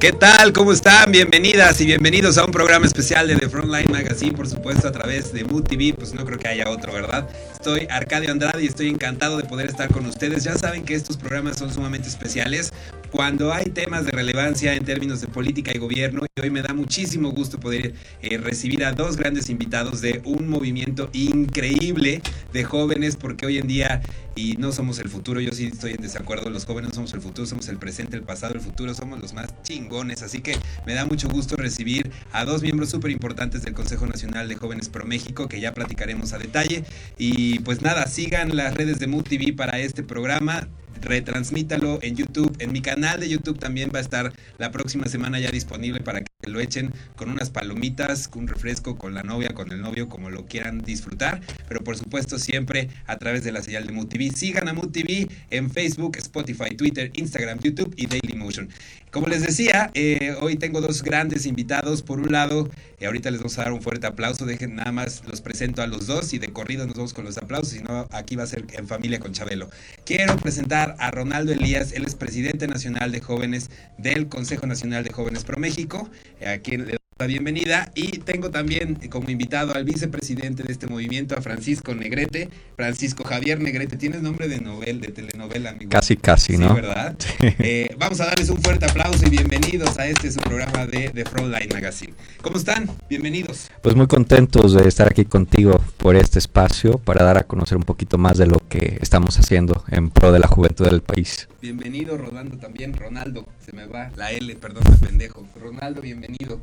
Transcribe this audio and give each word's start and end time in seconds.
¿Qué 0.00 0.12
tal? 0.12 0.54
¿Cómo 0.54 0.72
están? 0.72 1.12
Bienvenidas 1.12 1.78
y 1.82 1.84
bienvenidos 1.84 2.38
a 2.38 2.46
un 2.46 2.50
programa 2.52 2.86
especial 2.86 3.28
de 3.28 3.36
The 3.36 3.50
Frontline 3.50 3.92
Magazine, 3.92 4.32
por 4.32 4.48
supuesto, 4.48 4.88
a 4.88 4.92
través 4.92 5.30
de 5.30 5.44
Mood 5.44 5.64
TV. 5.64 5.92
Pues 5.92 6.14
no 6.14 6.24
creo 6.24 6.38
que 6.38 6.48
haya 6.48 6.70
otro, 6.70 6.90
¿verdad? 6.90 7.28
Estoy 7.52 7.86
Arcadio 7.90 8.30
Andrade 8.30 8.62
y 8.62 8.66
estoy 8.66 8.88
encantado 8.88 9.36
de 9.36 9.44
poder 9.44 9.68
estar 9.68 9.92
con 9.92 10.06
ustedes. 10.06 10.42
Ya 10.42 10.56
saben 10.56 10.86
que 10.86 10.94
estos 10.94 11.18
programas 11.18 11.58
son 11.58 11.70
sumamente 11.70 12.08
especiales 12.08 12.72
cuando 13.10 13.52
hay 13.52 13.66
temas 13.66 14.04
de 14.06 14.12
relevancia 14.12 14.74
en 14.74 14.84
términos 14.84 15.20
de 15.20 15.26
política 15.26 15.72
y 15.74 15.78
gobierno. 15.78 16.22
Y 16.36 16.40
hoy 16.40 16.50
me 16.50 16.62
da 16.62 16.74
muchísimo 16.74 17.30
gusto 17.32 17.58
poder 17.58 17.94
eh, 18.22 18.38
recibir 18.38 18.84
a 18.84 18.92
dos 18.92 19.16
grandes 19.16 19.50
invitados 19.50 20.00
de 20.00 20.22
un 20.24 20.48
movimiento 20.48 21.10
increíble 21.12 22.22
de 22.52 22.64
jóvenes, 22.64 23.16
porque 23.16 23.46
hoy 23.46 23.58
en 23.58 23.66
día, 23.66 24.02
y 24.36 24.56
no 24.56 24.72
somos 24.72 24.98
el 25.00 25.08
futuro, 25.08 25.40
yo 25.40 25.52
sí 25.52 25.66
estoy 25.66 25.92
en 25.92 26.02
desacuerdo, 26.02 26.50
los 26.50 26.64
jóvenes 26.64 26.94
somos 26.94 27.12
el 27.14 27.20
futuro, 27.20 27.46
somos 27.46 27.68
el 27.68 27.78
presente, 27.78 28.16
el 28.16 28.22
pasado, 28.22 28.54
el 28.54 28.60
futuro, 28.60 28.94
somos 28.94 29.20
los 29.20 29.34
más 29.34 29.48
chingones. 29.62 30.22
Así 30.22 30.40
que 30.40 30.56
me 30.86 30.94
da 30.94 31.04
mucho 31.04 31.28
gusto 31.28 31.56
recibir 31.56 32.10
a 32.32 32.44
dos 32.44 32.62
miembros 32.62 32.90
súper 32.90 33.10
importantes 33.10 33.62
del 33.62 33.74
Consejo 33.74 34.06
Nacional 34.06 34.48
de 34.48 34.54
Jóvenes 34.54 34.88
Pro 34.88 35.04
México, 35.04 35.48
que 35.48 35.60
ya 35.60 35.74
platicaremos 35.74 36.32
a 36.32 36.38
detalle. 36.38 36.84
Y 37.18 37.58
pues 37.60 37.82
nada, 37.82 38.06
sigan 38.06 38.56
las 38.56 38.74
redes 38.74 38.98
de 38.98 39.06
Mood 39.08 39.24
TV 39.24 39.52
para 39.52 39.78
este 39.78 40.02
programa 40.02 40.68
retransmítalo 41.00 41.98
en 42.02 42.16
YouTube. 42.16 42.54
En 42.58 42.72
mi 42.72 42.82
canal 42.82 43.20
de 43.20 43.28
YouTube 43.28 43.58
también 43.58 43.90
va 43.94 43.98
a 43.98 44.02
estar 44.02 44.32
la 44.58 44.70
próxima 44.70 45.06
semana 45.06 45.40
ya 45.40 45.50
disponible 45.50 46.00
para 46.00 46.20
que 46.22 46.50
lo 46.50 46.60
echen 46.60 46.92
con 47.16 47.30
unas 47.30 47.50
palomitas, 47.50 48.30
un 48.34 48.48
refresco, 48.48 48.96
con 48.96 49.14
la 49.14 49.22
novia, 49.22 49.50
con 49.54 49.72
el 49.72 49.80
novio, 49.80 50.08
como 50.08 50.30
lo 50.30 50.46
quieran 50.46 50.80
disfrutar. 50.80 51.40
Pero 51.68 51.82
por 51.82 51.96
supuesto 51.96 52.38
siempre 52.38 52.88
a 53.06 53.16
través 53.18 53.44
de 53.44 53.52
la 53.52 53.62
señal 53.62 53.86
de 53.86 53.92
Mood 53.92 54.08
TV. 54.08 54.30
Sigan 54.30 54.68
a 54.68 54.72
Mood 54.72 54.90
TV 54.90 55.28
en 55.50 55.70
Facebook, 55.70 56.16
Spotify, 56.18 56.74
Twitter, 56.76 57.10
Instagram, 57.14 57.58
YouTube 57.60 57.92
y 57.96 58.06
Dailymotion. 58.06 58.68
Como 59.10 59.26
les 59.26 59.42
decía, 59.42 59.90
eh, 59.94 60.36
hoy 60.40 60.54
tengo 60.54 60.80
dos 60.80 61.02
grandes 61.02 61.44
invitados. 61.44 62.02
Por 62.02 62.20
un 62.20 62.30
lado, 62.30 62.70
eh, 63.00 63.06
ahorita 63.06 63.32
les 63.32 63.40
vamos 63.40 63.58
a 63.58 63.64
dar 63.64 63.72
un 63.72 63.82
fuerte 63.82 64.06
aplauso. 64.06 64.46
Dejen 64.46 64.76
nada 64.76 64.92
más, 64.92 65.24
los 65.26 65.40
presento 65.40 65.82
a 65.82 65.88
los 65.88 66.06
dos 66.06 66.32
y 66.32 66.38
de 66.38 66.52
corrido 66.52 66.86
nos 66.86 66.94
vamos 66.94 67.12
con 67.12 67.24
los 67.24 67.36
aplausos. 67.36 67.70
Si 67.70 67.82
no, 67.82 68.06
aquí 68.12 68.36
va 68.36 68.44
a 68.44 68.46
ser 68.46 68.64
en 68.72 68.86
familia 68.86 69.18
con 69.18 69.32
Chabelo. 69.32 69.68
Quiero 70.04 70.36
presentar 70.36 70.94
a 71.00 71.10
Ronaldo 71.10 71.52
Elías. 71.52 71.92
Él 71.92 72.04
es 72.04 72.14
presidente 72.14 72.68
nacional 72.68 73.10
de 73.10 73.20
jóvenes 73.20 73.70
del 73.98 74.28
Consejo 74.28 74.68
Nacional 74.68 75.02
de 75.02 75.10
Jóvenes 75.10 75.42
Pro 75.42 75.58
México. 75.58 76.08
Eh, 76.40 76.48
a 76.48 76.58
quien 76.58 76.86
le 76.86 76.99
la 77.20 77.26
bienvenida 77.26 77.92
y 77.94 78.20
tengo 78.20 78.50
también 78.50 78.94
como 79.10 79.28
invitado 79.28 79.74
al 79.74 79.84
vicepresidente 79.84 80.62
de 80.62 80.72
este 80.72 80.86
movimiento, 80.86 81.36
a 81.36 81.42
Francisco 81.42 81.94
Negrete, 81.94 82.48
Francisco 82.76 83.24
Javier 83.24 83.60
Negrete. 83.60 83.98
Tienes 83.98 84.22
nombre 84.22 84.48
de 84.48 84.58
novel, 84.58 85.02
de 85.02 85.08
telenovela, 85.08 85.70
amigo. 85.70 85.90
Casi, 85.90 86.16
casi, 86.16 86.56
¿no? 86.56 86.68
Sí, 86.68 86.74
¿verdad? 86.74 87.16
Eh, 87.40 87.94
vamos 87.98 88.22
a 88.22 88.24
darles 88.24 88.48
un 88.48 88.62
fuerte 88.62 88.86
aplauso 88.86 89.26
y 89.26 89.28
bienvenidos 89.28 89.98
a 89.98 90.06
este 90.06 90.30
su 90.32 90.40
programa 90.40 90.86
de, 90.86 91.10
de 91.10 91.26
Frontline 91.26 91.68
Magazine. 91.70 92.14
¿Cómo 92.40 92.56
están? 92.56 92.88
Bienvenidos. 93.10 93.70
Pues 93.82 93.94
muy 93.94 94.06
contentos 94.06 94.72
de 94.72 94.88
estar 94.88 95.08
aquí 95.08 95.26
contigo 95.26 95.78
por 95.98 96.16
este 96.16 96.38
espacio 96.38 96.96
para 96.96 97.22
dar 97.22 97.36
a 97.36 97.42
conocer 97.42 97.76
un 97.76 97.84
poquito 97.84 98.16
más 98.16 98.38
de 98.38 98.46
lo 98.46 98.66
que 98.66 98.96
estamos 99.02 99.38
haciendo 99.38 99.84
en 99.90 100.08
pro 100.08 100.32
de 100.32 100.38
la 100.38 100.48
juventud 100.48 100.86
del 100.88 101.02
país. 101.02 101.48
Bienvenido, 101.60 102.16
Rolando, 102.16 102.56
también. 102.56 102.94
Ronaldo, 102.94 103.46
se 103.62 103.76
me 103.76 103.84
va 103.84 104.10
la 104.16 104.32
L, 104.32 104.56
perdón, 104.56 104.84
pendejo. 105.00 105.46
Ronaldo, 105.60 106.00
bienvenido. 106.00 106.62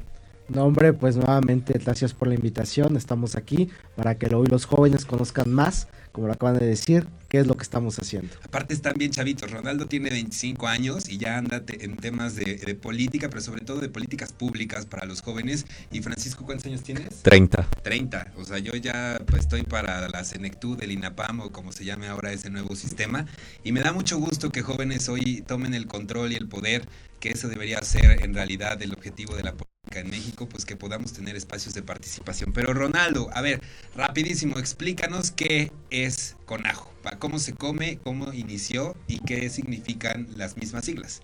No, 0.50 0.64
hombre, 0.64 0.94
pues 0.94 1.18
nuevamente 1.18 1.78
gracias 1.78 2.14
por 2.14 2.30
la 2.30 2.36
invitación. 2.36 2.96
Estamos 2.96 3.36
aquí 3.36 3.70
para 3.96 4.16
que 4.16 4.34
hoy 4.34 4.48
los 4.48 4.66
jóvenes 4.66 5.04
conozcan 5.04 5.52
más, 5.52 5.88
como 6.14 6.28
lo 6.28 6.34
acaban 6.34 6.58
de 6.58 6.66
decir, 6.66 7.06
qué 7.28 7.40
es 7.40 7.48
lo 7.48 7.56
que 7.58 7.64
estamos 7.64 8.00
haciendo. 8.00 8.34
Aparte 8.44 8.74
están 8.74 8.94
bien 8.98 9.12
chavitos. 9.12 9.52
Ronaldo 9.52 9.88
tiene 9.88 10.10
25 10.10 10.68
años 10.68 11.10
y 11.10 11.18
ya 11.18 11.38
anda 11.38 11.62
en 11.68 11.98
temas 11.98 12.36
de, 12.36 12.56
de, 12.56 12.76
política, 12.76 13.30
pero 13.30 13.42
sobre 13.42 13.62
todo 13.62 13.82
de 13.82 13.90
políticas 13.90 14.32
públicas 14.32 14.86
para 14.86 15.06
los 15.06 15.22
jóvenes. 15.22 15.66
Y 15.92 16.02
Francisco, 16.02 16.46
¿cuántos 16.46 16.68
años 16.68 16.82
tienes? 16.82 17.24
30. 17.24 17.68
30. 17.84 18.34
O 18.38 18.46
sea, 18.46 18.58
yo 18.60 18.74
ya 18.76 19.20
pues, 19.28 19.42
estoy 19.42 19.64
para 19.64 20.08
la 20.08 20.24
Senectud, 20.24 20.82
el 20.82 20.92
INAPAM 20.92 21.42
o 21.42 21.52
como 21.52 21.74
se 21.74 21.84
llame 21.84 22.08
ahora 22.08 22.32
ese 22.32 22.50
nuevo 22.50 22.76
sistema. 22.76 23.26
Y 23.66 23.74
me 23.74 23.82
da 23.82 23.92
mucho 23.92 24.18
gusto 24.18 24.50
que 24.50 24.62
jóvenes 24.62 25.10
hoy 25.10 25.44
tomen 25.46 25.74
el 25.74 25.88
control 25.88 26.32
y 26.32 26.36
el 26.36 26.48
poder, 26.48 26.88
que 27.20 27.30
eso 27.30 27.48
debería 27.48 27.82
ser 27.82 28.24
en 28.24 28.34
realidad 28.34 28.82
el 28.82 28.94
objetivo 28.94 29.36
de 29.36 29.44
la 29.44 29.52
política 29.52 30.00
en 30.00 30.10
México, 30.10 30.48
pues 30.50 30.66
que 30.66 30.76
podamos 30.76 31.14
tener 31.14 31.36
espacios 31.36 31.74
de 31.74 31.82
participación. 31.82 32.52
Pero 32.54 32.74
Ronaldo, 32.74 33.30
a 33.34 33.42
ver, 33.42 33.62
rapidísimo, 33.96 34.60
explícanos 34.60 35.32
qué 35.32 35.72
es 35.90 36.36
Conajo, 36.46 36.92
cómo 37.20 37.40
se 37.40 37.54
come, 37.54 38.00
cómo 38.04 38.34
inició 38.34 38.96
y 39.08 39.20
qué 39.20 39.50
significan 39.50 40.28
las 40.36 40.58
mismas 40.58 40.86
siglas. 40.86 41.22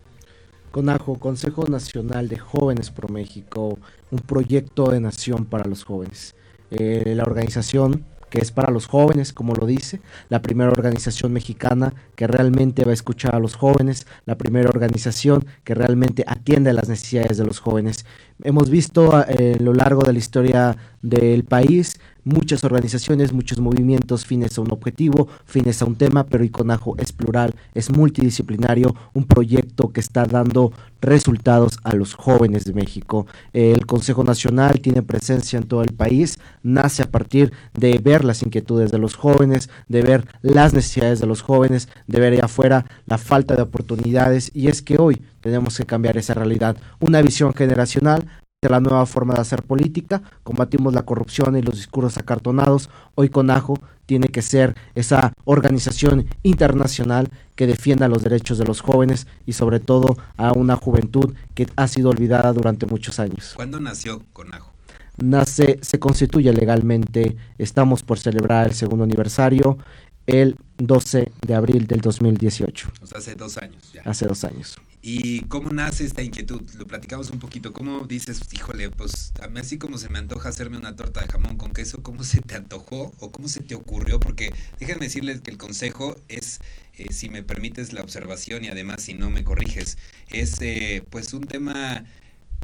Conajo, 0.71 1.19
Consejo 1.19 1.67
Nacional 1.67 2.29
de 2.29 2.39
Jóvenes 2.39 2.89
Pro 2.89 3.07
México, 3.07 3.77
un 4.09 4.19
proyecto 4.19 4.89
de 4.89 4.99
nación 4.99 5.45
para 5.45 5.65
los 5.65 5.83
jóvenes. 5.83 6.35
Eh, 6.71 7.13
la 7.15 7.23
organización 7.23 8.03
que 8.33 8.41
es 8.41 8.51
para 8.51 8.71
los 8.71 8.87
jóvenes, 8.87 9.31
como 9.31 9.53
lo 9.53 9.67
dice, 9.67 10.01
la 10.27 10.41
primera 10.41 10.71
organización 10.71 11.33
mexicana 11.33 11.93
que 12.15 12.25
realmente 12.25 12.83
va 12.83 12.89
a 12.89 12.95
escuchar 12.95 13.35
a 13.35 13.39
los 13.39 13.53
jóvenes, 13.53 14.07
la 14.25 14.39
primera 14.39 14.69
organización 14.69 15.45
que 15.63 15.75
realmente 15.75 16.23
atiende 16.25 16.71
a 16.71 16.73
las 16.73 16.89
necesidades 16.89 17.37
de 17.37 17.45
los 17.45 17.59
jóvenes. 17.59 18.07
Hemos 18.45 18.69
visto 18.69 19.15
a 19.15 19.23
eh, 19.23 19.57
lo 19.59 19.73
largo 19.73 20.03
de 20.03 20.11
la 20.11 20.19
historia 20.19 20.77
del 21.01 21.45
país 21.45 21.97
muchas 22.23 22.63
organizaciones, 22.63 23.33
muchos 23.33 23.59
movimientos 23.59 24.25
fines 24.25 24.57
a 24.57 24.61
un 24.61 24.71
objetivo, 24.71 25.27
fines 25.45 25.81
a 25.81 25.85
un 25.85 25.95
tema, 25.95 26.25
pero 26.25 26.43
Iconajo 26.43 26.95
es 26.97 27.11
plural, 27.11 27.55
es 27.73 27.89
multidisciplinario, 27.89 28.95
un 29.13 29.25
proyecto 29.25 29.91
que 29.91 29.99
está 29.99 30.25
dando 30.25 30.71
resultados 31.01 31.79
a 31.83 31.95
los 31.95 32.13
jóvenes 32.13 32.65
de 32.65 32.73
México. 32.73 33.27
El 33.51 33.85
Consejo 33.85 34.23
Nacional 34.23 34.79
tiene 34.79 35.01
presencia 35.01 35.57
en 35.57 35.67
todo 35.67 35.83
el 35.83 35.93
país, 35.93 36.39
nace 36.61 37.03
a 37.03 37.11
partir 37.11 37.51
de 37.73 37.97
ver 37.97 38.23
las 38.23 38.41
inquietudes 38.43 38.91
de 38.91 38.99
los 38.99 39.15
jóvenes, 39.15 39.69
de 39.87 40.01
ver 40.01 40.25
las 40.41 40.73
necesidades 40.73 41.19
de 41.19 41.27
los 41.27 41.41
jóvenes, 41.41 41.89
de 42.07 42.19
ver 42.19 42.33
allá 42.33 42.45
afuera 42.45 42.85
la 43.05 43.17
falta 43.17 43.55
de 43.55 43.63
oportunidades 43.63 44.51
y 44.53 44.67
es 44.67 44.81
que 44.81 44.97
hoy 44.97 45.21
tenemos 45.43 45.77
que 45.77 45.85
cambiar 45.85 46.17
esa 46.17 46.33
realidad. 46.33 46.77
Una 47.01 47.21
visión 47.21 47.53
generacional 47.53 48.25
de 48.61 48.69
la 48.69 48.79
nueva 48.79 49.05
forma 49.05 49.33
de 49.33 49.41
hacer 49.41 49.61
política, 49.61 50.21
combatimos 50.43 50.93
la 50.93 51.03
corrupción 51.03 51.57
y 51.57 51.61
los 51.61 51.75
discursos 51.75 52.17
acartonados. 52.17 52.89
Hoy 53.13 53.27
CONAJO 53.27 53.77
tiene 54.05 54.29
que 54.29 54.41
ser 54.41 54.73
esa 54.95 55.33
organización 55.43 56.27
internacional 56.43 57.29
que 57.55 57.67
defienda 57.67 58.07
los 58.07 58.23
derechos 58.23 58.57
de 58.57 58.63
los 58.63 58.79
jóvenes 58.79 59.27
y 59.45 59.51
sobre 59.51 59.81
todo 59.81 60.15
a 60.37 60.53
una 60.53 60.77
juventud 60.77 61.33
que 61.53 61.67
ha 61.75 61.89
sido 61.89 62.09
olvidada 62.09 62.53
durante 62.53 62.85
muchos 62.85 63.19
años. 63.19 63.51
¿Cuándo 63.53 63.81
nació 63.81 64.21
CONAJO? 64.31 64.71
Nace, 65.17 65.77
se 65.81 65.99
constituye 65.99 66.53
legalmente, 66.53 67.35
estamos 67.57 68.01
por 68.01 68.17
celebrar 68.17 68.67
el 68.67 68.73
segundo 68.73 69.03
aniversario 69.03 69.77
el 70.25 70.55
12 70.77 71.33
de 71.45 71.53
abril 71.53 71.85
del 71.85 71.99
2018. 71.99 72.91
O 73.01 73.07
sea, 73.07 73.17
hace 73.17 73.35
dos 73.35 73.57
años 73.57 73.91
ya. 73.91 74.03
Hace 74.05 74.25
dos 74.25 74.45
años. 74.45 74.77
¿Y 75.05 75.41
cómo 75.41 75.69
nace 75.69 76.05
esta 76.05 76.21
inquietud? 76.21 76.61
Lo 76.77 76.87
platicamos 76.87 77.29
un 77.29 77.37
poquito. 77.37 77.73
¿Cómo 77.73 78.07
dices, 78.07 78.39
híjole, 78.53 78.89
pues 78.89 79.33
a 79.41 79.49
mí 79.49 79.59
así 79.59 79.77
como 79.77 79.97
se 79.97 80.07
me 80.07 80.17
antoja 80.17 80.47
hacerme 80.47 80.77
una 80.77 80.95
torta 80.95 81.19
de 81.19 81.27
jamón 81.27 81.57
con 81.57 81.73
queso, 81.73 82.01
¿cómo 82.01 82.23
se 82.23 82.39
te 82.39 82.55
antojó 82.55 83.13
o 83.19 83.29
cómo 83.29 83.49
se 83.49 83.59
te 83.59 83.75
ocurrió? 83.75 84.21
Porque 84.21 84.53
déjenme 84.79 85.07
decirles 85.07 85.41
que 85.41 85.51
el 85.51 85.57
consejo 85.57 86.15
es, 86.29 86.61
eh, 86.93 87.11
si 87.11 87.27
me 87.27 87.43
permites 87.43 87.91
la 87.91 88.01
observación 88.01 88.63
y 88.63 88.69
además 88.69 89.01
si 89.01 89.13
no 89.13 89.29
me 89.29 89.43
corriges, 89.43 89.97
es 90.29 90.61
eh, 90.61 91.03
pues 91.09 91.33
un 91.33 91.43
tema 91.43 92.05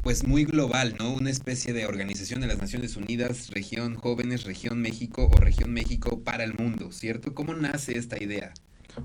pues 0.02 0.26
muy 0.26 0.46
global, 0.46 0.96
¿no? 0.98 1.12
Una 1.12 1.28
especie 1.28 1.74
de 1.74 1.84
organización 1.84 2.40
de 2.40 2.46
las 2.46 2.56
Naciones 2.56 2.96
Unidas, 2.96 3.50
región 3.50 3.96
jóvenes, 3.96 4.44
región 4.44 4.80
México 4.80 5.30
o 5.30 5.36
región 5.40 5.74
México 5.74 6.20
para 6.20 6.44
el 6.44 6.54
mundo, 6.54 6.90
¿cierto? 6.90 7.34
¿Cómo 7.34 7.52
nace 7.52 7.98
esta 7.98 8.16
idea? 8.16 8.54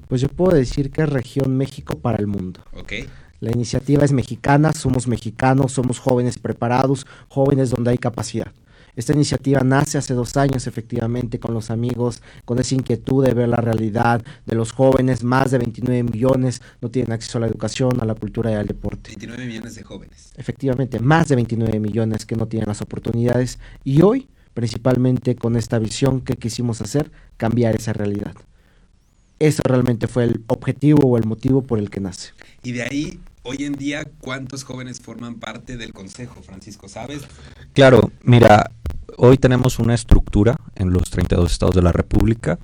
Pues 0.08 0.22
yo 0.22 0.30
puedo 0.30 0.56
decir 0.56 0.90
que 0.90 1.02
es 1.02 1.10
región 1.10 1.58
México 1.58 2.00
para 2.00 2.18
el 2.18 2.28
mundo. 2.28 2.64
Ok. 2.74 2.94
La 3.40 3.52
iniciativa 3.52 4.06
es 4.06 4.12
mexicana, 4.12 4.74
somos 4.74 5.08
mexicanos, 5.08 5.74
somos 5.74 6.00
jóvenes 6.00 6.40
preparados, 6.40 7.06
jóvenes 7.28 7.70
donde 7.70 7.92
hay 7.92 7.98
capacidad. 7.98 8.52
Esta 8.96 9.12
iniciativa 9.12 9.60
nace 9.60 9.98
hace 9.98 10.14
dos 10.14 10.38
años 10.38 10.68
efectivamente 10.68 11.38
con 11.38 11.54
los 11.54 11.70
amigos, 11.70 12.22
con 12.46 12.60
esa 12.60 12.76
inquietud 12.76 13.26
de 13.26 13.34
ver 13.34 13.50
la 13.50 13.58
realidad 13.58 14.24
de 14.46 14.56
los 14.56 14.72
jóvenes, 14.72 15.22
más 15.24 15.52
de 15.52 15.58
29 15.58 16.04
millones 16.04 16.62
no 16.82 16.90
tienen 16.90 17.12
acceso 17.12 17.38
a 17.38 17.42
la 17.42 17.48
educación, 17.48 18.00
a 18.00 18.06
la 18.06 18.16
cultura 18.16 18.52
y 18.52 18.54
al 18.54 18.68
deporte. 18.68 19.10
29 19.10 19.46
millones 19.46 19.76
de 19.76 19.84
jóvenes. 19.84 20.32
Efectivamente, 20.38 21.00
más 21.00 21.28
de 21.28 21.36
29 21.36 21.80
millones 21.80 22.26
que 22.26 22.38
no 22.38 22.48
tienen 22.48 22.70
las 22.70 22.82
oportunidades 22.82 23.60
y 23.84 24.02
hoy, 24.02 24.30
principalmente 24.54 25.36
con 25.36 25.58
esta 25.58 25.78
visión 25.78 26.22
que 26.22 26.38
quisimos 26.38 26.80
hacer, 26.80 27.12
cambiar 27.36 27.76
esa 27.76 27.92
realidad. 27.92 28.34
Eso 29.40 29.62
realmente 29.66 30.08
fue 30.08 30.24
el 30.24 30.44
objetivo 30.48 31.10
o 31.10 31.18
el 31.18 31.26
motivo 31.26 31.62
por 31.62 31.80
el 31.80 31.90
que 31.90 32.00
nace. 32.00 32.30
Y 32.66 32.72
de 32.72 32.82
ahí 32.82 33.20
hoy 33.44 33.58
en 33.64 33.74
día, 33.74 34.06
¿cuántos 34.22 34.64
jóvenes 34.64 35.00
forman 35.00 35.36
parte 35.36 35.78
del 35.78 35.94
Consejo, 35.94 36.42
Francisco? 36.42 36.90
¿Sabes? 36.90 37.22
Claro, 37.74 38.12
mira, 38.24 38.72
hoy 39.18 39.38
tenemos 39.38 39.78
una 39.78 39.94
estructura 39.94 40.60
en 40.74 40.92
los 40.92 41.12
32 41.12 41.52
estados 41.52 41.76
de 41.76 41.84
la 41.84 41.92
República 41.92 42.58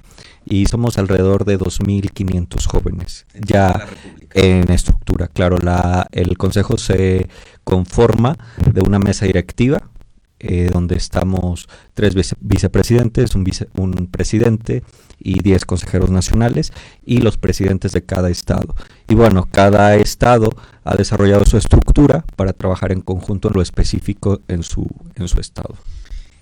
y 0.43 0.65
somos 0.65 0.97
alrededor 0.97 1.45
de 1.45 1.59
2.500 1.59 2.65
jóvenes. 2.65 3.27
En 3.35 3.43
ya. 3.43 3.87
En 4.33 4.71
estructura, 4.71 5.27
claro. 5.27 5.59
La, 5.59 6.07
el 6.11 6.35
Consejo 6.35 6.79
se 6.79 7.29
conforma 7.63 8.35
de 8.73 8.81
una 8.81 8.97
mesa 8.97 9.27
directiva 9.27 9.91
eh, 10.39 10.71
donde 10.73 10.95
estamos 10.95 11.69
tres 11.93 12.15
vicepresidentes, 12.39 13.35
un, 13.35 13.45
un 13.77 14.07
presidente 14.07 14.81
y 15.23 15.41
diez 15.41 15.65
consejeros 15.65 16.09
nacionales 16.09 16.71
y 17.05 17.19
los 17.19 17.37
presidentes 17.37 17.91
de 17.91 18.03
cada 18.03 18.29
estado. 18.29 18.75
Y 19.07 19.15
bueno, 19.15 19.47
cada 19.51 19.95
estado 19.95 20.49
ha 20.83 20.95
desarrollado 20.95 21.45
su 21.45 21.57
estructura 21.57 22.25
para 22.35 22.53
trabajar 22.53 22.91
en 22.91 23.01
conjunto 23.01 23.49
en 23.49 23.55
lo 23.55 23.61
específico 23.61 24.41
en 24.47 24.63
su, 24.63 24.87
en 25.15 25.27
su 25.27 25.39
estado. 25.39 25.75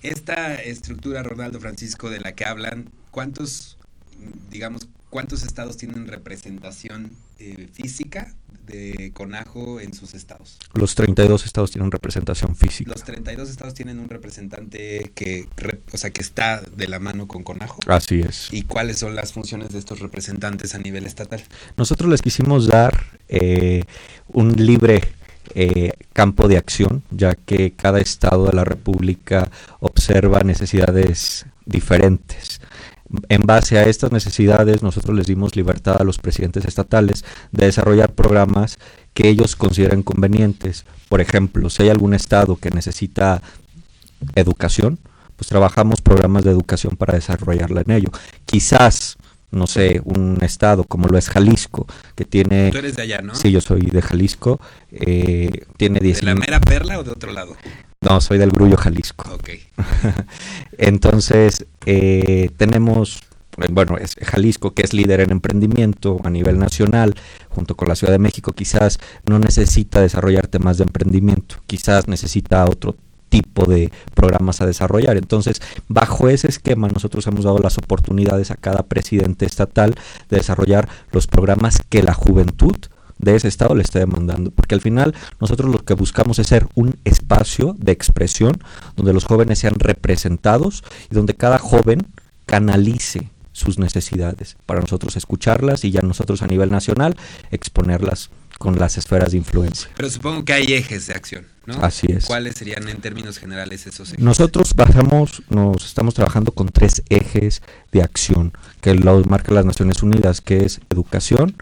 Esta 0.02 0.56
estructura, 0.56 1.24
Ronaldo 1.24 1.60
Francisco, 1.60 2.10
de 2.10 2.22
la 2.22 2.32
que 2.32 2.46
hablan, 2.46 2.90
¿cuántos, 3.12 3.78
digamos, 4.50 4.88
cuántos 5.10 5.44
estados 5.44 5.78
tienen 5.78 6.08
representación 6.08 7.12
eh, 7.40 7.68
física 7.74 8.34
de 8.66 9.12
Conajo 9.14 9.80
en 9.80 9.94
sus 9.94 10.14
estados? 10.14 10.58
Los 10.74 10.96
32 10.96 11.46
estados 11.46 11.72
tienen 11.72 11.92
representación 11.92 12.56
física. 12.56 12.92
Los 12.92 13.04
32 13.04 13.50
estados 13.50 13.74
tienen 13.74 14.00
un 14.00 14.10
representante 14.10 15.12
que, 15.16 15.48
o 15.92 15.98
sea, 15.98 16.12
que 16.12 16.22
está 16.22 16.62
de 16.62 16.88
la 16.88 17.00
mano 17.00 17.28
con 17.28 17.44
Conajo. 17.44 17.80
Así 17.88 18.22
es. 18.22 18.50
¿Y 18.52 18.64
cuáles 18.64 19.00
son 19.00 19.16
las 19.16 19.34
funciones 19.34 19.72
de 19.72 19.80
estos 19.80 20.00
representantes 20.00 20.76
a 20.76 20.80
nivel 20.80 21.06
estatal? 21.06 21.42
Nosotros 21.78 22.10
les 22.10 22.22
quisimos 22.22 22.68
dar 22.68 23.20
eh, 23.28 23.84
un 24.28 24.54
libre 24.54 25.02
eh, 25.56 25.94
campo 26.14 26.48
de 26.48 26.58
acción, 26.58 27.02
ya 27.10 27.34
que 27.34 27.72
cada 27.72 28.00
estado 28.00 28.46
de 28.46 28.54
la 28.54 28.66
República 28.66 29.50
observa 29.80 30.42
necesidades 30.42 31.46
diferentes. 31.66 32.62
En 33.28 33.42
base 33.42 33.80
a 33.80 33.84
estas 33.84 34.12
necesidades, 34.12 34.84
nosotros 34.84 35.16
les 35.16 35.26
dimos 35.26 35.56
libertad 35.56 35.98
a 36.00 36.04
los 36.04 36.20
presidentes 36.20 36.66
estatales 36.66 37.26
de 37.52 37.66
desarrollar 37.66 38.14
programas 38.14 38.78
que 39.14 39.30
ellos 39.30 39.56
consideren 39.56 40.04
convenientes. 40.04 40.86
Por 41.08 41.22
ejemplo, 41.22 41.70
si 41.70 41.84
hay 41.84 41.90
algún 41.90 42.14
estado 42.14 42.56
que 42.58 42.70
necesita 42.70 43.42
educación, 44.36 45.00
pues 45.36 45.48
trabajamos 45.48 46.02
programas 46.02 46.44
de 46.44 46.52
educación 46.52 46.98
para 46.98 47.16
desarrollarla 47.16 47.82
en 47.82 47.92
ello. 47.92 48.10
Quizás 48.46 49.18
no 49.52 49.68
sé, 49.68 50.02
un 50.04 50.38
estado 50.42 50.84
como 50.84 51.08
lo 51.08 51.18
es 51.18 51.30
Jalisco, 51.30 51.88
que 52.16 52.26
tiene... 52.26 52.70
Tú 52.72 52.78
eres 52.78 52.96
de 52.96 53.02
allá, 53.02 53.22
¿no? 53.22 53.34
Sí, 53.34 53.52
yo 53.52 53.62
soy 53.62 53.82
de 53.82 54.02
Jalisco. 54.02 54.60
Eh, 54.92 55.66
tiene 55.78 56.00
¿De 56.00 56.22
la 56.22 56.36
mera 56.36 56.60
perla 56.60 57.00
o 57.00 57.04
de 57.04 57.12
otro 57.12 57.32
lado? 57.32 57.56
No, 58.02 58.22
soy 58.22 58.38
del 58.38 58.52
Grullo, 58.52 58.78
Jalisco. 58.78 59.30
Ok. 59.34 59.50
Entonces, 60.78 61.66
eh, 61.86 62.50
tenemos, 62.56 63.24
bueno, 63.72 63.98
es 63.98 64.16
Jalisco, 64.16 64.74
que 64.74 64.84
es 64.84 64.94
líder 64.94 65.20
en 65.20 65.32
emprendimiento 65.32 66.18
a 66.24 66.30
nivel 66.30 66.60
nacional, 66.60 67.16
junto 67.50 67.76
con 67.76 67.90
la 67.90 67.96
Ciudad 67.96 68.14
de 68.14 68.20
México, 68.20 68.54
quizás 68.54 69.00
no 69.26 69.38
necesita 69.38 70.00
desarrollar 70.00 70.48
temas 70.48 70.78
de 70.78 70.86
emprendimiento, 70.86 71.58
quizás 71.68 72.08
necesita 72.08 72.64
otro 72.64 72.96
tipo 73.28 73.66
de 73.66 73.92
programas 74.16 74.62
a 74.62 74.66
desarrollar. 74.66 75.18
Entonces, 75.18 75.62
bajo 75.90 76.30
ese 76.30 76.48
esquema, 76.48 76.88
nosotros 76.88 77.28
hemos 77.28 77.44
dado 77.44 77.60
las 77.60 77.78
oportunidades 77.78 78.50
a 78.50 78.56
cada 78.56 78.84
presidente 78.84 79.46
estatal 79.46 79.96
de 80.30 80.38
desarrollar 80.38 80.88
los 81.12 81.28
programas 81.28 81.82
que 81.90 82.02
la 82.02 82.14
juventud 82.14 82.78
de 83.20 83.36
ese 83.36 83.48
estado 83.48 83.76
le 83.76 83.84
esté 83.84 84.00
demandando, 84.00 84.50
porque 84.50 84.76
al 84.76 84.82
final 84.82 85.14
nosotros 85.40 85.72
lo 85.72 85.80
que 85.80 85.94
buscamos 85.94 86.40
es 86.40 86.48
ser 86.48 86.68
un 86.74 86.98
espacio 87.04 87.76
de 87.78 87.92
expresión 87.92 88.58
donde 88.96 89.14
los 89.14 89.26
jóvenes 89.26 89.60
sean 89.60 89.76
representados 89.78 90.84
y 91.12 91.16
donde 91.16 91.36
cada 91.36 91.60
joven 91.60 92.08
canalice 92.46 93.30
sus 93.52 93.78
necesidades 93.78 94.56
para 94.66 94.80
nosotros 94.80 95.18
escucharlas 95.18 95.84
y 95.84 95.92
ya 95.92 96.02
nosotros 96.02 96.42
a 96.42 96.48
nivel 96.48 96.72
nacional 96.72 97.18
exponerlas 97.52 98.30
con 98.58 98.78
las 98.78 98.98
esferas 98.98 99.32
de 99.32 99.38
influencia. 99.38 99.90
Pero 99.96 100.10
supongo 100.10 100.46
que 100.46 100.54
hay 100.54 100.74
ejes 100.74 101.08
de 101.08 101.14
acción, 101.14 101.46
¿no? 101.66 101.76
Así 101.82 102.08
es. 102.10 102.26
¿Cuáles 102.26 102.56
serían 102.56 102.88
en 102.90 102.98
términos 102.98 103.38
generales 103.38 103.88
esos 103.88 104.10
ejes? 104.10 104.24
Nosotros 104.24 104.74
bajamos, 104.76 105.44
nos 105.50 105.86
estamos 105.86 106.14
trabajando 106.14 106.52
con 106.52 106.68
tres 106.68 107.04
ejes 107.10 107.62
de 107.92 108.02
acción 108.04 108.54
que 108.82 108.94
los 108.96 109.26
marca 109.28 109.54
las 109.54 109.66
Naciones 109.66 110.04
Unidas, 110.04 110.42
que 110.42 110.66
es 110.66 110.82
educación, 110.90 111.56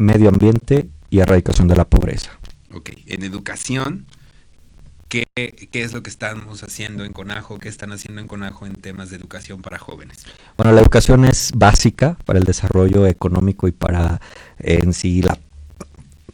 medio 0.00 0.28
ambiente 0.28 0.88
y 1.10 1.20
erradicación 1.20 1.68
de 1.68 1.76
la 1.76 1.84
pobreza. 1.84 2.30
Ok, 2.72 2.90
en 3.06 3.22
educación, 3.22 4.06
¿qué, 5.08 5.26
¿qué, 5.34 5.82
es 5.82 5.92
lo 5.92 6.02
que 6.02 6.10
estamos 6.10 6.62
haciendo 6.62 7.04
en 7.04 7.12
Conajo? 7.12 7.58
¿Qué 7.58 7.68
están 7.68 7.92
haciendo 7.92 8.20
en 8.20 8.26
Conajo 8.26 8.66
en 8.66 8.74
temas 8.74 9.10
de 9.10 9.16
educación 9.16 9.60
para 9.60 9.78
jóvenes? 9.78 10.24
Bueno, 10.56 10.72
la 10.72 10.80
educación 10.80 11.24
es 11.24 11.52
básica 11.54 12.16
para 12.24 12.38
el 12.38 12.44
desarrollo 12.44 13.06
económico 13.06 13.68
y 13.68 13.72
para 13.72 14.20
en 14.58 14.92
sí 14.92 15.22
la 15.22 15.38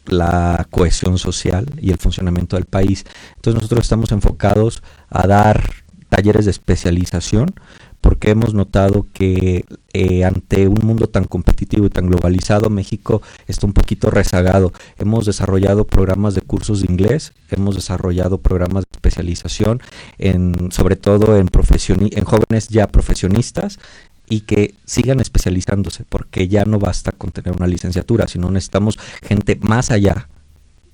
la 0.05 0.65
cohesión 0.69 1.17
social 1.17 1.65
y 1.81 1.91
el 1.91 1.97
funcionamiento 1.97 2.55
del 2.55 2.63
país. 2.63 3.05
Entonces 3.35 3.55
nosotros 3.55 3.81
estamos 3.81 4.13
enfocados 4.13 4.81
a 5.09 5.27
dar 5.27 5.69
talleres 6.09 6.45
de 6.45 6.51
especialización 6.51 7.53
porque 8.01 8.29
hemos 8.29 8.53
notado 8.53 9.05
que 9.13 9.65
eh, 9.93 10.23
ante 10.23 10.67
un 10.67 10.79
mundo 10.83 11.07
tan 11.07 11.25
competitivo 11.25 11.85
y 11.85 11.89
tan 11.89 12.07
globalizado, 12.07 12.69
México 12.69 13.21
está 13.47 13.65
un 13.65 13.73
poquito 13.73 14.09
rezagado. 14.09 14.71
Hemos 14.97 15.25
desarrollado 15.25 15.85
programas 15.85 16.35
de 16.35 16.41
cursos 16.41 16.81
de 16.81 16.91
inglés, 16.91 17.33
hemos 17.49 17.75
desarrollado 17.75 18.37
programas 18.37 18.83
de 18.85 18.89
especialización, 18.93 19.81
en, 20.17 20.71
sobre 20.71 20.95
todo 20.95 21.37
en, 21.37 21.49
en 21.49 22.25
jóvenes 22.25 22.67
ya 22.69 22.87
profesionistas 22.87 23.79
y 24.29 24.41
que 24.41 24.75
sigan 24.85 25.19
especializándose, 25.19 26.03
porque 26.07 26.47
ya 26.47 26.65
no 26.65 26.79
basta 26.79 27.11
con 27.11 27.31
tener 27.31 27.55
una 27.55 27.67
licenciatura, 27.67 28.27
sino 28.27 28.51
necesitamos 28.51 28.99
gente 29.21 29.57
más 29.61 29.89
allá 29.91 30.27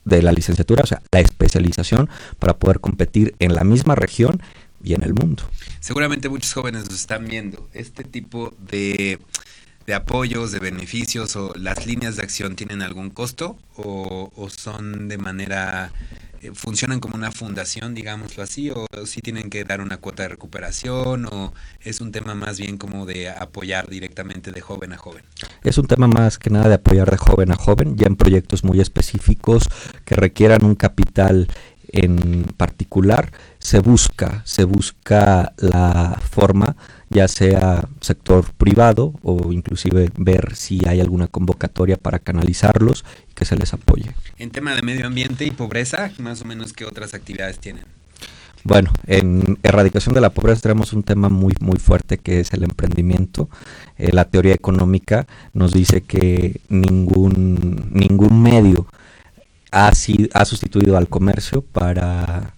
de 0.05 0.21
la 0.21 0.31
licenciatura, 0.31 0.83
o 0.83 0.87
sea, 0.87 1.01
la 1.11 1.19
especialización 1.19 2.09
para 2.39 2.57
poder 2.57 2.79
competir 2.79 3.35
en 3.39 3.55
la 3.55 3.63
misma 3.63 3.95
región 3.95 4.41
y 4.83 4.93
en 4.93 5.03
el 5.03 5.13
mundo. 5.13 5.43
Seguramente 5.79 6.29
muchos 6.29 6.53
jóvenes 6.53 6.85
nos 6.85 6.95
están 6.95 7.25
viendo. 7.25 7.69
Este 7.73 8.03
tipo 8.03 8.53
de, 8.59 9.19
de 9.87 9.93
apoyos, 9.93 10.51
de 10.51 10.59
beneficios 10.59 11.35
o 11.35 11.53
las 11.55 11.85
líneas 11.85 12.17
de 12.17 12.23
acción 12.23 12.55
tienen 12.55 12.81
algún 12.81 13.09
costo 13.09 13.57
o, 13.75 14.31
o 14.35 14.49
son 14.49 15.07
de 15.07 15.17
manera 15.17 15.91
eh, 16.43 16.51
funcionan 16.53 16.99
como 16.99 17.15
una 17.15 17.31
fundación, 17.31 17.93
digámoslo 17.93 18.43
así, 18.43 18.69
o 18.69 18.85
si 19.05 19.21
tienen 19.21 19.49
que 19.49 19.63
dar 19.63 19.79
una 19.79 19.97
cuota 19.97 20.23
de 20.23 20.29
recuperación, 20.29 21.25
o 21.31 21.53
es 21.79 22.01
un 22.01 22.11
tema 22.11 22.35
más 22.35 22.59
bien 22.59 22.77
como 22.77 23.05
de 23.05 23.29
apoyar 23.29 23.87
directamente 23.89 24.51
de 24.51 24.59
joven 24.59 24.91
a 24.91 24.97
joven? 24.97 25.23
Es 25.63 25.77
un 25.77 25.87
tema 25.87 26.07
más 26.07 26.37
que 26.37 26.49
nada 26.49 26.67
de 26.67 26.75
apoyar 26.75 27.09
de 27.09 27.15
joven 27.15 27.53
a 27.53 27.55
joven, 27.55 27.95
ya 27.95 28.07
en 28.07 28.17
proyectos 28.17 28.65
muy 28.65 28.81
específicos 28.81 29.69
que 30.03 30.15
requieran 30.15 30.65
un 30.65 30.75
capital 30.75 31.47
en 31.93 32.43
particular, 32.57 33.31
se 33.59 33.79
busca, 33.79 34.41
se 34.45 34.65
busca 34.65 35.53
la 35.57 36.19
forma 36.29 36.75
ya 37.13 37.27
sea 37.27 37.87
sector 38.01 38.51
privado 38.53 39.13
o 39.21 39.53
inclusive 39.53 40.09
ver 40.17 40.55
si 40.55 40.81
hay 40.87 40.99
alguna 40.99 41.27
convocatoria 41.27 41.95
para 41.95 42.19
canalizarlos 42.19 43.05
y 43.31 43.35
que 43.35 43.45
se 43.45 43.55
les 43.55 43.73
apoye. 43.73 44.11
En 44.39 44.49
tema 44.49 44.75
de 44.75 44.81
medio 44.81 45.05
ambiente 45.05 45.45
y 45.45 45.51
pobreza, 45.51 46.11
más 46.17 46.41
o 46.41 46.45
menos 46.45 46.73
qué 46.73 46.85
otras 46.85 47.13
actividades 47.13 47.59
tienen. 47.59 47.85
Bueno, 48.63 48.91
en 49.07 49.59
erradicación 49.61 50.15
de 50.15 50.21
la 50.21 50.29
pobreza 50.31 50.61
tenemos 50.61 50.93
un 50.93 51.03
tema 51.03 51.27
muy 51.29 51.53
muy 51.59 51.77
fuerte 51.77 52.17
que 52.17 52.39
es 52.39 52.53
el 52.53 52.63
emprendimiento. 52.63 53.49
Eh, 53.97 54.11
la 54.13 54.25
teoría 54.25 54.53
económica 54.53 55.27
nos 55.53 55.73
dice 55.73 56.01
que 56.01 56.61
ningún 56.69 57.89
ningún 57.91 58.41
medio 58.41 58.87
ha, 59.73 59.91
ha 60.33 60.45
sustituido 60.45 60.97
al 60.97 61.09
comercio 61.09 61.63
para 61.63 62.53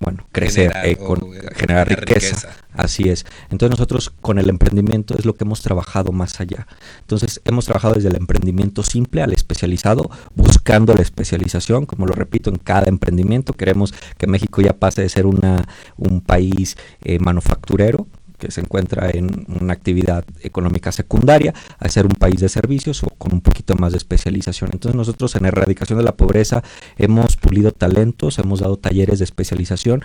bueno, 0.00 0.24
crecer, 0.32 0.72
generar, 0.72 0.86
eh, 0.86 1.54
generar 1.54 1.88
riqueza. 1.88 2.50
Así 2.72 3.08
es. 3.08 3.26
Entonces 3.50 3.70
nosotros 3.70 4.12
con 4.20 4.38
el 4.38 4.48
emprendimiento 4.48 5.16
es 5.16 5.24
lo 5.24 5.34
que 5.34 5.44
hemos 5.44 5.62
trabajado 5.62 6.12
más 6.12 6.40
allá. 6.40 6.66
Entonces 7.00 7.40
hemos 7.44 7.64
trabajado 7.64 7.94
desde 7.94 8.08
el 8.08 8.16
emprendimiento 8.16 8.82
simple 8.82 9.22
al 9.22 9.32
especializado, 9.32 10.10
buscando 10.34 10.94
la 10.94 11.02
especialización, 11.02 11.86
como 11.86 12.06
lo 12.06 12.14
repito, 12.14 12.50
en 12.50 12.56
cada 12.56 12.88
emprendimiento. 12.88 13.52
Queremos 13.52 13.94
que 14.16 14.26
México 14.26 14.60
ya 14.60 14.72
pase 14.72 15.02
de 15.02 15.08
ser 15.08 15.26
una, 15.26 15.64
un 15.96 16.20
país 16.20 16.76
eh, 17.02 17.18
manufacturero 17.18 18.06
que 18.38 18.50
se 18.50 18.60
encuentra 18.60 19.10
en 19.10 19.46
una 19.60 19.72
actividad 19.72 20.24
económica 20.42 20.92
secundaria 20.92 21.54
a 21.78 21.88
ser 21.88 22.06
un 22.06 22.12
país 22.12 22.40
de 22.40 22.48
servicios 22.48 23.02
o 23.02 23.10
con 23.10 23.34
un 23.34 23.40
poquito 23.40 23.74
más 23.74 23.92
de 23.92 23.98
especialización. 23.98 24.70
Entonces 24.72 24.96
nosotros 24.96 25.34
en 25.36 25.46
erradicación 25.46 25.98
de 25.98 26.04
la 26.04 26.16
pobreza 26.16 26.62
hemos 26.96 27.36
pulido 27.36 27.72
talentos, 27.72 28.38
hemos 28.38 28.60
dado 28.60 28.76
talleres 28.76 29.18
de 29.18 29.24
especialización 29.24 30.02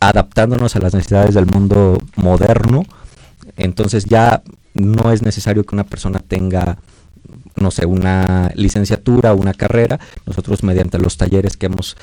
adaptándonos 0.00 0.74
a 0.74 0.80
las 0.80 0.94
necesidades 0.94 1.34
del 1.34 1.46
mundo 1.46 1.98
moderno. 2.16 2.84
Entonces 3.56 4.06
ya 4.06 4.42
no 4.74 5.12
es 5.12 5.22
necesario 5.22 5.64
que 5.64 5.74
una 5.74 5.84
persona 5.84 6.18
tenga 6.18 6.78
no 7.56 7.70
sé, 7.70 7.86
una 7.86 8.50
licenciatura, 8.54 9.34
una 9.34 9.54
carrera. 9.54 10.00
Nosotros 10.26 10.62
mediante 10.62 10.98
los 10.98 11.16
talleres 11.16 11.56
que 11.56 11.66
hemos 11.66 11.96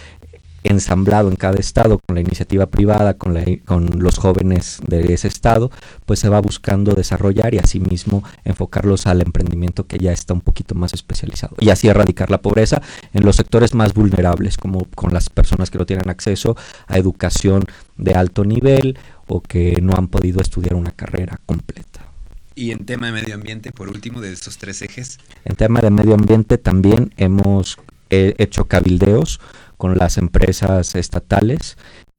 ensamblado 0.70 1.30
en 1.30 1.36
cada 1.36 1.58
estado 1.58 2.00
con 2.00 2.16
la 2.16 2.22
iniciativa 2.22 2.68
privada, 2.68 3.16
con, 3.16 3.36
con 3.66 3.90
los 3.98 4.18
jóvenes 4.18 4.80
de 4.88 5.14
ese 5.14 5.28
estado, 5.28 5.72
pues 6.06 6.20
se 6.20 6.30
va 6.30 6.40
buscando 6.40 6.94
desarrollar 6.94 7.54
y 7.56 7.58
asimismo 7.58 8.24
enfocarlos 8.46 9.08
al 9.08 9.22
emprendimiento 9.22 9.88
que 9.88 9.98
ya 9.98 10.14
está 10.14 10.34
un 10.34 10.42
poquito 10.42 10.76
más 10.76 10.94
especializado. 10.94 11.56
Y 11.60 11.72
así 11.72 11.88
erradicar 11.88 12.30
la 12.30 12.42
pobreza 12.42 12.82
en 13.14 13.26
los 13.26 13.36
sectores 13.36 13.74
más 13.74 13.94
vulnerables, 13.94 14.58
como 14.58 14.86
con 14.94 15.12
las 15.12 15.30
personas 15.30 15.72
que 15.72 15.80
no 15.80 15.88
tienen 15.88 16.08
acceso 16.08 16.56
a 16.88 16.98
educación 16.98 17.66
de 17.98 18.14
alto 18.14 18.46
nivel 18.46 18.98
o 19.26 19.42
que 19.42 19.80
no 19.82 19.94
han 19.96 20.08
podido 20.08 20.40
estudiar 20.40 20.76
una 20.76 20.92
carrera 20.92 21.40
completa. 21.48 22.06
Y 22.54 22.72
en 22.72 22.86
tema 22.86 23.08
de 23.08 23.14
medio 23.14 23.34
ambiente, 23.34 23.72
por 23.72 23.90
último, 23.90 24.22
de 24.22 24.32
estos 24.32 24.60
tres 24.60 24.84
ejes. 24.84 25.18
En 25.46 25.56
tema 25.56 25.82
de 25.82 25.90
medio 25.90 26.14
ambiente 26.14 26.60
también 26.60 27.12
hemos 27.18 27.78
eh, 28.12 28.36
hecho 28.38 28.66
cabildeos 28.66 29.40
con 29.80 29.98
las 29.98 30.18
empresas 30.18 30.94
estatales, 30.96 31.78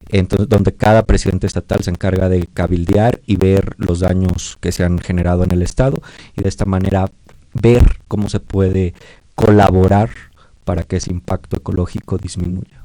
entonces, 0.09 0.49
donde 0.49 0.73
cada 0.73 1.03
presidente 1.03 1.45
estatal 1.45 1.83
se 1.83 1.91
encarga 1.91 2.27
de 2.27 2.47
cabildear 2.51 3.21
y 3.27 3.35
ver 3.35 3.75
los 3.77 3.99
daños 3.99 4.57
que 4.59 4.71
se 4.71 4.83
han 4.83 4.97
generado 4.97 5.43
en 5.43 5.51
el 5.51 5.61
Estado 5.61 6.01
y 6.35 6.41
de 6.41 6.49
esta 6.49 6.65
manera 6.65 7.11
ver 7.53 7.99
cómo 8.07 8.29
se 8.29 8.39
puede 8.39 8.95
colaborar 9.35 10.09
para 10.65 10.81
que 10.81 10.95
ese 10.95 11.11
impacto 11.11 11.55
ecológico 11.55 12.17
disminuya. 12.17 12.80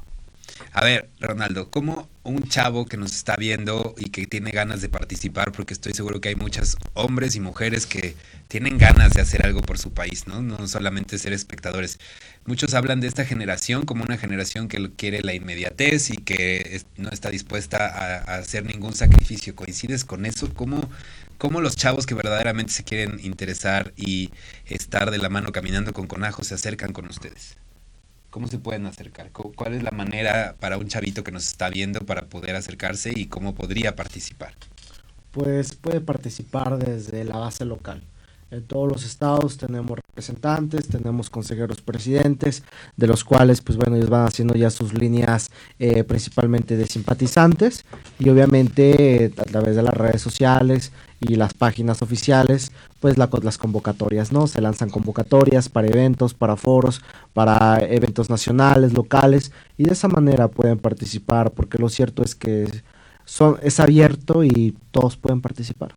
A 0.77 0.83
ver, 0.83 1.09
Ronaldo, 1.19 1.71
¿cómo 1.71 2.07
un 2.21 2.49
chavo 2.49 2.85
que 2.85 2.97
nos 2.97 3.11
está 3.15 3.35
viendo 3.35 3.95
y 3.97 4.11
que 4.11 4.27
tiene 4.27 4.51
ganas 4.51 4.79
de 4.79 4.89
participar, 4.89 5.51
porque 5.51 5.73
estoy 5.73 5.93
seguro 5.95 6.21
que 6.21 6.29
hay 6.29 6.35
muchos 6.35 6.77
hombres 6.93 7.35
y 7.35 7.39
mujeres 7.39 7.87
que 7.87 8.15
tienen 8.47 8.77
ganas 8.77 9.13
de 9.13 9.21
hacer 9.21 9.43
algo 9.43 9.63
por 9.63 9.79
su 9.79 9.91
país, 9.91 10.27
¿no? 10.27 10.43
No 10.43 10.67
solamente 10.67 11.17
ser 11.17 11.33
espectadores. 11.33 11.97
Muchos 12.45 12.75
hablan 12.75 12.99
de 13.01 13.07
esta 13.07 13.25
generación 13.25 13.85
como 13.87 14.03
una 14.03 14.19
generación 14.19 14.67
que 14.67 14.91
quiere 14.91 15.23
la 15.23 15.33
inmediatez 15.33 16.11
y 16.11 16.17
que 16.17 16.79
no 16.95 17.09
está 17.09 17.31
dispuesta 17.31 17.87
a, 17.87 18.35
hacer 18.35 18.63
ningún 18.63 18.93
sacrificio. 18.93 19.55
¿Coincides 19.55 20.05
con 20.05 20.27
eso? 20.27 20.53
¿Cómo, 20.53 20.91
¿Cómo 21.39 21.59
los 21.59 21.75
chavos 21.75 22.05
que 22.05 22.13
verdaderamente 22.13 22.71
se 22.71 22.83
quieren 22.83 23.19
interesar 23.23 23.93
y 23.95 24.29
estar 24.67 25.09
de 25.09 25.17
la 25.17 25.29
mano 25.29 25.51
caminando 25.51 25.91
con 25.91 26.05
conajos 26.05 26.45
se 26.45 26.53
acercan 26.53 26.93
con 26.93 27.07
ustedes? 27.07 27.57
¿Cómo 28.29 28.47
se 28.47 28.59
pueden 28.59 28.85
acercar? 28.85 29.31
¿Cuál 29.31 29.73
es 29.73 29.83
la 29.83 29.91
manera 29.91 30.55
para 30.59 30.77
un 30.77 30.87
chavito 30.87 31.23
que 31.23 31.31
nos 31.31 31.47
está 31.47 31.69
viendo 31.69 32.01
para 32.01 32.27
poder 32.27 32.55
acercarse 32.55 33.11
y 33.15 33.27
cómo 33.27 33.55
podría 33.55 33.95
participar? 33.95 34.53
Pues 35.31 35.75
puede 35.75 36.01
participar 36.01 36.77
desde 36.77 37.23
la 37.23 37.37
base 37.37 37.63
local. 37.65 38.03
En 38.49 38.65
todos 38.65 38.89
los 38.89 39.03
estados 39.03 39.57
tenemos 39.57 39.99
representantes, 39.99 40.87
tenemos 40.87 41.29
consejeros 41.29 41.81
presidentes, 41.81 42.63
de 42.95 43.07
los 43.07 43.25
cuales, 43.25 43.59
pues 43.59 43.77
bueno, 43.77 43.97
ellos 43.97 44.09
van 44.09 44.25
haciendo 44.25 44.55
ya 44.55 44.69
sus 44.69 44.93
líneas 44.93 45.51
eh, 45.79 46.05
principalmente 46.05 46.77
de 46.77 46.87
simpatizantes 46.87 47.83
y 48.19 48.29
obviamente 48.29 49.33
a 49.37 49.43
través 49.43 49.75
de 49.75 49.83
las 49.83 49.93
redes 49.93 50.21
sociales 50.21 50.93
y 51.19 51.35
las 51.35 51.53
páginas 51.53 52.01
oficiales, 52.01 52.71
pues 53.01 53.17
las 53.17 53.57
convocatorias, 53.57 54.31
¿no? 54.31 54.47
Se 54.47 54.61
lanzan 54.61 54.89
convocatorias 54.89 55.67
para 55.67 55.87
eventos, 55.87 56.33
para 56.33 56.55
foros, 56.55 57.01
para 57.33 57.79
eventos 57.79 58.29
nacionales, 58.29 58.93
locales 58.93 59.51
y 59.77 59.83
de 59.83 59.91
esa 59.91 60.07
manera 60.07 60.47
pueden 60.47 60.77
participar 60.77 61.51
porque 61.51 61.79
lo 61.79 61.89
cierto 61.89 62.23
es 62.23 62.33
que 62.33 62.65
son, 63.25 63.57
es 63.61 63.81
abierto 63.81 64.45
y 64.45 64.73
todos 64.91 65.17
pueden 65.17 65.41
participar. 65.41 65.95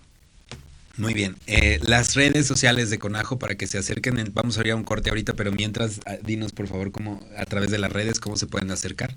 Muy 1.00 1.14
bien. 1.14 1.37
Eh, 1.47 1.80
las 1.83 2.14
redes 2.14 2.47
sociales 2.47 2.90
de 2.90 2.99
Conajo 2.99 3.38
para 3.38 3.54
que 3.54 3.66
se 3.66 3.78
acerquen. 3.78 4.23
vamos 4.35 4.59
a 4.59 4.61
ir 4.61 4.73
a 4.73 4.76
un 4.76 4.85
corte 4.85 5.09
ahorita, 5.09 5.33
pero 5.33 5.50
mientras, 5.50 6.00
ah, 6.04 6.16
dinos 6.23 6.52
por 6.52 6.66
favor 6.66 6.92
cómo, 6.92 7.21
a 7.38 7.47
través 7.47 7.71
de 7.71 7.78
las 7.78 7.90
redes, 7.90 8.21
cómo 8.21 8.37
se 8.37 8.47
pueden 8.47 8.71
acercar. 8.71 9.16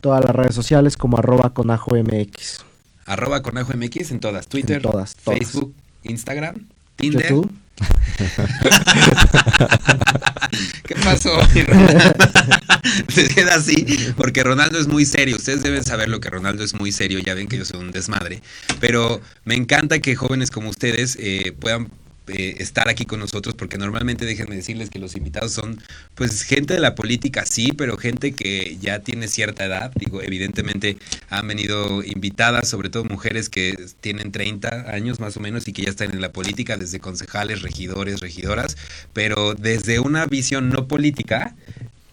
Todas 0.00 0.24
las 0.24 0.34
redes 0.36 0.54
sociales 0.54 0.96
como 0.96 1.18
arroba 1.18 1.52
Conajo 1.52 1.96
MX. 1.96 2.64
Arroba 3.06 3.42
Conajo 3.42 3.72
MX 3.76 4.12
en 4.12 4.20
todas. 4.20 4.46
Twitter, 4.46 4.80
todas, 4.80 5.16
Facebook, 5.16 5.74
Instagram, 6.04 6.68
Tinder. 6.94 7.34
¿Qué 10.86 10.94
pasó? 10.96 11.38
Se 13.08 13.28
queda 13.28 13.56
así, 13.56 13.86
porque 14.16 14.42
Ronaldo 14.42 14.78
es 14.78 14.86
muy 14.86 15.04
serio. 15.04 15.36
Ustedes 15.36 15.62
deben 15.62 15.84
saber 15.84 16.08
lo 16.08 16.20
que 16.20 16.30
Ronaldo 16.30 16.64
es 16.64 16.74
muy 16.74 16.92
serio. 16.92 17.18
Ya 17.18 17.34
ven 17.34 17.48
que 17.48 17.58
yo 17.58 17.64
soy 17.64 17.80
un 17.80 17.92
desmadre. 17.92 18.42
Pero 18.80 19.20
me 19.44 19.54
encanta 19.54 19.98
que 19.98 20.16
jóvenes 20.16 20.50
como 20.50 20.70
ustedes 20.70 21.16
eh, 21.20 21.52
puedan 21.58 21.90
eh, 22.28 22.56
estar 22.58 22.88
aquí 22.88 23.04
con 23.04 23.20
nosotros, 23.20 23.54
porque 23.54 23.78
normalmente 23.78 24.24
déjenme 24.24 24.56
decirles 24.56 24.90
que 24.90 24.98
los 24.98 25.16
invitados 25.16 25.52
son, 25.52 25.80
pues, 26.14 26.42
gente 26.42 26.74
de 26.74 26.80
la 26.80 26.94
política, 26.94 27.46
sí, 27.46 27.72
pero 27.72 27.96
gente 27.96 28.32
que 28.32 28.76
ya 28.80 29.00
tiene 29.00 29.28
cierta 29.28 29.64
edad. 29.64 29.92
Digo, 29.94 30.22
evidentemente 30.22 30.98
han 31.28 31.46
venido 31.48 32.02
invitadas, 32.02 32.68
sobre 32.68 32.88
todo 32.90 33.04
mujeres 33.04 33.48
que 33.48 33.76
tienen 34.00 34.32
30 34.32 34.90
años 34.90 35.20
más 35.20 35.36
o 35.36 35.40
menos 35.40 35.68
y 35.68 35.72
que 35.72 35.82
ya 35.82 35.90
están 35.90 36.10
en 36.10 36.20
la 36.20 36.32
política, 36.32 36.76
desde 36.76 37.00
concejales, 37.00 37.62
regidores, 37.62 38.20
regidoras, 38.20 38.76
pero 39.12 39.54
desde 39.54 40.00
una 40.00 40.26
visión 40.26 40.68
no 40.68 40.88
política, 40.88 41.54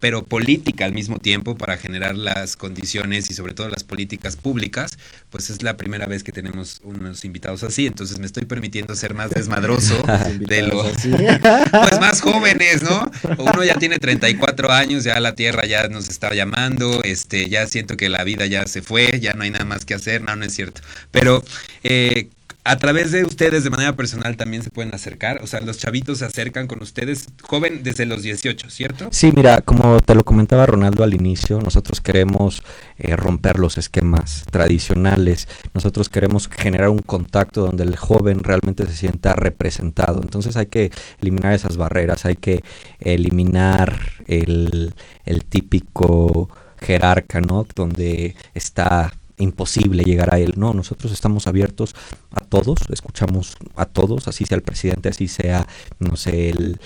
pero 0.03 0.25
política 0.25 0.83
al 0.83 0.91
mismo 0.91 1.17
tiempo 1.17 1.55
para 1.55 1.77
generar 1.77 2.17
las 2.17 2.57
condiciones 2.57 3.31
y 3.31 3.33
sobre 3.33 3.53
todo 3.53 3.69
las 3.69 3.86
políticas 3.86 4.36
públicas, 4.36 4.98
pues 5.29 5.50
es 5.50 5.63
la 5.63 5.77
primera 5.77 6.07
vez 6.07 6.25
que 6.25 6.33
tenemos 6.33 6.81
unos 6.83 7.24
invitados 7.24 7.63
así, 7.63 7.88
entonces 7.88 8.19
me 8.19 8.25
estoy 8.25 8.43
permitiendo 8.43 8.95
ser 8.95 9.13
más 9.13 9.29
desmadroso 9.29 9.95
de 10.39 10.63
los 10.63 10.91
pues 11.72 12.00
más 12.01 12.19
jóvenes, 12.19 12.83
¿no? 12.83 13.10
Uno 13.38 13.63
ya 13.63 13.75
tiene 13.75 13.98
34 13.98 14.74
años, 14.74 15.05
ya 15.05 15.17
la 15.22 15.36
tierra 15.36 15.65
ya 15.65 15.88
nos 15.88 16.10
está 16.10 16.33
llamando, 16.33 17.01
este, 17.05 17.48
ya 17.48 17.65
siento 17.67 17.95
que 17.95 18.10
la 18.10 18.25
vida 18.25 18.45
ya 18.45 18.67
se 18.67 18.81
fue, 18.81 19.22
ya 19.22 19.36
no 19.36 19.43
hay 19.43 19.51
nada 19.51 19.63
más 19.63 19.86
que 19.86 19.93
hacer, 19.93 20.22
no, 20.22 20.36
no 20.36 20.43
es 20.43 20.53
cierto. 20.53 20.81
Pero 21.12 21.45
eh, 21.86 22.27
a 22.65 22.77
través 22.77 23.12
de 23.12 23.25
ustedes 23.25 23.63
de 23.63 23.70
manera 23.70 23.96
personal 23.96 24.38
también 24.38 24.63
se 24.63 24.70
pueden 24.70 24.93
acercar, 24.96 25.41
o 25.43 25.48
sea, 25.48 25.60
los 25.62 25.77
chavitos 25.77 26.20
se 26.20 26.25
acercan 26.25 26.67
con 26.67 26.82
ustedes, 26.82 27.27
joven 27.41 27.84
desde 27.84 28.05
los 28.05 28.24
18, 28.24 28.70
¿cierto? 28.70 29.08
Sí, 29.12 29.32
mira, 29.36 29.62
como 29.62 30.00
te 30.00 30.15
lo 30.15 30.24
comentaba 30.24 30.65
Ronaldo 30.65 31.03
al 31.03 31.13
inicio, 31.13 31.60
nosotros 31.60 32.00
queremos 32.00 32.63
eh, 32.98 33.15
romper 33.15 33.60
los 33.60 33.77
esquemas 33.77 34.46
tradicionales, 34.50 35.48
nosotros 35.74 36.08
queremos 36.08 36.48
generar 36.48 36.89
un 36.89 37.00
contacto 37.00 37.62
donde 37.62 37.84
el 37.84 37.98
joven 37.98 38.39
realmente 38.43 38.86
se 38.88 38.96
sienta 38.96 39.34
representado, 39.34 40.22
entonces 40.22 40.55
hay 40.55 40.67
que 40.67 40.91
eliminar 41.22 41.53
esas 41.53 41.75
barreras, 41.75 42.25
hay 42.25 42.36
que 42.36 42.63
eliminar 43.00 44.00
el, 44.27 44.93
el 45.25 45.43
típico 45.43 46.50
jerarca, 46.79 47.41
¿no? 47.41 47.65
Donde 47.75 48.36
está 48.53 49.13
imposible 49.38 50.04
llegar 50.04 50.34
a 50.34 50.40
él. 50.40 50.54
No, 50.58 50.74
nosotros 50.74 51.12
estamos 51.12 51.48
abiertos 51.48 51.96
a 52.32 52.42
todos, 52.42 52.80
escuchamos 52.92 53.58
a 53.75 53.86
todos, 53.86 54.28
así 54.28 54.46
sea 54.46 54.56
el 54.56 54.63
presidente, 54.63 55.10
así 55.10 55.28
sea, 55.28 55.68
no 56.00 56.16
sé, 56.16 56.50
el, 56.50 56.80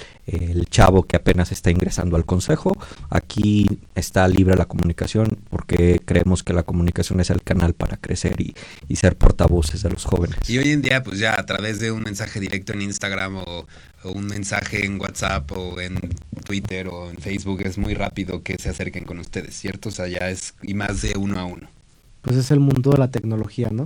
chavo 0.69 1.03
que 1.03 1.15
apenas 1.15 1.53
está 1.53 1.71
ingresando 1.71 2.17
al 2.17 2.25
consejo. 2.25 2.77
Aquí 3.09 3.79
está 3.95 4.27
libre 4.27 4.57
la 4.57 4.65
comunicación 4.65 5.39
porque 5.49 6.01
creemos 6.03 6.43
que 6.43 6.51
la 6.53 6.63
comunicación 6.63 7.21
es 7.21 7.29
el 7.29 7.41
canal 7.41 7.73
para 7.73 7.95
crecer 7.95 8.35
y, 8.41 8.53
ser 8.97 9.15
portavoces 9.15 9.83
de 9.83 9.91
los 9.91 10.05
jóvenes. 10.05 10.37
Y 10.49 10.57
hoy 10.57 10.71
en 10.71 10.81
día, 10.81 11.03
pues 11.03 11.19
ya 11.19 11.39
a 11.39 11.45
través 11.45 11.79
de 11.79 11.91
un 11.91 12.01
mensaje 12.01 12.39
directo 12.39 12.73
en 12.73 12.81
Instagram 12.81 13.37
o, 13.37 13.67
o 14.03 14.11
un 14.11 14.25
mensaje 14.25 14.85
en 14.85 14.99
WhatsApp 14.99 15.51
o 15.51 15.79
en 15.79 15.99
Twitter 16.43 16.87
o 16.87 17.09
en 17.09 17.17
Facebook 17.17 17.61
es 17.63 17.77
muy 17.77 17.93
rápido 17.93 18.41
que 18.41 18.57
se 18.57 18.69
acerquen 18.69 19.05
con 19.05 19.19
ustedes, 19.19 19.55
¿cierto? 19.55 19.89
O 19.89 19.91
sea, 19.91 20.07
ya 20.07 20.29
es 20.29 20.55
y 20.63 20.73
más 20.73 21.01
de 21.03 21.13
uno 21.15 21.39
a 21.39 21.45
uno 21.45 21.76
pues 22.27 22.39
es 22.39 22.51
el 22.51 22.59
mundo 22.59 22.91
de 22.91 22.97
la 22.97 23.09
tecnología, 23.09 23.69
¿no? 23.71 23.85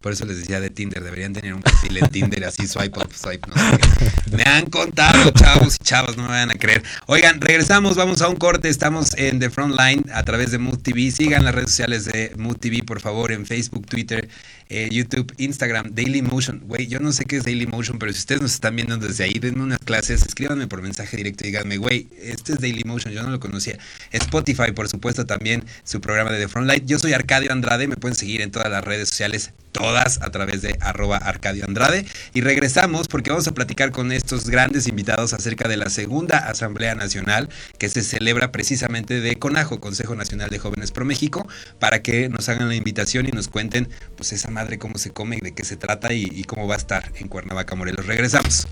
Por 0.00 0.12
eso 0.12 0.24
les 0.24 0.38
decía 0.38 0.60
de 0.60 0.70
Tinder, 0.70 1.02
deberían 1.02 1.32
tener 1.32 1.54
un 1.54 1.62
perfil 1.62 1.98
en 1.98 2.08
Tinder 2.08 2.44
así, 2.44 2.66
swipe 2.66 2.98
up, 2.98 3.12
swipe, 3.12 3.48
no 3.48 3.54
sé 3.54 4.36
Me 4.36 4.42
han 4.44 4.66
contado, 4.66 5.30
chavos 5.30 5.76
y 5.80 5.84
chavos, 5.84 6.16
no 6.16 6.24
me 6.24 6.30
vayan 6.30 6.50
a 6.50 6.54
creer. 6.54 6.82
Oigan, 7.06 7.40
regresamos, 7.40 7.96
vamos 7.96 8.22
a 8.22 8.28
un 8.28 8.36
corte, 8.36 8.68
estamos 8.68 9.14
en 9.16 9.38
The 9.38 9.50
Frontline 9.50 10.04
a 10.12 10.22
través 10.22 10.50
de 10.50 10.58
Mood 10.58 10.78
TV. 10.78 11.10
Sigan 11.10 11.44
las 11.44 11.54
redes 11.54 11.70
sociales 11.70 12.04
de 12.06 12.32
Mood 12.36 12.56
TV, 12.56 12.82
por 12.82 13.00
favor, 13.00 13.32
en 13.32 13.46
Facebook, 13.46 13.86
Twitter, 13.86 14.28
eh, 14.68 14.88
YouTube, 14.90 15.34
Instagram, 15.38 15.94
Daily 15.94 16.22
Motion. 16.22 16.60
Güey, 16.64 16.86
yo 16.86 17.00
no 17.00 17.12
sé 17.12 17.24
qué 17.24 17.36
es 17.36 17.44
Daily 17.44 17.66
Motion, 17.66 17.98
pero 17.98 18.12
si 18.12 18.20
ustedes 18.20 18.40
nos 18.40 18.54
están 18.54 18.76
viendo 18.76 18.96
desde 18.96 19.24
ahí, 19.24 19.34
denme 19.34 19.62
unas 19.62 19.80
clases, 19.80 20.22
escríbanme 20.22 20.68
por 20.68 20.80
mensaje 20.80 21.16
directo 21.16 21.44
y 21.44 21.48
díganme, 21.48 21.76
güey, 21.76 22.06
este 22.22 22.52
es 22.52 22.60
Daily 22.60 22.84
Motion, 22.84 23.12
yo 23.12 23.22
no 23.22 23.30
lo 23.30 23.40
conocía. 23.40 23.78
Spotify, 24.12 24.72
por 24.72 24.88
supuesto, 24.88 25.26
también 25.26 25.64
su 25.84 26.00
programa 26.00 26.30
de 26.30 26.38
The 26.38 26.48
Frontline. 26.48 26.86
Yo 26.86 26.98
soy 26.98 27.12
Arcadio 27.12 27.52
Andrade, 27.52 27.88
me 27.88 27.96
pueden 27.96 28.14
seguir 28.14 28.40
en 28.42 28.50
todas 28.50 28.70
las 28.70 28.84
redes 28.84 29.08
sociales 29.08 29.52
todas 29.72 30.20
a 30.22 30.30
través 30.30 30.62
de 30.62 30.76
arroba 30.80 31.16
Arcadio 31.16 31.64
Andrade. 31.64 32.06
Y 32.34 32.40
regresamos 32.40 33.08
porque 33.08 33.30
vamos 33.30 33.48
a 33.48 33.52
platicar 33.52 33.90
con 33.90 34.12
estos 34.12 34.48
grandes 34.48 34.86
invitados 34.88 35.32
acerca 35.32 35.68
de 35.68 35.76
la 35.76 35.90
segunda 35.90 36.38
Asamblea 36.38 36.94
Nacional 36.94 37.48
que 37.78 37.88
se 37.88 38.02
celebra 38.02 38.52
precisamente 38.52 39.20
de 39.20 39.36
CONAJO, 39.38 39.80
Consejo 39.80 40.14
Nacional 40.14 40.50
de 40.50 40.58
Jóvenes 40.58 40.90
Pro 40.92 41.04
México, 41.04 41.46
para 41.78 42.02
que 42.02 42.28
nos 42.28 42.48
hagan 42.48 42.68
la 42.68 42.74
invitación 42.74 43.26
y 43.26 43.32
nos 43.32 43.48
cuenten 43.48 43.88
pues 44.16 44.32
esa 44.32 44.50
madre 44.50 44.78
cómo 44.78 44.98
se 44.98 45.10
come, 45.10 45.38
de 45.40 45.52
qué 45.52 45.64
se 45.64 45.76
trata 45.76 46.12
y, 46.12 46.24
y 46.30 46.44
cómo 46.44 46.66
va 46.66 46.74
a 46.74 46.78
estar 46.78 47.12
en 47.16 47.28
Cuernavaca, 47.28 47.74
Morelos. 47.74 48.06
Regresamos. 48.06 48.66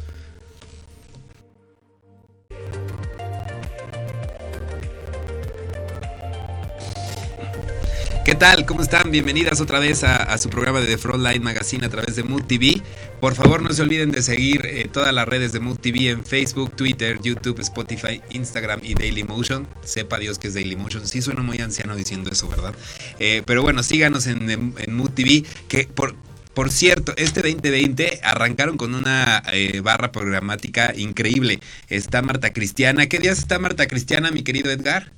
¿Qué 8.29 8.35
tal? 8.35 8.67
¿Cómo 8.67 8.83
están? 8.83 9.11
Bienvenidas 9.11 9.59
otra 9.63 9.79
vez 9.79 10.05
a, 10.05 10.37
su 10.37 10.51
programa 10.51 10.81
de 10.81 10.87
The 10.87 10.99
Frontline 10.99 11.43
Magazine 11.43 11.87
a 11.87 11.89
través 11.89 12.15
de 12.15 12.25
Mood 12.25 12.43
TV. 12.43 12.83
Por 13.23 13.35
favor, 13.35 13.63
no 13.63 13.73
se 13.73 13.81
olviden 13.81 14.11
de 14.11 14.21
seguir 14.21 14.67
eh, 14.67 14.87
todas 14.93 15.15
las 15.15 15.27
redes 15.27 15.55
de 15.55 15.61
Mood 15.61 15.79
TV 15.79 16.11
en 16.11 16.23
Facebook, 16.27 16.77
Twitter, 16.77 17.19
YouTube, 17.23 17.59
Spotify, 17.61 18.21
Instagram 18.29 18.81
y 18.83 18.93
Dailymotion. 18.93 19.67
Sepa 19.83 20.19
Dios 20.19 20.39
que 20.39 20.49
es 20.49 20.55
Dailymotion. 20.55 21.07
Sí 21.07 21.23
suena 21.23 21.41
muy 21.41 21.57
anciano 21.61 21.97
diciendo 21.97 22.29
eso, 22.31 22.47
¿verdad? 22.49 22.75
Eh, 23.19 23.43
pero 23.47 23.63
bueno, 23.63 23.83
síganos 23.83 24.27
en, 24.27 24.75
Mood 24.89 25.13
TV, 25.13 25.45
que 25.67 25.85
por, 25.85 26.15
por 26.53 26.71
cierto, 26.71 27.15
este 27.17 27.41
2020 27.41 28.21
arrancaron 28.23 28.77
con 28.77 28.95
una 28.95 29.43
eh, 29.55 29.81
barra 29.81 30.13
programática 30.13 30.93
increíble. 30.95 31.61
Está 31.89 32.21
Marta 32.21 32.53
Cristiana. 32.53 33.07
¿Qué 33.07 33.21
días 33.21 33.39
está 33.39 33.59
Marta 33.59 33.87
Cristiana, 33.87 34.31
mi 34.31 34.43
querido 34.43 34.71
Edgar? 34.71 35.13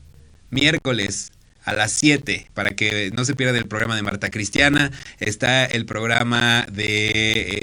Miércoles 0.50 1.32
a 1.64 1.72
las 1.72 1.92
7 1.92 2.50
para 2.54 2.70
que 2.70 3.10
no 3.14 3.24
se 3.24 3.34
pierda 3.34 3.58
el 3.58 3.66
programa 3.66 3.96
de 3.96 4.02
Marta 4.02 4.30
Cristiana. 4.30 4.90
Está 5.18 5.64
el 5.64 5.86
programa 5.86 6.66
de 6.70 7.10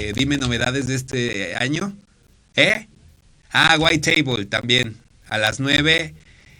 eh, 0.09 0.13
Dime 0.15 0.37
novedades 0.37 0.87
de 0.87 0.95
este 0.95 1.55
año. 1.55 1.93
¿Eh? 2.55 2.87
Ah, 3.51 3.77
White 3.79 4.15
Table 4.15 4.45
también 4.45 4.97
a 5.29 5.37
las 5.37 5.59
9. 5.59 6.13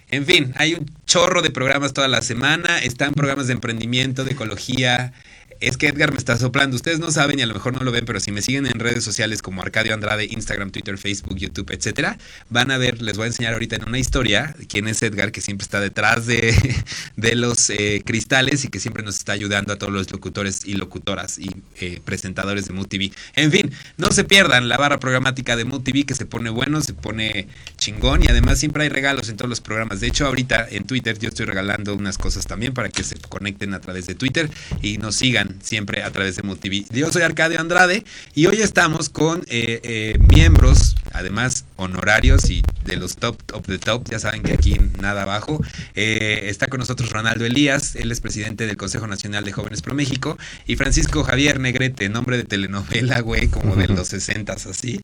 En 0.09 0.25
fin, 0.25 0.53
hay 0.55 0.73
un 0.73 0.85
chorro 1.05 1.41
de 1.41 1.51
programas 1.51 1.93
toda 1.93 2.07
la 2.07 2.21
semana. 2.21 2.79
Están 2.79 3.13
programas 3.13 3.47
de 3.47 3.53
emprendimiento, 3.53 4.23
de 4.23 4.31
ecología, 4.31 5.13
es 5.59 5.77
que 5.77 5.87
Edgar 5.87 6.11
me 6.11 6.17
está 6.17 6.37
soplando. 6.37 6.75
Ustedes 6.75 6.99
no 6.99 7.11
saben 7.11 7.39
y 7.39 7.41
a 7.41 7.45
lo 7.45 7.53
mejor 7.53 7.73
no 7.73 7.79
lo 7.79 7.91
ven, 7.91 8.05
pero 8.05 8.19
si 8.19 8.31
me 8.31 8.41
siguen 8.41 8.65
en 8.65 8.79
redes 8.79 9.03
sociales 9.03 9.41
como 9.41 9.61
Arcadio 9.61 9.93
Andrade, 9.93 10.25
Instagram, 10.25 10.71
Twitter, 10.71 10.97
Facebook, 10.97 11.37
YouTube, 11.37 11.71
etcétera, 11.71 12.17
van 12.49 12.71
a 12.71 12.77
ver, 12.77 13.01
les 13.01 13.17
voy 13.17 13.25
a 13.25 13.27
enseñar 13.27 13.53
ahorita 13.53 13.77
en 13.77 13.87
una 13.87 13.99
historia 13.99 14.55
quién 14.69 14.87
es 14.87 15.01
Edgar, 15.01 15.31
que 15.31 15.41
siempre 15.41 15.63
está 15.63 15.79
detrás 15.79 16.25
de, 16.25 16.55
de 17.15 17.35
los 17.35 17.69
eh, 17.69 18.01
cristales 18.05 18.65
y 18.65 18.69
que 18.69 18.79
siempre 18.79 19.03
nos 19.03 19.17
está 19.17 19.33
ayudando 19.33 19.73
a 19.73 19.77
todos 19.77 19.93
los 19.93 20.11
locutores 20.11 20.65
y 20.65 20.73
locutoras 20.73 21.37
y 21.39 21.49
eh, 21.79 22.01
presentadores 22.03 22.67
de 22.67 22.73
Mood 22.73 22.87
TV. 22.87 23.11
En 23.35 23.51
fin, 23.51 23.71
no 23.97 24.11
se 24.11 24.23
pierdan 24.23 24.69
la 24.69 24.77
barra 24.77 24.99
programática 24.99 25.55
de 25.55 25.65
Mood 25.65 25.81
TV 25.81 26.05
que 26.05 26.15
se 26.15 26.25
pone 26.25 26.49
bueno, 26.49 26.81
se 26.81 26.93
pone 26.93 27.47
chingón 27.77 28.23
y 28.23 28.27
además 28.27 28.59
siempre 28.59 28.83
hay 28.83 28.89
regalos 28.89 29.29
en 29.29 29.37
todos 29.37 29.49
los 29.49 29.61
programas. 29.61 29.99
De 29.99 30.07
hecho, 30.07 30.25
ahorita 30.25 30.67
en 30.69 30.85
Twitter 30.85 31.17
yo 31.19 31.29
estoy 31.29 31.45
regalando 31.45 31.95
unas 31.95 32.17
cosas 32.17 32.45
también 32.45 32.73
para 32.73 32.89
que 32.89 33.03
se 33.03 33.17
conecten 33.17 33.73
a 33.73 33.79
través 33.79 34.07
de 34.07 34.15
Twitter 34.15 34.49
y 34.81 34.97
nos 34.97 35.15
sigan 35.15 35.46
siempre 35.61 36.03
a 36.03 36.11
través 36.11 36.35
de 36.35 36.43
MultiV. 36.43 36.85
Yo 36.91 37.11
soy 37.11 37.21
Arcadio 37.21 37.59
Andrade 37.59 38.03
y 38.33 38.45
hoy 38.47 38.61
estamos 38.61 39.09
con 39.09 39.43
eh, 39.47 39.79
eh, 39.83 40.19
miembros, 40.33 40.95
además 41.13 41.65
honorarios 41.75 42.49
y 42.49 42.63
de 42.85 42.95
los 42.95 43.17
top 43.17 43.37
of 43.53 43.65
the 43.67 43.77
top, 43.77 44.09
ya 44.09 44.19
saben 44.19 44.43
que 44.43 44.53
aquí 44.53 44.77
nada 45.01 45.23
abajo. 45.23 45.61
Eh, 45.95 46.41
está 46.45 46.67
con 46.67 46.79
nosotros 46.79 47.11
Ronaldo 47.11 47.45
Elías, 47.45 47.95
él 47.95 48.11
es 48.11 48.21
presidente 48.21 48.65
del 48.65 48.77
Consejo 48.77 49.07
Nacional 49.07 49.43
de 49.43 49.51
Jóvenes 49.51 49.81
Pro 49.81 49.93
México, 49.93 50.37
y 50.65 50.75
Francisco 50.75 51.23
Javier 51.23 51.59
Negrete, 51.59 52.09
nombre 52.09 52.37
de 52.37 52.43
telenovela, 52.43 53.19
güey, 53.19 53.47
como 53.47 53.75
de 53.75 53.87
los 53.87 54.07
60 54.07 54.53
así, 54.53 55.01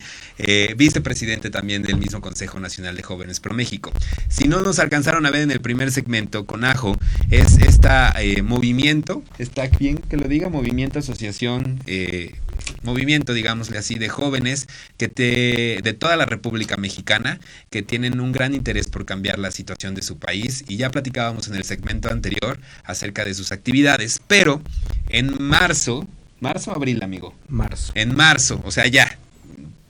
vicepresidente 0.76 1.50
también 1.50 1.82
del 1.82 1.96
mismo 1.96 2.20
Consejo 2.20 2.58
Nacional 2.58 2.96
de 2.96 3.02
Jóvenes 3.02 3.40
Pro 3.40 3.54
México. 3.54 3.92
Si 4.28 4.48
no 4.48 4.62
nos 4.62 4.78
alcanzaron 4.78 5.26
a 5.26 5.30
ver 5.30 5.42
en 5.42 5.50
el 5.50 5.60
primer 5.60 5.92
segmento 5.92 6.46
con 6.46 6.64
Ajo, 6.64 6.96
es 7.30 7.58
esta 7.58 8.14
movimiento, 8.42 9.22
está 9.38 9.66
bien 9.66 9.98
que 9.98 10.16
lo 10.16 10.26
diga, 10.26 10.33
movimiento, 10.50 10.98
asociación, 10.98 11.80
eh, 11.86 12.34
movimiento, 12.82 13.32
digámosle 13.32 13.78
así, 13.78 13.96
de 13.96 14.08
jóvenes 14.08 14.68
que 14.96 15.08
te, 15.08 15.80
de 15.82 15.94
toda 15.94 16.16
la 16.16 16.26
República 16.26 16.76
Mexicana 16.76 17.40
que 17.70 17.82
tienen 17.82 18.20
un 18.20 18.32
gran 18.32 18.54
interés 18.54 18.88
por 18.88 19.04
cambiar 19.06 19.38
la 19.38 19.50
situación 19.50 19.94
de 19.94 20.02
su 20.02 20.18
país 20.18 20.64
y 20.68 20.76
ya 20.76 20.90
platicábamos 20.90 21.48
en 21.48 21.54
el 21.54 21.64
segmento 21.64 22.10
anterior 22.10 22.58
acerca 22.84 23.24
de 23.24 23.34
sus 23.34 23.52
actividades, 23.52 24.20
pero 24.26 24.60
en 25.08 25.34
marzo, 25.40 26.06
marzo 26.40 26.72
o 26.72 26.74
abril, 26.74 27.02
amigo. 27.02 27.34
Marzo. 27.48 27.92
En 27.94 28.14
marzo, 28.14 28.60
o 28.64 28.70
sea, 28.70 28.86
ya, 28.86 29.18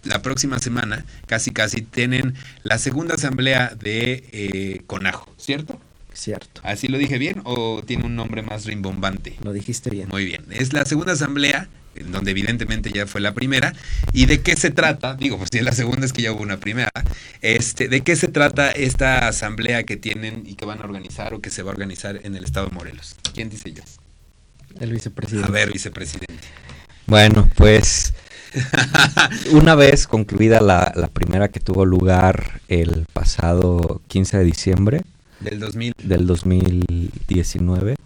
la 0.05 0.23
próxima 0.23 0.59
semana, 0.59 1.05
casi 1.27 1.51
casi, 1.53 1.83
tienen 1.83 2.35
la 2.63 2.79
segunda 2.79 3.15
asamblea 3.15 3.75
de 3.79 4.25
eh, 4.33 4.83
Conajo, 4.87 5.33
¿cierto? 5.39 5.81
Cierto. 6.15 6.61
¿Así 6.65 6.87
lo 6.89 6.97
dije 6.97 7.19
bien 7.19 7.43
o 7.45 7.83
tiene 7.85 8.05
un 8.05 8.15
nombre 8.15 8.43
más 8.43 8.65
rimbombante? 8.65 9.37
Lo 9.43 9.53
dijiste 9.53 9.91
bien. 9.91 10.09
Muy 10.09 10.25
bien. 10.25 10.45
Es 10.51 10.73
la 10.73 10.85
segunda 10.85 11.13
asamblea, 11.13 11.69
en 11.97 12.13
donde 12.13 12.31
evidentemente 12.31 12.91
ya 12.93 13.07
fue 13.07 13.21
la 13.21 13.35
primera. 13.35 13.73
¿Y 14.13 14.27
de 14.27 14.41
qué 14.41 14.57
se 14.57 14.71
trata? 14.71 15.15
Digo, 15.15 15.37
pues 15.39 15.51
si 15.53 15.59
es 15.59 15.65
la 15.65 15.73
segunda 15.73 16.07
es 16.07 16.13
que 16.13 16.23
ya 16.23 16.33
hubo 16.33 16.43
una 16.43 16.59
primera. 16.59 16.91
Este, 17.43 17.89
¿De 17.89 18.03
qué 18.03 18.15
se 18.15 18.29
trata 18.29 18.71
esta 18.71 19.27
asamblea 19.27 19.83
que 19.83 19.97
tienen 19.97 20.45
y 20.47 20.55
que 20.55 20.65
van 20.65 20.81
a 20.81 20.85
organizar 20.85 21.35
o 21.35 21.41
que 21.41 21.51
se 21.51 21.63
va 21.63 21.71
a 21.71 21.75
organizar 21.75 22.21
en 22.23 22.37
el 22.37 22.45
estado 22.45 22.67
de 22.67 22.73
Morelos? 22.73 23.17
¿Quién 23.35 23.51
dice 23.51 23.73
yo? 23.73 23.83
El 24.79 24.93
vicepresidente. 24.93 25.49
A 25.49 25.53
ver, 25.53 25.73
vicepresidente. 25.73 26.45
Bueno, 27.07 27.51
pues 27.57 28.15
una 29.53 29.75
vez 29.75 30.07
concluida 30.07 30.61
la, 30.61 30.93
la 30.95 31.09
primera 31.09 31.49
que 31.49 31.59
tuvo 31.59 31.85
lugar 31.85 32.61
el 32.69 33.07
pasado 33.13 34.01
15 34.09 34.39
de 34.39 34.45
diciembre, 34.45 35.03
del 35.45 35.61
2000. 35.61 35.95
Del 36.03 36.27
2019 36.27 37.97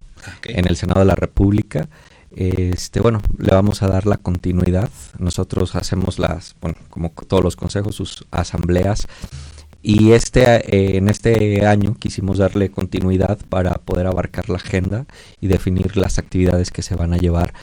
en 0.44 0.68
el 0.68 0.76
Senado 0.76 1.00
de 1.00 1.06
la 1.06 1.14
República. 1.14 1.88
Este, 2.34 3.00
bueno, 3.00 3.22
le 3.38 3.54
vamos 3.54 3.82
a 3.82 3.88
dar 3.88 4.06
la 4.06 4.16
continuidad. 4.16 4.90
Nosotros 5.18 5.74
hacemos 5.74 6.18
las, 6.18 6.56
bueno, 6.60 6.76
como 6.90 7.10
todos 7.10 7.42
los 7.42 7.56
consejos, 7.56 7.94
sus 7.94 8.26
asambleas. 8.30 9.06
Y 9.82 10.12
este, 10.12 10.42
eh, 10.44 10.96
en 10.96 11.08
este 11.08 11.64
año 11.66 11.94
quisimos 11.98 12.38
darle 12.38 12.70
continuidad 12.70 13.38
para 13.48 13.74
poder 13.74 14.06
abarcar 14.06 14.50
la 14.50 14.56
agenda 14.56 15.06
y 15.40 15.46
definir 15.46 15.96
las 15.96 16.18
actividades 16.18 16.70
que 16.70 16.82
se 16.82 16.96
van 16.96 17.12
a 17.12 17.18
llevar 17.18 17.54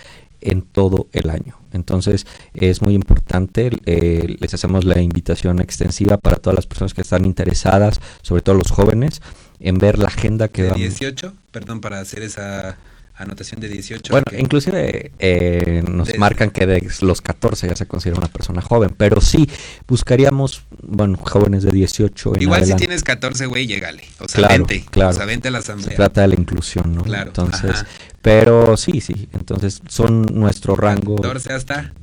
en 0.41 0.61
todo 0.61 1.07
el 1.11 1.29
año. 1.29 1.57
Entonces 1.75 2.25
es 2.53 2.81
muy 2.81 2.93
importante, 2.93 3.71
eh, 3.85 4.35
les 4.39 4.53
hacemos 4.53 4.85
la 4.85 5.01
invitación 5.01 5.59
extensiva 5.59 6.17
para 6.17 6.37
todas 6.37 6.55
las 6.55 6.67
personas 6.67 6.93
que 6.93 7.01
están 7.01 7.25
interesadas, 7.25 7.99
sobre 8.21 8.41
todo 8.41 8.55
los 8.55 8.71
jóvenes, 8.71 9.21
en 9.59 9.77
ver 9.77 9.99
la 9.99 10.07
agenda 10.07 10.47
que... 10.47 10.63
¿De 10.63 10.73
18? 10.73 11.33
Perdón, 11.51 11.81
para 11.81 11.99
hacer 11.99 12.23
esa 12.23 12.77
anotación 13.17 13.61
de 13.61 13.69
18. 13.69 14.11
Bueno, 14.11 14.25
inclusive 14.37 15.11
eh, 15.19 15.83
nos 15.87 16.17
marcan 16.17 16.49
que 16.51 16.65
de 16.65 16.87
los 17.01 17.21
14 17.21 17.67
ya 17.67 17.75
se 17.75 17.85
considera 17.85 18.19
una 18.19 18.27
persona 18.27 18.61
joven, 18.61 18.93
pero 18.97 19.21
sí 19.21 19.49
buscaríamos, 19.87 20.63
bueno, 20.81 21.17
jóvenes 21.17 21.63
de 21.63 21.71
18. 21.71 22.33
Igual 22.39 22.65
si 22.65 22.75
tienes 22.75 23.03
14, 23.03 23.45
güey, 23.45 23.67
llégale. 23.67 24.03
O 24.19 24.27
sea, 24.27 24.39
claro, 24.39 24.53
vente. 24.53 24.85
Claro. 24.89 25.11
O 25.11 25.13
sea, 25.13 25.25
vente 25.25 25.47
a 25.47 25.51
la 25.51 25.59
asamblea. 25.59 25.89
Se 25.89 25.95
trata 25.95 26.21
de 26.21 26.27
la 26.29 26.35
inclusión, 26.35 26.93
¿no? 26.93 27.03
Claro. 27.03 27.27
Entonces, 27.27 27.85
pero 28.21 28.75
sí, 28.77 29.01
sí, 29.01 29.29
entonces 29.33 29.81
son 29.87 30.25
nuestro 30.33 30.75
rango. 30.75 31.15
14 31.15 31.53
hasta 31.53 31.93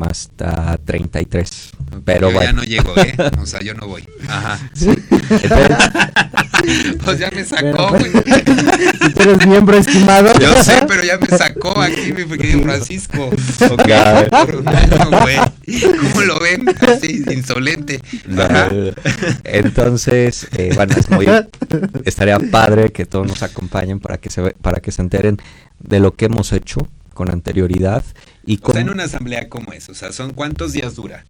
hasta 0.00 0.78
33. 0.78 1.70
Pero 2.04 2.30
yo 2.30 2.42
ya 2.42 2.52
no 2.52 2.64
llego, 2.64 2.96
¿eh? 2.96 3.14
O 3.40 3.46
sea, 3.46 3.60
yo 3.60 3.74
no 3.74 3.86
voy. 3.86 4.06
Ajá. 4.28 4.58
pues 7.04 7.18
ya 7.18 7.30
me 7.30 7.44
sacó, 7.44 7.90
güey. 7.90 8.12
Si 8.12 9.12
tú 9.14 9.22
eres 9.22 9.46
miembro 9.46 9.76
estimado. 9.76 10.32
Yo 10.38 10.62
sé, 10.62 10.84
pero 10.86 11.02
ya 11.02 11.18
me 11.18 11.26
sacó 11.36 11.80
aquí 11.80 12.12
mi 12.12 12.24
pequeño 12.24 12.62
Francisco. 12.62 13.26
Ok. 13.70 13.90
¿Cómo 15.10 16.20
lo 16.22 16.40
ven? 16.40 16.68
Así, 16.80 17.24
insolente. 17.30 18.00
Entonces, 19.44 20.46
eh, 20.56 20.72
bueno, 20.74 20.94
es 20.96 21.10
muy, 21.10 21.26
estaría 22.04 22.38
padre 22.38 22.92
que 22.92 23.06
todos 23.06 23.26
nos 23.26 23.42
acompañen 23.42 24.00
para 24.00 24.18
que 24.18 24.30
se 24.30 24.42
para 24.50 24.80
que 24.80 24.92
se 24.92 25.02
enteren 25.02 25.38
de 25.80 26.00
lo 26.00 26.14
que 26.14 26.26
hemos 26.26 26.52
hecho 26.52 26.88
con 27.12 27.30
anterioridad. 27.30 28.04
Y 28.44 28.58
o 28.62 28.72
sea, 28.72 28.82
en 28.82 28.90
una 28.90 29.04
asamblea 29.04 29.48
como 29.48 29.72
es, 29.72 29.88
o 29.88 29.94
sea, 29.94 30.12
¿son 30.12 30.32
cuántos 30.32 30.72
días 30.72 30.96
dura? 30.96 31.24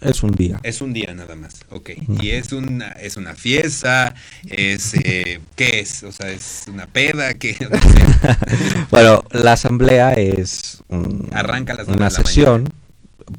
Es 0.00 0.22
un 0.22 0.32
día. 0.32 0.60
Es 0.62 0.80
un 0.80 0.92
día 0.92 1.12
nada 1.14 1.36
más, 1.36 1.60
ok. 1.70 1.90
Y 2.20 2.30
es 2.30 2.52
una, 2.52 2.88
es 2.92 3.16
una 3.16 3.34
fiesta, 3.34 4.14
es, 4.48 4.94
eh, 4.94 5.40
¿qué 5.56 5.80
es? 5.80 6.02
O 6.02 6.12
sea, 6.12 6.30
es 6.30 6.64
una 6.68 6.86
peda, 6.86 7.34
¿qué? 7.34 7.56
bueno, 8.90 9.24
la 9.30 9.52
asamblea 9.52 10.14
es 10.14 10.82
arranca 11.32 11.76
una 11.86 12.10
sesión, 12.10 12.68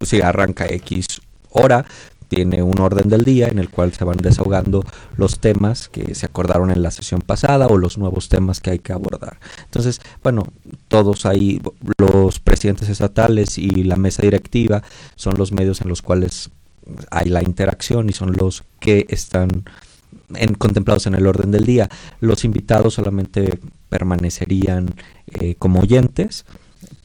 sí, 0.04 0.22
arranca 0.22 0.66
X 0.68 1.22
hora, 1.52 1.86
tiene 2.32 2.63
un 2.63 2.80
orden 2.80 3.10
del 3.10 3.26
día 3.26 3.50
en 3.50 3.60
el 3.60 3.67
cual 3.67 3.91
se 3.91 4.06
van 4.06 4.15
desahogando 4.15 4.86
los 5.17 5.39
temas 5.39 5.89
que 5.89 6.15
se 6.15 6.28
acordaron 6.28 6.72
en 6.72 6.82
la 6.82 6.89
sesión 6.89 7.20
pasada 7.20 7.67
o 7.67 7.78
los 7.78 7.98
nuevos 7.98 8.30
temas 8.30 8.62
que 8.62 8.70
hay 8.70 8.80
que 8.80 8.94
abordar. 8.94 9.38
Entonces, 9.65 10.00
bueno, 10.24 10.48
todos 10.88 11.26
ahí, 11.26 11.62
los 11.98 12.39
presidentes 12.39 12.88
estatales 12.88 13.58
y 13.58 13.84
la 13.84 13.98
mesa 13.98 14.22
directiva 14.22 14.82
son 15.17 15.34
los 15.38 15.52
medios 15.52 15.82
en 15.82 15.89
los 15.89 16.02
cuales 16.02 16.52
hay 17.10 17.28
la 17.28 17.44
interacción 17.44 18.08
y 18.08 18.13
son 18.13 18.32
los 18.32 18.63
que 18.80 19.08
están 19.10 19.65
contemplados 20.58 21.08
en 21.08 21.15
el 21.15 21.28
orden 21.28 21.52
del 21.52 21.65
día. 21.65 21.89
Los 22.22 22.46
invitados 22.46 22.94
solamente 22.94 23.60
permanecerían 23.89 24.96
eh, 25.34 25.56
como 25.60 25.82
oyentes 25.82 26.46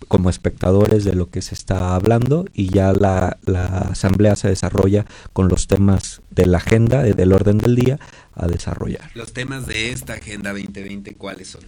como 0.09 0.31
espectadores 0.31 1.05
de 1.05 1.15
lo 1.15 1.31
que 1.31 1.43
se 1.43 1.55
está 1.55 1.95
hablando 1.95 2.47
y 2.55 2.71
ya 2.71 2.93
la, 2.93 3.39
asamblea 3.91 4.37
se 4.37 4.49
desarrolla 4.49 5.05
con 5.33 5.49
los 5.49 5.67
temas 5.67 6.21
de 6.31 6.47
la 6.47 6.59
agenda, 6.59 7.03
del 7.03 7.33
orden 7.33 7.59
del 7.59 7.75
día 7.75 7.99
a 8.35 8.47
desarrollar. 8.47 9.11
Los 9.15 9.33
temas 9.33 9.67
de 9.67 9.91
esta 9.91 10.15
agenda 10.15 10.53
2020, 10.53 11.15
¿cuáles 11.15 11.49
son? 11.49 11.63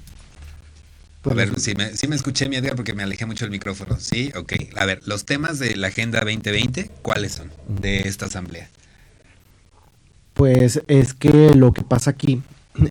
A 1.25 1.35
ver, 1.35 1.59
si 1.61 1.75
me, 1.75 1.91
me 2.09 2.17
escuché, 2.17 2.49
mi 2.49 2.57
Edgar, 2.57 2.77
porque 2.77 2.95
me 2.95 3.03
alejé 3.03 3.27
mucho 3.27 3.45
del 3.45 3.51
micrófono. 3.51 3.99
Sí, 3.99 4.31
ok. 4.35 4.53
A 4.77 4.87
ver, 4.87 5.01
los 5.05 5.25
temas 5.25 5.59
de 5.59 5.77
la 5.77 5.89
Agenda 5.89 6.21
2020, 6.21 6.91
¿cuáles 7.03 7.33
son 7.33 7.51
de 7.67 8.01
esta 8.01 8.27
asamblea? 8.27 8.71
Pues 10.33 10.81
es 10.87 11.15
que 11.15 11.55
lo 11.55 11.73
que 11.73 11.83
pasa 11.83 12.11
aquí 12.11 12.41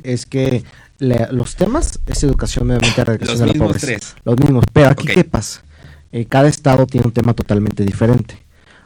es 0.03 0.25
que 0.25 0.63
los 0.99 1.55
temas 1.55 1.99
es 2.05 2.23
educación, 2.23 2.67
medioambiente, 2.67 3.01
erradicación 3.01 3.39
de 3.39 3.45
la 3.47 3.53
pobreza. 3.53 3.87
Tres. 3.87 4.15
Los 4.23 4.37
mismos. 4.37 4.63
Pero 4.71 4.89
aquí, 4.89 5.07
¿qué 5.07 5.23
pasa? 5.23 5.63
Eh, 6.11 6.25
cada 6.25 6.47
estado 6.47 6.87
tiene 6.87 7.07
un 7.07 7.13
tema 7.13 7.33
totalmente 7.33 7.83
diferente. 7.83 8.41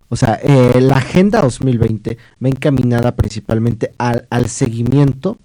O 0.10 0.16
sea, 0.16 0.40
eh, 0.44 0.82
la 0.82 0.98
Agenda 0.98 1.42
2020 1.42 2.18
va 2.44 2.50
encaminada 2.50 3.16
principalmente 3.16 3.94
al, 3.98 4.28
al 4.30 4.50
seguimiento 4.50 5.38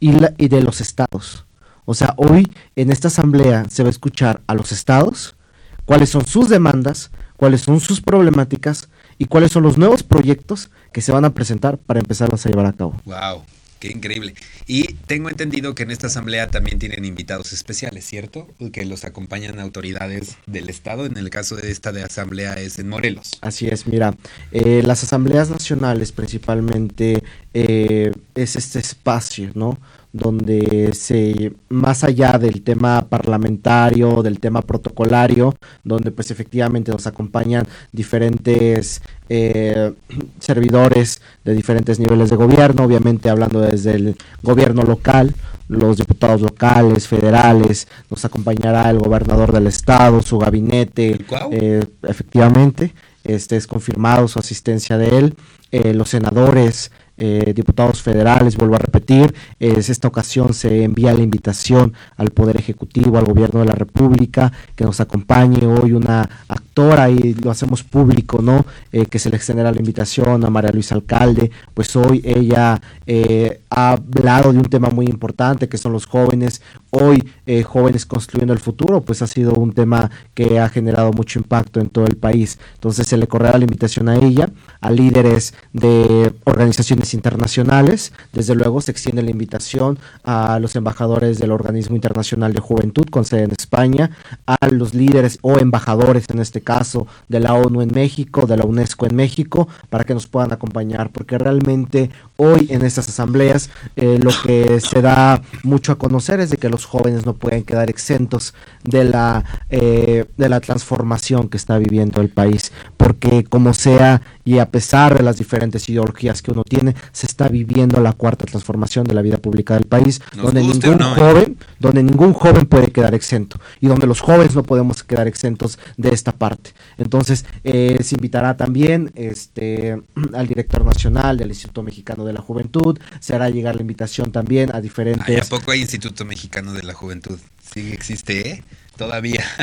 y, 0.00 0.12
la, 0.12 0.32
y 0.38 0.48
de 0.48 0.62
los 0.62 0.80
estados. 0.80 1.44
O 1.84 1.92
sea, 1.92 2.14
hoy 2.16 2.50
en 2.76 2.90
esta 2.90 3.08
asamblea 3.08 3.66
se 3.68 3.82
va 3.82 3.88
a 3.88 3.90
escuchar 3.90 4.40
a 4.46 4.54
los 4.54 4.72
estados, 4.72 5.36
cuáles 5.84 6.08
son 6.08 6.26
sus 6.26 6.48
demandas, 6.48 7.10
cuáles 7.36 7.60
son 7.60 7.80
sus 7.80 8.00
problemáticas 8.00 8.88
y 9.18 9.26
cuáles 9.26 9.52
son 9.52 9.62
los 9.62 9.76
nuevos 9.76 10.02
proyectos 10.02 10.70
que 10.92 11.02
se 11.02 11.12
van 11.12 11.24
a 11.24 11.34
presentar 11.34 11.76
para 11.76 12.00
empezarlos 12.00 12.46
a 12.46 12.48
llevar 12.48 12.66
a 12.66 12.72
cabo. 12.72 12.94
Wow, 13.04 13.42
qué 13.84 13.92
increíble. 13.92 14.34
Y 14.66 14.94
tengo 15.06 15.28
entendido 15.28 15.74
que 15.74 15.82
en 15.82 15.90
esta 15.90 16.06
asamblea 16.06 16.48
también 16.48 16.78
tienen 16.78 17.04
invitados 17.04 17.52
especiales, 17.52 18.06
¿cierto? 18.06 18.48
Que 18.72 18.86
los 18.86 19.04
acompañan 19.04 19.60
autoridades 19.60 20.38
del 20.46 20.70
Estado. 20.70 21.04
En 21.04 21.18
el 21.18 21.28
caso 21.28 21.56
de 21.56 21.70
esta 21.70 21.92
de 21.92 22.02
asamblea 22.02 22.54
es 22.54 22.78
en 22.78 22.88
Morelos. 22.88 23.32
Así 23.42 23.66
es, 23.66 23.86
mira, 23.86 24.14
eh, 24.52 24.82
las 24.84 25.02
asambleas 25.04 25.50
nacionales 25.50 26.12
principalmente 26.12 27.22
eh, 27.52 28.12
es 28.34 28.56
este 28.56 28.78
espacio, 28.78 29.50
¿no? 29.54 29.78
Donde 30.14 30.92
se, 30.94 31.52
más 31.68 32.04
allá 32.04 32.38
del 32.38 32.62
tema 32.62 33.04
parlamentario, 33.08 34.22
del 34.22 34.38
tema 34.38 34.62
protocolario, 34.62 35.56
donde 35.82 36.12
pues 36.12 36.30
efectivamente 36.30 36.92
nos 36.92 37.08
acompañan 37.08 37.66
diferentes 37.90 39.02
eh, 39.28 39.92
servidores 40.38 41.20
de 41.44 41.52
diferentes 41.52 41.98
niveles 41.98 42.30
de 42.30 42.36
gobierno, 42.36 42.84
obviamente 42.84 43.28
hablando 43.28 43.60
desde 43.60 43.96
el 43.96 44.16
gobierno 44.40 44.84
local, 44.84 45.34
los 45.66 45.96
diputados 45.96 46.40
locales, 46.40 47.08
federales, 47.08 47.88
nos 48.08 48.24
acompañará 48.24 48.88
el 48.90 49.00
gobernador 49.00 49.50
del 49.50 49.66
estado, 49.66 50.22
su 50.22 50.38
gabinete, 50.38 51.24
eh, 51.50 51.84
efectivamente, 52.04 52.94
este 53.24 53.56
es 53.56 53.66
confirmado 53.66 54.28
su 54.28 54.38
asistencia 54.38 54.96
de 54.96 55.18
él, 55.18 55.34
eh, 55.72 55.92
los 55.92 56.10
senadores, 56.10 56.92
eh, 57.16 57.52
diputados 57.54 58.02
federales, 58.02 58.56
vuelvo 58.56 58.74
a 58.74 58.78
repetir, 58.78 59.34
es 59.60 59.88
esta 59.88 60.08
ocasión 60.08 60.52
se 60.52 60.82
envía 60.82 61.14
la 61.14 61.22
invitación 61.22 61.92
al 62.16 62.30
Poder 62.30 62.56
Ejecutivo, 62.56 63.18
al 63.18 63.24
Gobierno 63.24 63.60
de 63.60 63.66
la 63.66 63.74
República, 63.74 64.52
que 64.74 64.84
nos 64.84 65.00
acompañe 65.00 65.64
hoy 65.66 65.92
una 65.92 66.28
actora 66.48 67.10
y 67.10 67.34
lo 67.34 67.50
hacemos 67.50 67.84
público, 67.84 68.42
¿no? 68.42 68.66
Eh, 68.92 69.06
que 69.06 69.18
se 69.18 69.30
le 69.30 69.36
extenderá 69.36 69.70
la 69.70 69.78
invitación 69.78 70.44
a 70.44 70.50
María 70.50 70.72
Luisa 70.72 70.96
Alcalde, 70.96 71.50
pues 71.72 71.94
hoy 71.94 72.20
ella 72.24 72.80
eh, 73.06 73.60
ha 73.70 73.92
hablado 73.92 74.52
de 74.52 74.58
un 74.58 74.64
tema 74.64 74.88
muy 74.90 75.06
importante 75.06 75.68
que 75.68 75.78
son 75.78 75.92
los 75.92 76.06
jóvenes, 76.06 76.62
hoy 76.90 77.22
jóvenes 77.64 78.06
construyendo 78.06 78.52
el 78.54 78.58
futuro, 78.58 79.02
pues 79.02 79.20
ha 79.20 79.26
sido 79.26 79.52
un 79.52 79.72
tema 79.72 80.10
que 80.32 80.58
ha 80.58 80.68
generado 80.68 81.12
mucho 81.12 81.38
impacto 81.38 81.78
en 81.78 81.88
todo 81.88 82.06
el 82.06 82.16
país. 82.16 82.58
Entonces 82.74 83.06
se 83.06 83.16
le 83.16 83.28
correrá 83.28 83.58
la 83.58 83.64
invitación 83.64 84.08
a 84.08 84.16
ella, 84.16 84.48
a 84.80 84.90
líderes 84.90 85.54
de 85.72 86.32
organizaciones 86.44 87.03
internacionales. 87.12 88.12
Desde 88.32 88.54
luego 88.54 88.80
se 88.80 88.92
extiende 88.92 89.22
la 89.22 89.30
invitación 89.30 89.98
a 90.22 90.58
los 90.58 90.76
embajadores 90.76 91.38
del 91.38 91.52
Organismo 91.52 91.96
Internacional 91.96 92.54
de 92.54 92.60
Juventud 92.60 93.04
con 93.10 93.24
sede 93.24 93.42
en 93.42 93.52
España, 93.52 94.10
a 94.46 94.68
los 94.68 94.94
líderes 94.94 95.38
o 95.42 95.58
embajadores 95.58 96.30
en 96.30 96.38
este 96.38 96.62
caso 96.62 97.06
de 97.28 97.40
la 97.40 97.54
ONU 97.54 97.82
en 97.82 97.92
México, 97.92 98.46
de 98.46 98.56
la 98.56 98.64
UNESCO 98.64 99.06
en 99.06 99.16
México, 99.16 99.68
para 99.90 100.04
que 100.04 100.14
nos 100.14 100.26
puedan 100.26 100.52
acompañar, 100.52 101.10
porque 101.10 101.36
realmente 101.36 102.10
hoy 102.36 102.68
en 102.70 102.84
estas 102.84 103.08
asambleas 103.08 103.70
eh, 103.96 104.18
lo 104.22 104.30
que 104.42 104.80
se 104.80 105.02
da 105.02 105.42
mucho 105.62 105.92
a 105.92 105.98
conocer 105.98 106.40
es 106.40 106.50
de 106.50 106.56
que 106.56 106.68
los 106.68 106.84
jóvenes 106.84 107.26
no 107.26 107.34
pueden 107.34 107.64
quedar 107.64 107.90
exentos 107.90 108.54
de 108.84 109.04
la, 109.04 109.44
eh, 109.70 110.26
de 110.36 110.48
la 110.48 110.60
transformación 110.60 111.48
que 111.48 111.56
está 111.56 111.78
viviendo 111.78 112.20
el 112.20 112.28
país, 112.28 112.72
porque 112.96 113.44
como 113.44 113.74
sea 113.74 114.22
y 114.44 114.58
a 114.58 114.70
pesar 114.70 115.16
de 115.16 115.22
las 115.22 115.38
diferentes 115.38 115.88
ideologías 115.88 116.42
que 116.42 116.50
uno 116.50 116.64
tiene, 116.64 116.94
se 117.12 117.26
está 117.26 117.48
viviendo 117.48 118.00
la 118.00 118.12
cuarta 118.12 118.44
transformación 118.44 119.04
de 119.06 119.14
la 119.14 119.22
vida 119.22 119.38
pública 119.38 119.74
del 119.74 119.84
país, 119.84 120.20
donde 120.36 120.60
ningún 120.62 120.98
joven, 120.98 121.58
donde 121.78 122.02
ningún 122.02 122.32
joven 122.32 122.66
puede 122.66 122.88
quedar 122.88 123.14
exento 123.14 123.58
y 123.80 123.86
donde 123.86 124.06
los 124.06 124.20
jóvenes 124.20 124.54
no 124.54 124.62
podemos 124.62 125.02
quedar 125.02 125.26
exentos 125.26 125.78
de 125.96 126.10
esta 126.10 126.32
parte. 126.32 126.72
Entonces, 126.98 127.44
eh, 127.64 127.98
se 128.02 128.16
invitará 128.16 128.56
también 128.56 129.10
este 129.14 130.02
al 130.34 130.46
director 130.46 130.84
nacional 130.84 131.36
del 131.36 131.48
Instituto 131.48 131.82
Mexicano 131.82 132.24
de 132.24 132.32
la 132.32 132.40
Juventud, 132.40 132.98
se 133.20 133.34
hará 133.34 133.48
llegar 133.50 133.76
la 133.76 133.80
invitación 133.80 134.32
también 134.32 134.74
a 134.74 134.80
diferentes. 134.80 135.46
¿A 135.46 135.48
poco 135.48 135.70
hay 135.70 135.80
Instituto 135.80 136.24
Mexicano 136.24 136.72
de 136.72 136.82
la 136.82 136.94
Juventud? 136.94 137.38
Sí 137.72 137.92
existe, 137.92 138.50
¿eh? 138.50 138.64
Todavía. 138.96 139.44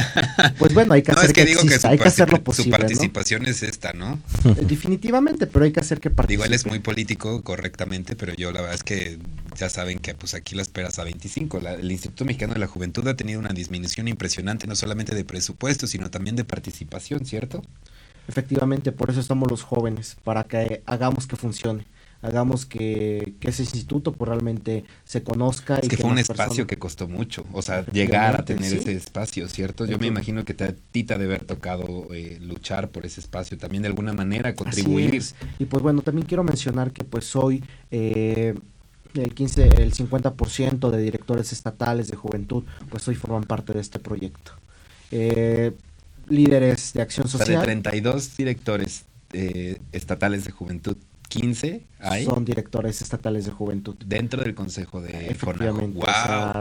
Pues 0.58 0.74
bueno, 0.74 0.94
hay 0.94 1.02
que 1.02 1.12
hacer 1.12 1.34
que, 1.34 1.46
digo 1.46 1.62
que 1.62 1.78
hay 1.84 1.98
que 1.98 2.08
hacer 2.08 2.32
lo 2.32 2.44
posible. 2.44 2.76
Su 2.76 2.82
participación 2.82 3.46
es 3.46 3.63
esta, 3.63 3.94
¿no? 3.94 4.20
Eh, 4.46 4.56
definitivamente, 4.62 5.48
pero 5.48 5.65
hay 5.65 5.72
que 5.72 5.80
hacer 5.80 6.00
que 6.00 6.10
participe. 6.10 6.34
Digo, 6.34 6.46
él 6.46 6.54
es 6.54 6.65
muy 6.65 6.80
político 6.80 7.41
correctamente, 7.41 8.15
pero 8.15 8.34
yo 8.34 8.52
la 8.52 8.62
verdad 8.62 8.76
es 8.76 8.84
que 8.84 9.17
ya 9.58 9.70
saben 9.70 10.00
que 10.00 10.13
pues 10.13 10.34
aquí 10.34 10.56
la 10.56 10.62
esperas 10.62 11.00
a 11.00 11.04
25. 11.04 11.60
el 11.60 11.91
Instituto 11.91 12.26
Mexicano 12.26 12.54
de 12.54 12.60
la 12.60 12.67
Juventud 12.67 13.08
ha 13.08 13.15
tenido 13.15 13.39
una 13.39 13.50
disminución 13.50 14.08
impresionante, 14.08 14.67
no 14.67 14.76
solamente 14.76 15.15
de 15.15 15.24
presupuesto, 15.24 15.88
sino 15.88 16.12
también 16.12 16.36
de 16.36 16.44
participación, 16.44 17.26
¿cierto? 17.26 17.63
Efectivamente, 18.28 18.91
por 18.91 19.10
eso 19.10 19.20
estamos 19.20 19.50
los 19.50 19.63
jóvenes, 19.63 20.17
para 20.24 20.44
que 20.44 20.84
hagamos 20.86 21.28
que 21.28 21.36
funcione 21.36 21.86
hagamos 22.22 22.66
que, 22.66 23.34
ese 23.42 23.64
instituto 23.64 24.14
pues, 24.14 24.30
realmente 24.30 24.84
se 25.04 25.24
conozca. 25.24 25.78
Es 25.78 25.86
y 25.86 25.90
que, 25.90 25.98
fue 25.98 26.12
un 26.12 26.20
espacio 26.20 26.68
que 26.68 26.78
costó 26.78 27.08
mucho, 27.08 27.46
o 27.52 27.62
sea, 27.62 27.86
llegar 27.88 28.40
a 28.40 28.46
tener 28.46 28.74
ese 28.74 28.94
espacio, 28.94 29.48
¿cierto? 29.48 29.86
Yo 29.86 29.98
me 29.98 30.08
imagino 30.08 30.46
que 30.46 30.54
te, 30.54 30.66
a 30.66 30.76
ti 30.92 31.04
te 31.04 31.14
ha 31.14 31.18
de 31.18 31.26
haber 31.26 31.44
tocado 31.46 32.08
eh, 32.14 32.38
luchar 32.42 32.90
por 32.90 33.06
ese 33.06 33.20
espacio, 33.20 33.58
también 33.58 33.84
de 33.84 33.90
alguna 33.90 34.14
manera 34.14 34.56
contribuir. 34.56 35.22
Y 35.60 35.66
pues 35.66 35.84
bueno, 35.84 36.02
también 36.02 36.28
quiero 36.28 36.44
mencionar 36.44 36.92
que 36.92 37.04
pues 37.04 37.36
hoy... 37.36 37.64
Eh, 37.90 38.56
el 39.14 39.34
15, 39.34 39.68
el 39.82 39.94
50% 39.94 40.90
de 40.90 41.02
directores 41.02 41.52
estatales 41.52 42.08
de 42.08 42.16
juventud, 42.16 42.64
pues 42.90 43.06
hoy 43.10 43.16
forman 43.16 43.44
parte 43.44 43.74
de 43.74 43.82
este 43.82 44.00
proyecto. 44.00 44.54
Eh, 45.12 45.74
líderes 46.30 46.94
de 46.94 47.02
acción 47.02 47.28
social. 47.28 47.60
de 47.60 47.66
32 47.66 48.38
directores 48.38 49.04
estatales 49.92 50.46
de 50.46 50.52
juventud 50.52 50.96
15 51.32 51.86
hay. 52.00 52.26
Son 52.26 52.44
directores 52.44 53.02
estatales 53.02 53.46
de 53.46 53.52
juventud. 53.52 53.96
Dentro 54.06 54.44
del 54.44 54.54
Consejo 54.54 55.02
de 55.02 55.30
Efectivamente. 55.30 56.02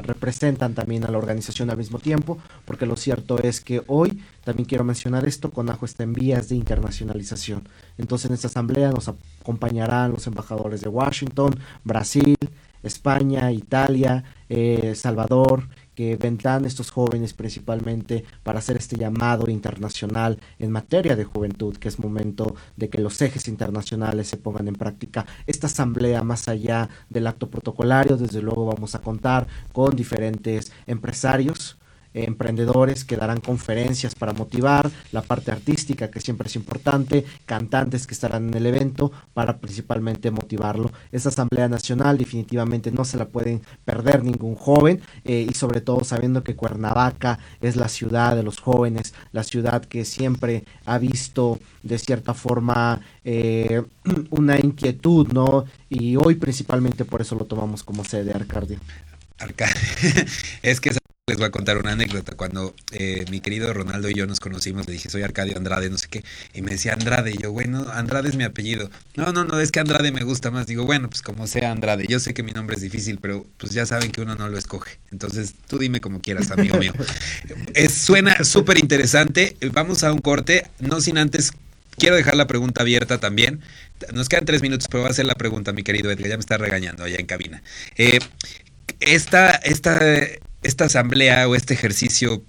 representan 0.02 0.74
también 0.74 1.04
a 1.04 1.10
la 1.10 1.18
organización 1.18 1.70
al 1.70 1.76
mismo 1.76 1.98
tiempo, 1.98 2.38
porque 2.64 2.86
lo 2.86 2.96
cierto 2.96 3.38
es 3.38 3.60
que 3.60 3.82
hoy, 3.88 4.22
también 4.44 4.66
quiero 4.66 4.84
mencionar 4.84 5.26
esto, 5.26 5.50
CONAJO 5.50 5.86
está 5.86 6.04
en 6.04 6.12
vías 6.12 6.48
de 6.48 6.54
internacionalización. 6.54 7.68
Entonces 7.98 8.30
en 8.30 8.34
esta 8.34 8.46
asamblea 8.46 8.92
nos 8.92 9.08
acompañarán 9.08 10.12
los 10.12 10.26
embajadores 10.28 10.82
de 10.82 10.88
Washington, 10.88 11.58
Brasil, 11.82 12.36
España, 12.84 13.50
Italia, 13.50 14.22
eh, 14.48 14.94
Salvador, 14.94 15.68
que 16.00 16.16
vendrán 16.16 16.64
estos 16.64 16.90
jóvenes 16.90 17.34
principalmente 17.34 18.24
para 18.42 18.60
hacer 18.60 18.78
este 18.78 18.96
llamado 18.96 19.50
internacional 19.50 20.40
en 20.58 20.70
materia 20.70 21.14
de 21.14 21.24
juventud, 21.24 21.76
que 21.76 21.88
es 21.88 21.98
momento 21.98 22.54
de 22.78 22.88
que 22.88 23.02
los 23.02 23.20
ejes 23.20 23.48
internacionales 23.48 24.26
se 24.26 24.38
pongan 24.38 24.66
en 24.68 24.76
práctica. 24.76 25.26
Esta 25.46 25.66
asamblea, 25.66 26.22
más 26.22 26.48
allá 26.48 26.88
del 27.10 27.26
acto 27.26 27.50
protocolario, 27.50 28.16
desde 28.16 28.40
luego 28.40 28.64
vamos 28.64 28.94
a 28.94 29.02
contar 29.02 29.46
con 29.74 29.94
diferentes 29.94 30.72
empresarios, 30.86 31.76
emprendedores 32.14 33.04
que 33.04 33.16
darán 33.16 33.40
conferencias 33.40 34.14
para 34.14 34.32
motivar, 34.32 34.90
la 35.12 35.22
parte 35.22 35.50
artística 35.50 36.10
que 36.10 36.20
siempre 36.20 36.48
es 36.48 36.56
importante, 36.56 37.24
cantantes 37.46 38.06
que 38.06 38.14
estarán 38.14 38.48
en 38.48 38.54
el 38.54 38.66
evento 38.66 39.12
para 39.34 39.58
principalmente 39.58 40.30
motivarlo. 40.30 40.90
Esta 41.12 41.28
Asamblea 41.28 41.68
Nacional 41.68 42.18
definitivamente 42.18 42.90
no 42.90 43.04
se 43.04 43.16
la 43.16 43.26
pueden 43.26 43.62
perder 43.84 44.24
ningún 44.24 44.54
joven 44.54 45.00
eh, 45.24 45.46
y 45.48 45.54
sobre 45.54 45.80
todo 45.80 46.04
sabiendo 46.04 46.42
que 46.42 46.56
Cuernavaca 46.56 47.38
es 47.60 47.76
la 47.76 47.88
ciudad 47.88 48.36
de 48.36 48.42
los 48.42 48.58
jóvenes, 48.58 49.14
la 49.32 49.44
ciudad 49.44 49.84
que 49.84 50.04
siempre 50.04 50.64
ha 50.84 50.98
visto 50.98 51.58
de 51.82 51.98
cierta 51.98 52.34
forma 52.34 53.00
eh, 53.24 53.82
una 54.30 54.58
inquietud, 54.58 55.28
¿no? 55.32 55.64
Y 55.88 56.16
hoy 56.16 56.34
principalmente 56.36 57.04
por 57.04 57.20
eso 57.20 57.34
lo 57.34 57.44
tomamos 57.44 57.82
como 57.82 58.04
sede, 58.04 58.32
Arcadio. 58.32 58.78
Arcadio, 59.38 59.74
es 60.62 60.80
que 60.80 60.90
les 61.30 61.38
voy 61.38 61.46
a 61.46 61.50
contar 61.50 61.78
una 61.78 61.92
anécdota. 61.92 62.34
Cuando 62.34 62.74
eh, 62.90 63.24
mi 63.30 63.40
querido 63.40 63.72
Ronaldo 63.72 64.10
y 64.10 64.14
yo 64.14 64.26
nos 64.26 64.40
conocimos, 64.40 64.86
le 64.88 64.94
dije, 64.94 65.08
soy 65.08 65.22
Arcadio 65.22 65.56
Andrade, 65.56 65.88
no 65.88 65.96
sé 65.96 66.08
qué. 66.10 66.24
Y 66.54 66.62
me 66.62 66.72
decía 66.72 66.92
Andrade. 66.92 67.30
Y 67.30 67.38
yo, 67.38 67.52
bueno, 67.52 67.86
Andrade 67.92 68.28
es 68.28 68.36
mi 68.36 68.42
apellido. 68.42 68.90
No, 69.14 69.32
no, 69.32 69.44
no, 69.44 69.60
es 69.60 69.70
que 69.70 69.78
Andrade 69.78 70.10
me 70.10 70.24
gusta 70.24 70.50
más. 70.50 70.66
Digo, 70.66 70.84
bueno, 70.84 71.08
pues 71.08 71.22
como 71.22 71.46
sea 71.46 71.70
Andrade. 71.70 72.06
Yo 72.08 72.18
sé 72.18 72.34
que 72.34 72.42
mi 72.42 72.50
nombre 72.50 72.74
es 72.74 72.82
difícil, 72.82 73.18
pero 73.20 73.46
pues 73.58 73.72
ya 73.72 73.86
saben 73.86 74.10
que 74.10 74.20
uno 74.20 74.34
no 74.34 74.48
lo 74.48 74.58
escoge. 74.58 74.98
Entonces 75.12 75.54
tú 75.68 75.78
dime 75.78 76.00
como 76.00 76.20
quieras, 76.20 76.50
amigo 76.50 76.76
mío. 76.78 76.92
es, 77.74 77.92
suena 77.92 78.42
súper 78.42 78.78
interesante. 78.78 79.56
Vamos 79.72 80.02
a 80.02 80.12
un 80.12 80.18
corte, 80.18 80.66
no 80.80 81.00
sin 81.00 81.16
antes 81.16 81.52
quiero 81.96 82.16
dejar 82.16 82.34
la 82.34 82.48
pregunta 82.48 82.82
abierta 82.82 83.18
también. 83.18 83.60
Nos 84.12 84.28
quedan 84.28 84.46
tres 84.46 84.62
minutos, 84.62 84.88
pero 84.90 85.02
voy 85.02 85.08
a 85.08 85.12
hacer 85.12 85.26
la 85.26 85.36
pregunta, 85.36 85.72
mi 85.72 85.84
querido 85.84 86.10
Edgar. 86.10 86.28
Ya 86.28 86.36
me 86.36 86.40
está 86.40 86.58
regañando 86.58 87.04
allá 87.04 87.18
en 87.18 87.26
cabina. 87.26 87.62
Eh, 87.96 88.18
esta, 89.00 89.50
esta, 89.50 89.98
esta 90.62 90.86
asamblea 90.86 91.48
o 91.48 91.54
este 91.54 91.74
ejercicio 91.74 92.42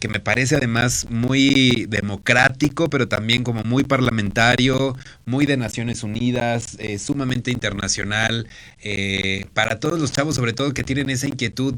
que 0.00 0.08
me 0.08 0.18
parece 0.18 0.56
además 0.56 1.06
muy 1.10 1.86
democrático, 1.88 2.88
pero 2.88 3.06
también 3.06 3.44
como 3.44 3.62
muy 3.62 3.84
parlamentario, 3.84 4.96
muy 5.26 5.44
de 5.44 5.58
Naciones 5.58 6.02
Unidas, 6.02 6.76
eh, 6.80 6.98
sumamente 6.98 7.50
internacional, 7.50 8.48
eh, 8.82 9.44
para 9.52 9.78
todos 9.78 10.00
los 10.00 10.10
chavos, 10.10 10.34
sobre 10.34 10.54
todo 10.54 10.72
que 10.72 10.84
tienen 10.84 11.10
esa 11.10 11.28
inquietud 11.28 11.74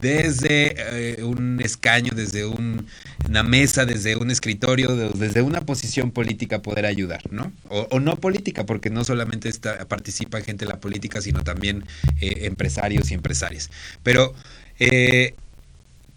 desde 0.00 0.74
eh, 1.18 1.22
un 1.22 1.60
escaño, 1.62 2.12
desde 2.14 2.46
una 2.46 3.42
mesa, 3.42 3.84
desde 3.84 4.16
un 4.16 4.30
escritorio, 4.30 4.94
desde 4.94 5.42
una 5.42 5.60
posición 5.60 6.10
política 6.10 6.62
poder 6.62 6.86
ayudar, 6.86 7.30
¿no? 7.30 7.52
O, 7.68 8.00
no 8.00 8.16
política, 8.16 8.64
porque 8.64 8.90
no 8.90 9.04
solamente 9.04 9.48
está, 9.48 9.86
participa 9.86 10.40
gente 10.40 10.66
de 10.66 10.72
la 10.72 10.80
política, 10.80 11.20
sino 11.22 11.44
también 11.44 11.84
empresarios 12.20 13.10
y 13.10 13.14
empresarias. 13.14 13.70
Pero, 14.02 14.34
eh, 14.78 15.34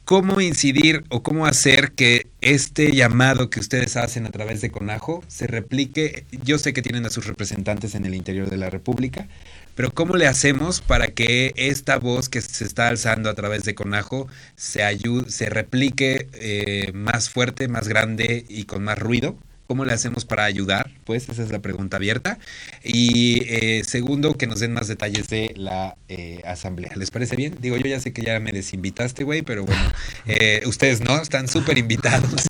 ¿cómo 0.06 0.42
incidir 0.42 1.04
o 1.10 1.24
cómo 1.24 1.46
hacer 1.46 1.92
que 1.92 2.28
este 2.42 2.94
llamado 2.94 3.50
que 3.50 3.60
ustedes 3.60 3.96
hacen 3.96 4.26
a 4.26 4.32
través 4.32 4.62
de 4.62 4.72
Conajo 4.72 5.24
se 5.28 5.48
replique? 5.48 6.26
Yo 6.44 6.58
sé 6.58 6.74
que 6.74 6.82
tienen 6.82 7.06
a 7.06 7.10
sus 7.10 7.26
representantes 7.28 7.96
en 7.96 8.06
el 8.06 8.16
interior 8.16 8.50
de 8.50 8.58
la 8.58 8.70
República, 8.70 9.28
pero 9.76 9.92
¿cómo 9.94 10.18
le 10.18 10.28
hacemos 10.28 10.82
para 10.82 11.08
que 11.08 11.54
esta 11.56 12.00
voz 12.00 12.28
que 12.28 12.42
se 12.42 12.66
está 12.66 12.88
alzando 12.88 13.30
a 13.30 13.36
través 13.36 13.64
de 13.64 13.76
Conajo 13.76 14.28
se, 14.56 14.84
ayude, 14.84 15.30
se 15.30 15.50
replique 15.50 16.28
eh, 16.34 16.92
más 16.94 17.30
fuerte, 17.30 17.68
más 17.68 17.88
grande 17.88 18.46
y 18.50 18.66
con 18.66 18.84
más 18.84 19.00
ruido? 19.00 19.38
¿Cómo 19.70 19.86
le 19.86 19.94
hacemos 19.94 20.26
para 20.26 20.46
ayudar? 20.46 20.90
Pues 21.06 21.30
esa 21.30 21.44
es 21.44 21.52
la 21.52 21.60
pregunta 21.60 21.98
abierta. 21.98 22.40
Y 22.84 23.44
eh, 23.46 23.84
segundo, 23.86 24.34
que 24.34 24.48
nos 24.48 24.60
den 24.62 24.74
más 24.74 24.88
detalles 24.88 25.28
de 25.28 25.54
la 25.56 25.96
eh, 26.08 26.42
asamblea. 26.44 26.94
¿Les 26.96 27.12
parece 27.12 27.36
bien? 27.36 27.56
Digo, 27.62 27.78
yo 27.78 27.86
ya 27.86 28.00
sé 28.00 28.12
que 28.12 28.24
ya 28.24 28.40
me 28.40 28.52
desinvitaste, 28.52 29.24
güey, 29.24 29.44
pero 29.44 29.66
bueno, 29.66 29.82
eh, 30.26 30.64
ustedes 30.66 31.02
no, 31.02 31.22
están 31.22 31.48
súper 31.48 31.78
invitados. 31.78 32.50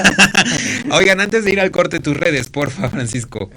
Oigan, 0.90 1.20
antes 1.20 1.44
de 1.44 1.52
ir 1.52 1.60
al 1.60 1.70
corte, 1.70 2.00
tus 2.00 2.16
redes, 2.16 2.48
porfa, 2.48 2.90
Francisco. 2.90 3.48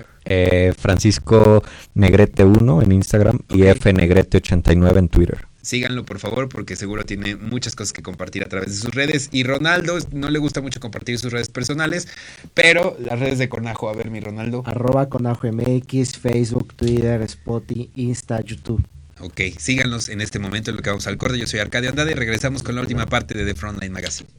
Francisco 0.78 1.64
Negrete1 1.96 2.84
en 2.84 2.92
Instagram 2.92 3.40
y 3.50 3.62
fnegrete89 3.62 4.98
en 4.98 5.10
Twitter 5.10 5.55
síganlo 5.66 6.06
por 6.06 6.20
favor 6.20 6.48
porque 6.48 6.76
seguro 6.76 7.04
tiene 7.04 7.36
muchas 7.36 7.76
cosas 7.76 7.92
que 7.92 8.04
compartir 8.04 8.44
a 8.44 8.48
través 8.48 8.70
de 8.70 8.76
sus 8.76 8.94
redes. 8.94 9.30
Y 9.32 9.44
Ronaldo 9.44 9.98
no 10.12 10.30
le 10.30 10.40
gusta 10.40 10.62
mucho 10.62 10.80
compartir 10.80 11.18
sus 11.18 11.32
redes 11.32 11.50
personales, 11.50 12.08
pero 12.54 12.96
las 13.00 13.20
redes 13.20 13.40
de 13.40 13.50
Conajo, 13.50 13.90
a 13.90 13.94
ver 13.94 14.12
mi 14.12 14.20
Ronaldo. 14.20 14.64
Arroba 14.66 15.10
Conajo 15.10 15.48
MX, 15.52 16.18
Facebook, 16.18 16.74
Twitter, 16.76 17.22
Spotify, 17.24 17.90
Insta, 17.96 18.42
YouTube. 18.42 18.86
Ok, 19.20 19.42
síganos 19.58 20.10
en 20.10 20.22
este 20.22 20.40
momento 20.40 20.72
en 20.72 20.78
lo 20.78 20.84
que 20.84 20.90
vamos 20.90 21.08
al 21.08 21.18
corte. 21.18 21.40
Yo 21.40 21.48
soy 21.48 21.60
Arcadio 21.60 21.90
Andade 21.90 22.12
y 22.12 22.16
regresamos 22.16 22.64
con 22.64 22.76
la 22.76 22.82
última 22.82 23.06
parte 23.06 23.34
de 23.34 23.46
The 23.46 23.56
Frontline 23.56 23.92
Magazine. 23.92 24.30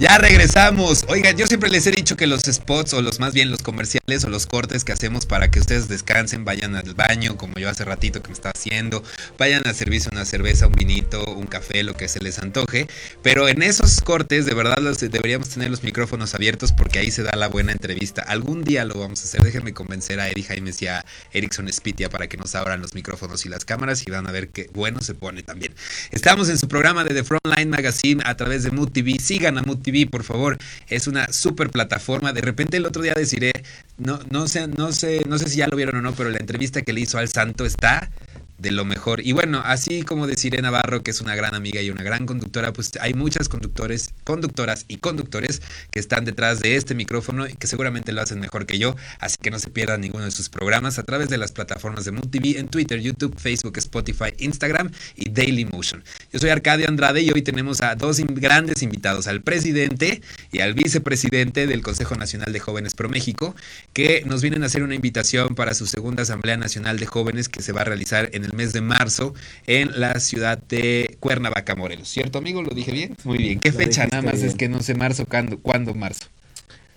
Ya 0.00 0.16
regresamos. 0.16 1.04
Oigan, 1.08 1.36
yo 1.36 1.48
siempre 1.48 1.70
les 1.70 1.84
he 1.88 1.90
dicho 1.90 2.16
que 2.16 2.28
los 2.28 2.42
spots 2.42 2.94
o 2.94 3.02
los 3.02 3.18
más 3.18 3.34
bien 3.34 3.50
los 3.50 3.64
comerciales 3.64 4.22
o 4.24 4.28
los 4.28 4.46
cortes 4.46 4.84
que 4.84 4.92
hacemos 4.92 5.26
para 5.26 5.50
que 5.50 5.58
ustedes 5.58 5.88
descansen, 5.88 6.44
vayan 6.44 6.76
al 6.76 6.94
baño, 6.94 7.36
como 7.36 7.54
yo 7.54 7.68
hace 7.68 7.84
ratito 7.84 8.22
que 8.22 8.28
me 8.28 8.34
estaba 8.34 8.52
haciendo, 8.54 9.02
vayan 9.38 9.66
a 9.66 9.74
servirse 9.74 10.08
una 10.12 10.24
cerveza, 10.24 10.68
un 10.68 10.74
vinito, 10.74 11.24
un 11.34 11.48
café, 11.48 11.82
lo 11.82 11.94
que 11.94 12.06
se 12.06 12.20
les 12.20 12.38
antoje. 12.38 12.86
Pero 13.24 13.48
en 13.48 13.60
esos 13.60 14.00
cortes, 14.00 14.46
de 14.46 14.54
verdad, 14.54 14.78
los, 14.78 15.00
deberíamos 15.00 15.48
tener 15.48 15.68
los 15.68 15.82
micrófonos 15.82 16.32
abiertos 16.32 16.70
porque 16.70 17.00
ahí 17.00 17.10
se 17.10 17.24
da 17.24 17.32
la 17.34 17.48
buena 17.48 17.72
entrevista. 17.72 18.22
Algún 18.22 18.62
día 18.62 18.84
lo 18.84 19.00
vamos 19.00 19.22
a 19.22 19.24
hacer. 19.24 19.42
Déjenme 19.42 19.74
convencer 19.74 20.20
a 20.20 20.28
Eddie 20.28 20.44
Jaimes 20.44 20.80
y 20.80 20.86
a 20.86 21.04
Erickson 21.32 21.66
Spitia 21.72 22.08
para 22.08 22.28
que 22.28 22.36
nos 22.36 22.54
abran 22.54 22.80
los 22.80 22.94
micrófonos 22.94 23.44
y 23.46 23.48
las 23.48 23.64
cámaras 23.64 24.06
y 24.06 24.12
van 24.12 24.28
a 24.28 24.30
ver 24.30 24.50
qué 24.50 24.70
bueno 24.72 25.00
se 25.00 25.14
pone 25.14 25.42
también. 25.42 25.74
Estamos 26.12 26.48
en 26.50 26.58
su 26.58 26.68
programa 26.68 27.02
de 27.02 27.14
The 27.14 27.24
Frontline 27.24 27.68
Magazine 27.68 28.22
a 28.24 28.36
través 28.36 28.62
de 28.62 28.70
Mood 28.70 28.92
TV. 28.92 29.18
Sigan 29.18 29.58
a 29.58 29.62
Mood 29.62 29.87
Por 30.06 30.24
favor. 30.24 30.58
Es 30.88 31.06
una 31.06 31.32
super 31.32 31.70
plataforma. 31.70 32.32
De 32.32 32.40
repente 32.40 32.76
el 32.76 32.86
otro 32.86 33.02
día 33.02 33.14
deciré, 33.14 33.52
no, 33.96 34.20
no 34.30 34.48
sé, 34.48 34.68
no 34.68 34.92
sé, 34.92 35.22
no 35.26 35.38
sé 35.38 35.48
si 35.48 35.58
ya 35.58 35.68
lo 35.68 35.76
vieron 35.76 35.96
o 35.96 36.02
no, 36.02 36.12
pero 36.12 36.30
la 36.30 36.38
entrevista 36.38 36.82
que 36.82 36.92
le 36.92 37.00
hizo 37.00 37.18
al 37.18 37.28
Santo 37.28 37.64
está 37.64 38.10
de 38.58 38.72
lo 38.72 38.84
mejor. 38.84 39.20
Y 39.24 39.32
bueno, 39.32 39.62
así 39.64 40.02
como 40.02 40.26
deciré 40.26 40.60
Navarro, 40.60 41.02
que 41.02 41.12
es 41.12 41.20
una 41.20 41.34
gran 41.36 41.54
amiga 41.54 41.80
y 41.80 41.90
una 41.90 42.02
gran 42.02 42.26
conductora, 42.26 42.72
pues 42.72 42.90
hay 43.00 43.14
muchas 43.14 43.48
conductores, 43.48 44.10
conductoras 44.24 44.84
y 44.88 44.96
conductores 44.96 45.62
que 45.90 46.00
están 46.00 46.24
detrás 46.24 46.60
de 46.60 46.76
este 46.76 46.94
micrófono 46.94 47.46
y 47.46 47.54
que 47.54 47.66
seguramente 47.68 48.12
lo 48.12 48.20
hacen 48.20 48.40
mejor 48.40 48.66
que 48.66 48.78
yo. 48.78 48.96
Así 49.20 49.36
que 49.40 49.50
no 49.50 49.58
se 49.58 49.70
pierdan 49.70 50.00
ninguno 50.00 50.24
de 50.24 50.32
sus 50.32 50.48
programas 50.48 50.98
a 50.98 51.04
través 51.04 51.28
de 51.28 51.38
las 51.38 51.52
plataformas 51.52 52.04
de 52.04 52.12
Mood 52.12 52.28
TV 52.28 52.58
en 52.58 52.68
Twitter, 52.68 53.00
YouTube, 53.00 53.38
Facebook, 53.38 53.78
Spotify, 53.78 54.34
Instagram 54.38 54.90
y 55.14 55.30
Daily 55.30 55.64
Motion. 55.64 56.02
Yo 56.32 56.40
soy 56.40 56.50
Arcadio 56.50 56.88
Andrade 56.88 57.22
y 57.22 57.30
hoy 57.30 57.42
tenemos 57.42 57.80
a 57.80 57.94
dos 57.94 58.18
grandes 58.18 58.82
invitados, 58.82 59.28
al 59.28 59.42
presidente 59.42 60.20
y 60.50 60.60
al 60.60 60.74
vicepresidente 60.74 61.66
del 61.66 61.82
Consejo 61.82 62.16
Nacional 62.16 62.52
de 62.52 62.58
Jóvenes 62.58 62.94
Pro 62.94 63.08
México, 63.08 63.54
que 63.92 64.22
nos 64.26 64.42
vienen 64.42 64.64
a 64.64 64.66
hacer 64.66 64.82
una 64.82 64.96
invitación 64.96 65.54
para 65.54 65.74
su 65.74 65.86
segunda 65.86 66.24
Asamblea 66.24 66.56
Nacional 66.56 66.98
de 66.98 67.06
Jóvenes 67.06 67.48
que 67.48 67.62
se 67.62 67.72
va 67.72 67.82
a 67.82 67.84
realizar 67.84 68.30
en 68.32 68.47
el 68.48 68.56
mes 68.56 68.72
de 68.72 68.80
marzo 68.80 69.34
en 69.66 70.00
la 70.00 70.18
ciudad 70.20 70.58
de 70.58 71.16
Cuernavaca, 71.20 71.74
Morelos. 71.74 72.08
¿Cierto, 72.08 72.38
amigo? 72.38 72.62
¿Lo 72.62 72.70
dije 72.70 72.92
bien? 72.92 73.16
Muy 73.24 73.38
bien. 73.38 73.60
¿Qué 73.60 73.72
fecha? 73.72 74.06
Nada 74.06 74.22
más 74.22 74.42
es 74.42 74.54
que 74.54 74.68
no 74.68 74.82
sé 74.82 74.94
marzo, 74.94 75.26
¿cuándo, 75.26 75.58
¿cuándo 75.58 75.94
marzo? 75.94 76.26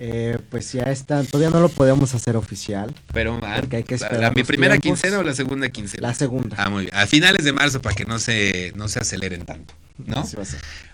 Eh, 0.03 0.39
pues 0.49 0.73
ya 0.73 0.83
está, 0.83 1.23
todavía 1.23 1.51
no 1.51 1.59
lo 1.59 1.69
podemos 1.69 2.15
hacer 2.15 2.35
oficial. 2.35 2.91
Pero 3.13 3.39
hay 3.43 3.83
que 3.83 3.93
esperar 3.93 4.19
¿La 4.19 4.31
mi 4.31 4.43
primera 4.43 4.79
quincena 4.79 5.19
o 5.19 5.23
la 5.23 5.35
segunda 5.35 5.69
quincena? 5.69 6.07
La 6.07 6.13
segunda. 6.15 6.55
Ah, 6.57 6.71
muy 6.71 6.85
bien. 6.85 6.95
A 6.95 7.05
finales 7.05 7.45
de 7.45 7.53
marzo 7.53 7.83
para 7.83 7.95
que 7.95 8.05
no 8.05 8.17
se, 8.17 8.73
no 8.75 8.87
se 8.87 8.97
aceleren 8.97 9.45
tanto. 9.45 9.75
¿No? 10.07 10.23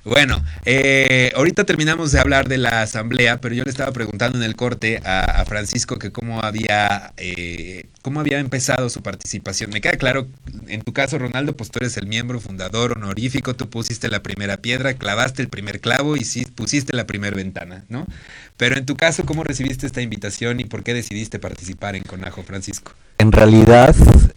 Bueno, 0.04 0.42
eh, 0.64 1.34
ahorita 1.36 1.66
terminamos 1.66 2.14
de 2.14 2.20
hablar 2.20 2.48
de 2.48 2.58
la 2.58 2.82
asamblea, 2.82 3.42
pero 3.42 3.54
yo 3.56 3.64
le 3.66 3.70
estaba 3.70 3.92
preguntando 3.92 4.38
en 4.38 4.44
el 4.44 4.56
corte 4.56 5.02
a, 5.04 5.44
Francisco 5.46 6.00
que 6.00 6.12
cómo 6.12 6.42
había, 6.42 7.14
eh, 7.18 7.88
cómo 8.02 8.22
había 8.22 8.40
empezado 8.40 8.90
su 8.90 9.02
participación. 9.02 9.70
Me 9.70 9.82
queda 9.82 9.98
claro, 9.98 10.28
en 10.68 10.82
tu 10.82 10.94
caso, 10.94 11.18
Ronaldo, 11.18 11.58
pues 11.58 11.72
tú 11.72 11.80
eres 11.80 11.98
el 11.98 12.08
miembro 12.08 12.40
fundador 12.40 12.94
honorífico, 12.94 13.56
tú 13.56 13.70
pusiste 13.70 14.08
la 14.08 14.24
primera 14.24 14.58
piedra, 14.58 14.94
clavaste 14.94 15.42
el 15.42 15.50
primer 15.50 15.82
clavo 15.82 16.16
y 16.16 16.24
sí, 16.24 16.46
pusiste 16.46 16.96
la 16.96 17.06
primera 17.06 17.36
ventana, 17.36 17.84
¿no? 17.90 18.08
Pero 18.56 18.78
en 18.78 18.86
tu 18.86 18.96
caso, 18.96 19.26
¿cómo 19.26 19.44
recibiste 19.44 19.86
esta 19.86 20.02
invitación 20.02 20.60
y 20.60 20.66
por 20.66 20.84
qué 20.84 20.94
decidiste 20.94 21.38
participar 21.38 21.96
en 21.96 22.04
Conajo, 22.04 22.44
Francisco? 22.44 22.94
En 23.20 23.32
realidad, 23.32 23.96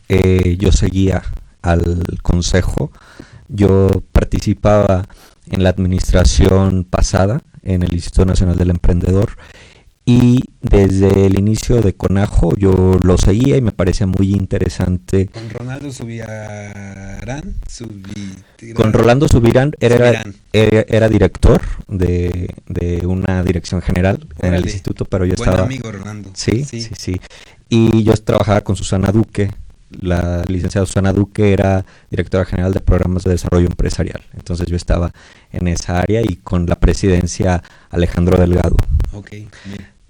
eh, 0.09 0.57
yo 0.59 0.73
seguía 0.73 1.23
al 1.63 2.03
consejo 2.23 2.91
yo 3.51 3.89
participaba 4.13 5.07
en 5.51 5.63
la 5.63 5.71
administración 5.71 6.85
pasada 6.85 7.43
en 7.63 7.83
el 7.83 7.93
Instituto 7.93 8.25
Nacional 8.25 8.57
del 8.57 8.71
Emprendedor 8.71 9.31
y 10.07 10.43
desde 10.61 11.27
el 11.27 11.39
inicio 11.39 11.81
de 11.83 11.95
Conajo 11.95 12.57
yo 12.57 12.99
lo 13.03 13.17
seguía 13.19 13.57
y 13.57 13.61
me 13.61 13.71
parecía 13.71 14.07
muy 14.07 14.33
interesante. 14.33 15.27
Con 15.27 15.51
Ronaldo 15.51 15.93
Subirán, 15.93 17.55
con 18.75 18.93
Rolando 18.93 19.29
Subirán 19.29 19.73
era, 19.79 20.25
era, 20.53 21.09
director 21.09 21.61
de, 21.87 22.53
una 23.05 23.43
dirección 23.45 23.83
general 23.83 24.27
en 24.41 24.55
el 24.55 24.65
instituto, 24.65 25.05
pero 25.05 25.27
yo 25.27 25.35
estaba... 25.35 25.63
amigo 25.63 25.93
Rolando. 25.93 26.31
sí, 26.35 26.65
sí, 26.65 26.81
sí. 26.81 27.21
Y 27.69 28.03
yo 28.03 28.15
trabajaba 28.15 28.63
con 28.63 28.75
Susana 28.75 29.13
Duque 29.13 29.51
la 29.91 30.45
licenciada 30.47 30.87
Susana 30.87 31.13
Duque 31.13 31.53
era 31.53 31.85
directora 32.11 32.45
general 32.45 32.73
de 32.73 32.81
programas 32.81 33.25
de 33.25 33.31
desarrollo 33.31 33.67
empresarial. 33.67 34.23
Entonces 34.35 34.67
yo 34.67 34.77
estaba 34.77 35.13
en 35.53 35.69
esa 35.69 35.99
área 35.99 36.23
y 36.23 36.37
con 36.37 36.67
la 36.67 36.77
presidencia 36.77 37.63
Alejandro 37.91 38.39
Delgado. 38.39 38.77
Ok, 39.13 39.31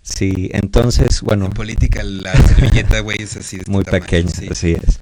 Sí, 0.02 0.50
entonces, 0.52 1.20
bueno. 1.22 1.46
En 1.46 1.52
política 1.52 2.02
la 2.02 2.32
servilleta, 2.32 3.00
güey, 3.00 3.22
es 3.22 3.36
así. 3.36 3.58
muy 3.66 3.84
pequeña, 3.84 4.30
así 4.50 4.72
es. 4.72 5.00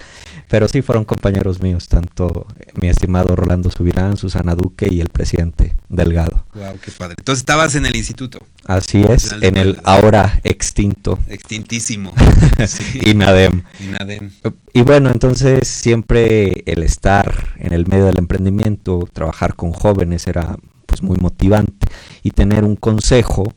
Pero 0.49 0.67
sí 0.67 0.81
fueron 0.81 1.05
compañeros 1.05 1.61
míos, 1.63 1.89
tanto 1.89 2.47
mi 2.81 2.89
estimado 2.89 3.37
Rolando 3.37 3.71
Subirán, 3.71 4.17
Susana 4.17 4.55
Duque 4.55 4.89
y 4.91 5.03
el 5.03 5.11
presidente 5.11 5.77
Delgado. 5.91 6.47
Wow, 6.55 6.79
qué 6.83 6.91
padre. 6.91 7.17
Entonces 7.19 7.41
estabas 7.41 7.75
en 7.75 7.85
el 7.85 7.95
instituto. 7.95 8.39
Así 8.65 9.03
es, 9.03 9.35
en 9.43 9.59
el 9.59 9.79
ahora 9.85 10.41
extinto. 10.45 11.19
Extintísimo. 11.29 12.15
INADEM. 13.05 13.63
INADEM. 13.79 14.31
Y 14.73 14.83
bueno, 14.83 15.11
entonces 15.11 15.69
siempre 15.69 16.63
el 16.65 16.83
estar 16.83 17.55
en 17.59 17.75
el 17.75 17.87
medio 17.87 18.07
del 18.07 18.17
emprendimiento, 18.17 19.07
trabajar 19.13 19.55
con 19.55 19.73
jóvenes 19.73 20.27
era 20.27 20.57
pues 20.87 21.03
muy 21.03 21.19
motivante 21.19 21.89
y 22.23 22.31
tener 22.31 22.65
un 22.65 22.77
consejo 22.77 23.53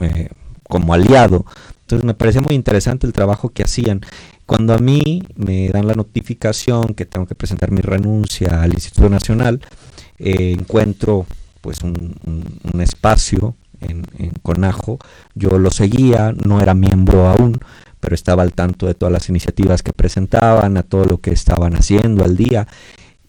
eh, 0.00 0.30
como 0.68 0.94
aliado. 0.94 1.44
Entonces 1.80 2.04
me 2.04 2.14
parecía 2.14 2.42
muy 2.42 2.54
interesante 2.54 3.06
el 3.06 3.12
trabajo 3.12 3.48
que 3.48 3.62
hacían 3.62 4.02
cuando 4.48 4.72
a 4.72 4.78
mí 4.78 5.22
me 5.36 5.68
dan 5.68 5.86
la 5.86 5.92
notificación 5.92 6.94
que 6.94 7.04
tengo 7.04 7.26
que 7.26 7.34
presentar 7.34 7.70
mi 7.70 7.82
renuncia 7.82 8.62
al 8.62 8.72
Instituto 8.72 9.10
Nacional, 9.10 9.60
eh, 10.18 10.56
encuentro 10.58 11.26
pues 11.60 11.82
un, 11.82 12.14
espacio 12.80 13.56
en, 13.82 14.04
Conajo. 14.42 14.98
Yo 15.34 15.58
lo 15.58 15.70
seguía, 15.70 16.32
no 16.32 16.62
era 16.62 16.72
miembro 16.72 17.28
aún, 17.28 17.58
pero 18.00 18.14
estaba 18.14 18.42
al 18.42 18.54
tanto 18.54 18.86
de 18.86 18.94
todas 18.94 19.12
las 19.12 19.28
iniciativas 19.28 19.82
que 19.82 19.92
presentaban, 19.92 20.78
a 20.78 20.82
todo 20.82 21.04
lo 21.04 21.20
que 21.20 21.30
estaban 21.30 21.74
haciendo 21.74 22.24
al 22.24 22.38
día. 22.38 22.66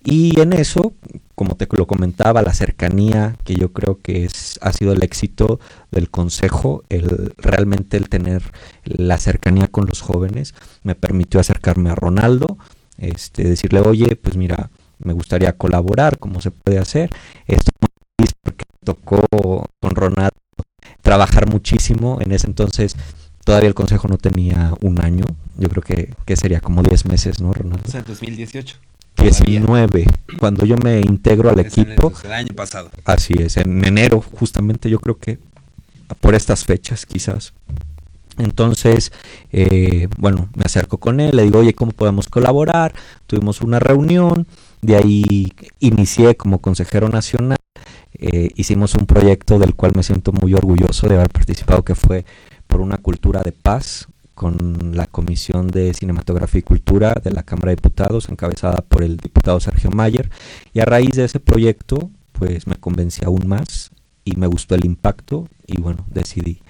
Y 0.04 0.40
en 0.40 0.54
eso, 0.54 0.94
como 1.36 1.56
te 1.56 1.68
lo 1.72 1.86
comentaba, 1.86 2.42
la 2.42 2.54
cercanía 2.54 3.36
que 3.44 3.56
yo 3.56 3.74
creo 3.74 4.00
que 4.02 4.26
es, 4.26 4.58
ha 4.62 4.72
sido 4.72 4.94
el 4.94 5.04
éxito 5.04 5.60
del 5.92 6.10
consejo, 6.10 6.84
el 6.90 7.34
realmente 7.38 7.98
el 7.98 8.10
tener 8.10 8.42
la 8.86 9.18
cercanía 9.18 9.68
con 9.68 9.86
los 9.86 10.02
jóvenes, 10.02 10.56
me 10.84 10.96
permitió 10.96 11.40
acercarme 11.40 11.90
a 11.90 11.96
Ronaldo, 11.96 12.58
este, 12.98 13.44
decirle, 13.44 13.82
oye, 13.82 14.16
pues 14.16 14.38
mira, 14.38 14.70
me 15.00 15.14
gustaría 15.14 15.58
colaborar, 15.58 16.18
¿cómo 16.18 16.42
se 16.42 16.52
puede 16.52 16.80
hacer? 16.80 17.10
Esto 17.48 17.72
porque 18.42 18.66
tocó 18.84 19.22
con 19.82 19.96
Ronaldo 19.96 20.38
trabajar 21.02 21.50
muchísimo 21.50 22.20
en 22.22 22.32
ese 22.32 22.48
entonces. 22.48 22.96
Todavía 23.44 23.68
el 23.68 23.74
consejo 23.74 24.08
no 24.08 24.18
tenía 24.18 24.74
un 24.82 25.04
año, 25.04 25.26
yo 25.58 25.70
creo 25.70 25.82
que, 25.82 26.14
que 26.26 26.36
sería 26.36 26.62
como 26.62 26.84
10 26.84 27.06
meses, 27.06 27.42
¿no, 27.42 27.52
Ronaldo? 27.52 27.84
O 27.88 27.92
sea, 27.92 28.02
2018. 28.02 28.78
19, 29.22 30.06
cuando 30.40 30.66
yo 30.66 30.78
me 30.78 31.02
integro 31.02 31.50
al 31.50 31.60
equipo. 31.60 32.14
El 32.24 32.32
año 32.32 32.56
pasado. 32.56 32.90
Así 33.06 33.34
es, 33.38 33.58
en 33.58 33.84
enero, 33.86 34.22
justamente 34.22 34.90
yo 34.90 35.00
creo 35.00 35.18
que 35.18 35.40
por 36.22 36.36
estas 36.36 36.66
fechas 36.66 37.06
quizás. 37.06 37.54
Entonces, 38.38 39.12
eh, 39.52 40.08
bueno, 40.18 40.50
me 40.56 40.64
acerco 40.64 40.98
con 40.98 41.20
él, 41.20 41.36
le 41.36 41.44
digo, 41.44 41.60
oye, 41.60 41.74
¿cómo 41.74 41.92
podemos 41.92 42.30
colaborar? 42.30 42.94
Tuvimos 43.28 43.62
una 43.62 43.80
reunión, 43.80 44.48
de 44.82 44.96
ahí 44.96 45.54
inicié 45.80 46.38
como 46.38 46.60
consejero 46.60 47.10
nacional, 47.10 47.58
eh, 48.14 48.50
hicimos 48.56 48.96
un 48.96 49.06
proyecto 49.06 49.60
del 49.60 49.76
cual 49.76 49.92
me 49.96 50.04
siento 50.04 50.32
muy 50.32 50.54
orgulloso 50.54 51.08
de 51.08 51.16
haber 51.16 51.30
participado, 51.30 51.84
que 51.84 51.96
fue 51.96 52.26
por 52.68 52.80
una 52.80 52.98
cultura 52.98 53.44
de 53.44 53.52
paz, 53.52 54.08
con 54.39 54.93
la 54.93 55.06
Comisión 55.06 55.67
de 55.67 55.93
Cinematografía 55.93 56.60
y 56.60 56.63
Cultura 56.63 57.13
de 57.21 57.30
la 57.30 57.43
Cámara 57.43 57.71
de 57.71 57.75
Diputados, 57.75 58.30
encabezada 58.30 58.78
por 58.88 59.04
el 59.04 59.17
diputado 59.17 59.60
Sergio 59.60 59.91
Mayer. 59.91 60.30
Y 60.73 60.80
a 60.80 60.86
raíz 60.86 61.17
de 61.17 61.25
ese 61.25 61.41
proyecto, 61.41 62.10
pues 62.32 62.65
me 62.65 62.75
convencí 62.75 63.25
aún 63.25 63.49
más 63.49 63.91
y 64.23 64.38
me 64.38 64.47
gustó 64.47 64.75
el 64.75 64.86
impacto 64.86 65.49
y 65.67 65.82
bueno, 65.82 66.06
decidí 66.10 66.62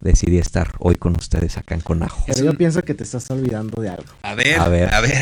decidí 0.00 0.38
estar 0.38 0.74
hoy 0.78 0.94
con 0.94 1.16
ustedes 1.16 1.56
acá 1.56 1.74
en 1.74 1.80
Conajo. 1.80 2.22
Pero 2.28 2.44
yo 2.44 2.54
pienso 2.56 2.82
que 2.82 2.94
te 2.94 3.02
estás 3.02 3.28
olvidando 3.32 3.82
de 3.82 3.88
algo. 3.88 4.12
A 4.22 4.36
ver, 4.36 4.60
a 4.60 4.68
ver. 4.68 4.94
A 4.94 5.00
ver. 5.00 5.16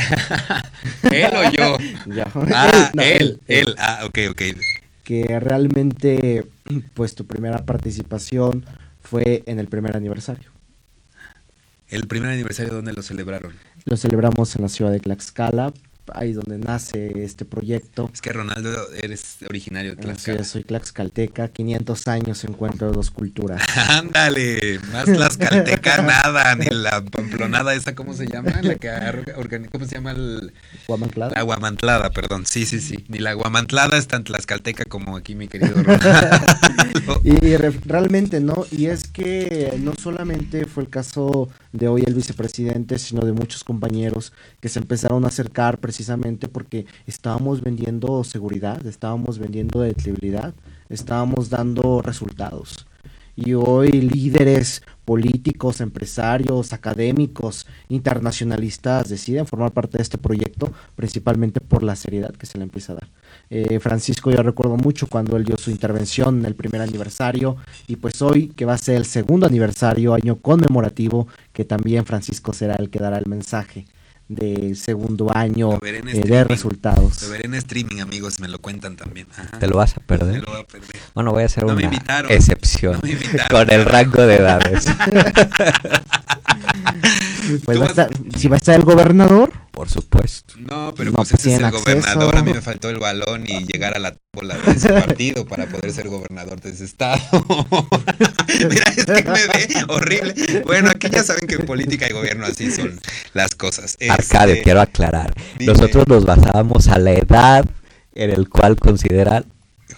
¿Él 1.10 1.32
o 1.34 1.50
yo? 1.52 1.78
Ah, 2.54 2.92
él, 3.02 3.40
él, 3.48 3.74
Ah, 3.78 4.02
ok, 4.04 4.18
ok. 4.30 4.42
Que 5.04 5.40
realmente, 5.40 6.44
pues 6.92 7.14
tu 7.14 7.26
primera 7.26 7.64
participación 7.64 8.66
fue 9.00 9.42
en 9.46 9.58
el 9.58 9.68
primer 9.68 9.96
aniversario. 9.96 10.53
¿El 11.94 12.09
primer 12.09 12.30
aniversario 12.30 12.74
dónde 12.74 12.92
lo 12.92 13.02
celebraron? 13.02 13.52
Lo 13.85 13.96
celebramos 13.96 14.57
en 14.57 14.62
la 14.62 14.68
ciudad 14.68 14.90
de 14.90 14.98
Tlaxcala, 14.98 15.72
ahí 16.12 16.32
donde 16.32 16.58
nace 16.58 17.24
este 17.24 17.44
proyecto. 17.44 18.10
Es 18.12 18.20
que 18.20 18.32
Ronaldo, 18.32 18.70
eres 18.94 19.38
originario 19.48 19.94
de 19.94 20.02
Tlaxcala. 20.02 20.44
Sí, 20.44 20.50
soy 20.50 20.64
tlaxcalteca, 20.64 21.48
500 21.48 22.08
años 22.08 22.44
encuentro 22.44 22.92
dos 22.92 23.10
culturas. 23.10 23.62
Ándale, 23.88 24.78
más 24.92 25.06
tlaxcalteca 25.06 26.02
nada, 26.02 26.54
ni 26.56 26.66
la 26.66 27.02
pamplonada 27.04 27.74
esa, 27.74 27.94
¿cómo 27.94 28.14
se 28.14 28.26
llama? 28.26 28.52
La 28.62 28.74
que 28.76 28.90
¿Cómo 29.70 29.86
se 29.86 29.94
llama? 29.94 30.12
El... 30.12 30.52
Guamantlada. 30.86 31.32
La 31.34 31.42
guamantlada, 31.42 32.10
perdón, 32.10 32.46
sí, 32.46 32.66
sí, 32.66 32.80
sí. 32.80 33.04
Ni 33.08 33.18
la 33.18 33.32
guamantlada 33.32 33.96
es 33.96 34.06
tan 34.06 34.24
tlaxcalteca 34.24 34.84
como 34.84 35.16
aquí 35.16 35.34
mi 35.34 35.48
querido 35.48 35.74
Ronaldo. 35.82 37.20
y 37.24 37.56
realmente, 37.86 38.40
¿no? 38.40 38.66
Y 38.70 38.86
es 38.86 39.08
que 39.08 39.74
no 39.80 39.94
solamente 39.94 40.66
fue 40.66 40.82
el 40.82 40.90
caso 40.90 41.48
de 41.72 41.88
hoy 41.88 42.02
el 42.06 42.14
vicepresidente, 42.14 42.98
sino 42.98 43.24
de 43.24 43.32
muchos 43.32 43.64
compañeros 43.64 44.32
que 44.60 44.68
se 44.68 44.78
empezaron 44.78 45.24
a 45.24 45.28
acercar 45.28 45.78
precisamente 45.78 45.93
porque 46.48 46.87
estábamos 47.07 47.61
vendiendo 47.61 48.24
seguridad, 48.24 48.85
estábamos 48.87 49.38
vendiendo 49.38 49.80
debilidad, 49.80 50.54
estábamos 50.88 51.50
dando 51.50 52.02
resultados. 52.02 52.87
Y 53.37 53.54
hoy 53.54 53.90
líderes 53.90 54.83
políticos, 55.04 55.80
empresarios, 55.80 56.72
académicos, 56.72 57.66
internacionalistas 57.88 59.09
deciden 59.09 59.46
formar 59.46 59.72
parte 59.72 59.98
de 59.98 60.02
este 60.02 60.18
proyecto, 60.18 60.72
principalmente 60.94 61.61
por 61.61 61.83
la 61.83 61.96
seriedad 61.96 62.33
que 62.33 62.46
se 62.46 62.59
le 62.59 62.64
empieza 62.64 62.92
a 62.92 62.96
dar. 62.96 63.09
Eh, 63.50 63.80
Francisco, 63.80 64.30
yo 64.30 64.42
recuerdo 64.42 64.76
mucho 64.76 65.09
cuando 65.09 65.37
él 65.37 65.44
dio 65.44 65.57
su 65.57 65.72
intervención 65.72 66.38
en 66.38 66.46
el 66.46 66.54
primer 66.54 66.80
aniversario, 66.80 67.57
y 67.88 67.96
pues 67.96 68.22
hoy, 68.22 68.48
que 68.48 68.64
va 68.64 68.74
a 68.74 68.78
ser 68.78 68.96
el 68.96 69.04
segundo 69.04 69.46
aniversario, 69.46 70.14
año 70.14 70.37
conmemorativo, 70.37 71.26
que 71.52 71.64
también 71.64 72.07
Francisco 72.07 72.52
será 72.52 72.76
el 72.76 72.88
que 72.88 73.00
dará 73.00 73.18
el 73.18 73.26
mensaje 73.26 73.87
del 74.28 74.76
segundo 74.76 75.30
año 75.34 75.78
eh, 75.82 76.02
de 76.02 76.44
resultados. 76.44 77.22
Lo 77.22 77.30
veré 77.30 77.46
en 77.46 77.54
streaming, 77.54 78.00
amigos, 78.00 78.40
me 78.40 78.48
lo 78.48 78.58
cuentan 78.58 78.96
también. 78.96 79.26
Te 79.60 79.66
lo 79.66 79.76
vas 79.76 79.96
a 79.96 80.00
perder. 80.00 80.42
Lo 80.42 80.52
voy 80.52 80.60
a 80.60 80.64
perder. 80.64 80.96
Bueno, 81.14 81.32
voy 81.32 81.42
a 81.42 81.46
hacer 81.46 81.64
una 81.64 81.90
excepción 82.28 83.00
con 83.50 83.70
el 83.70 83.84
rango 83.84 84.22
de 84.22 84.37
edades. 84.37 84.87
pues 87.64 87.78
si 88.37 88.48
va 88.48 88.57
a 88.57 88.59
estar 88.59 88.76
el 88.76 88.85
gobernador. 88.85 89.52
Por 89.70 89.90
supuesto. 89.90 90.54
No, 90.59 90.94
pero 90.96 91.12
pues, 91.12 91.30
pues 91.30 91.40
ese 91.40 91.54
es 91.54 91.61
el 91.61 91.70
gobernador. 91.70 92.37
A 92.37 92.42
mí 92.42 92.52
me 92.52 92.61
faltó 92.61 92.90
el 92.90 92.98
balón 92.98 93.44
y 93.46 93.64
llegar 93.64 93.96
a 93.96 93.98
la 93.98 94.16
bola 94.33 94.57
de 94.57 94.72
ese 94.72 94.88
partido 94.92 95.46
para 95.46 95.66
poder 95.66 95.92
ser 95.92 96.09
gobernador 96.09 96.61
de 96.61 96.70
ese 96.70 96.85
estado. 96.85 97.20
Mira, 98.48 98.85
es 98.96 99.04
que 99.04 99.22
me 99.24 99.46
ve 99.46 99.85
horrible. 99.88 100.62
Bueno, 100.64 100.90
aquí 100.90 101.09
ya 101.11 101.24
saben 101.24 101.46
que 101.48 101.57
en 101.57 101.66
política 101.66 102.09
y 102.09 102.12
gobierno 102.12 102.46
así 102.46 102.70
son 102.70 103.00
las 103.33 103.54
cosas. 103.54 103.96
Arcadio, 104.09 104.54
este, 104.54 104.64
quiero 104.64 104.80
aclarar. 104.80 105.35
Nosotros 105.61 106.07
nos 106.07 106.24
basábamos 106.24 106.88
a 106.88 106.98
la 106.98 107.12
edad 107.12 107.64
en 108.14 108.30
el 108.30 108.48
cual 108.48 108.76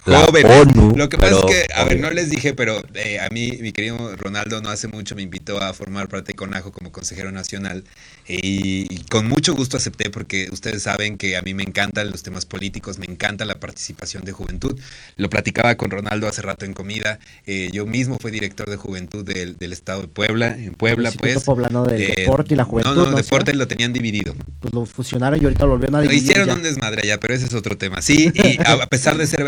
consideran 0.07 0.97
lo 0.97 1.09
que 1.09 1.17
pasa 1.17 1.39
es 1.39 1.45
que, 1.45 1.73
a 1.73 1.83
ver, 1.83 1.99
no 1.99 2.09
les 2.09 2.29
dije, 2.29 2.53
pero 2.53 2.81
eh, 2.93 3.19
a 3.19 3.29
mí, 3.29 3.57
mi 3.61 3.71
querido 3.71 4.15
Ronaldo, 4.15 4.61
no 4.61 4.69
hace 4.69 4.87
mucho 4.87 5.15
me 5.15 5.21
invitó 5.21 5.61
a 5.61 5.73
formar 5.73 6.07
parte 6.07 6.33
de 6.33 6.35
Conajo 6.35 6.71
como 6.71 6.91
consejero 6.91 7.31
nacional 7.31 7.83
y, 8.27 9.03
con 9.09 9.27
mucho 9.27 9.55
gusto 9.55 9.77
acepté 9.77 10.09
porque 10.09 10.49
ustedes 10.51 10.83
saben 10.83 11.17
que 11.17 11.37
a 11.37 11.41
mí 11.41 11.53
me 11.53 11.63
encantan 11.63 12.11
los 12.11 12.23
temas 12.23 12.45
políticos, 12.45 12.97
me 12.99 13.05
encanta 13.05 13.45
la 13.45 13.59
participación 13.59 14.23
de 14.23 14.31
juventud. 14.31 14.79
Lo 15.15 15.29
platicaba 15.29 15.75
con 15.75 15.91
Ronaldo 15.91 16.27
hace 16.27 16.41
rato 16.41 16.65
en 16.65 16.73
comida. 16.73 17.19
Eh, 17.45 17.69
yo 17.71 17.85
mismo 17.85 18.17
fui 18.19 18.31
director 18.31 18.69
de 18.69 18.75
juventud 18.75 19.25
del, 19.25 19.55
estado 19.71 20.01
de 20.01 20.07
Puebla, 20.07 20.57
en 20.57 20.73
Puebla, 20.73 21.11
pues. 21.17 21.43
poblano 21.43 21.85
del 21.85 22.01
eh, 22.01 22.13
deporte 22.17 22.53
y 22.53 22.57
la 22.57 22.63
juventud. 22.63 22.95
No, 22.95 23.05
no, 23.05 23.11
no 23.11 23.17
deporte 23.17 23.53
lo 23.53 23.67
tenían 23.67 23.93
dividido. 23.93 24.35
Pues 24.59 24.73
lo 24.73 24.85
fusionaron 24.85 25.41
y 25.41 25.43
ahorita 25.45 25.65
lo 25.65 25.71
volvieron 25.71 25.95
a 25.95 26.01
dividir. 26.01 26.23
Lo 26.23 26.31
hicieron 26.31 26.57
un 26.57 26.63
desmadre 26.63 27.07
ya, 27.07 27.19
pero 27.19 27.33
ese 27.33 27.45
es 27.45 27.53
otro 27.53 27.77
tema. 27.77 28.01
Sí, 28.01 28.31
y 28.33 28.57
a, 28.61 28.73
a 28.73 28.87
pesar 28.87 29.17
de 29.17 29.27
ser 29.27 29.43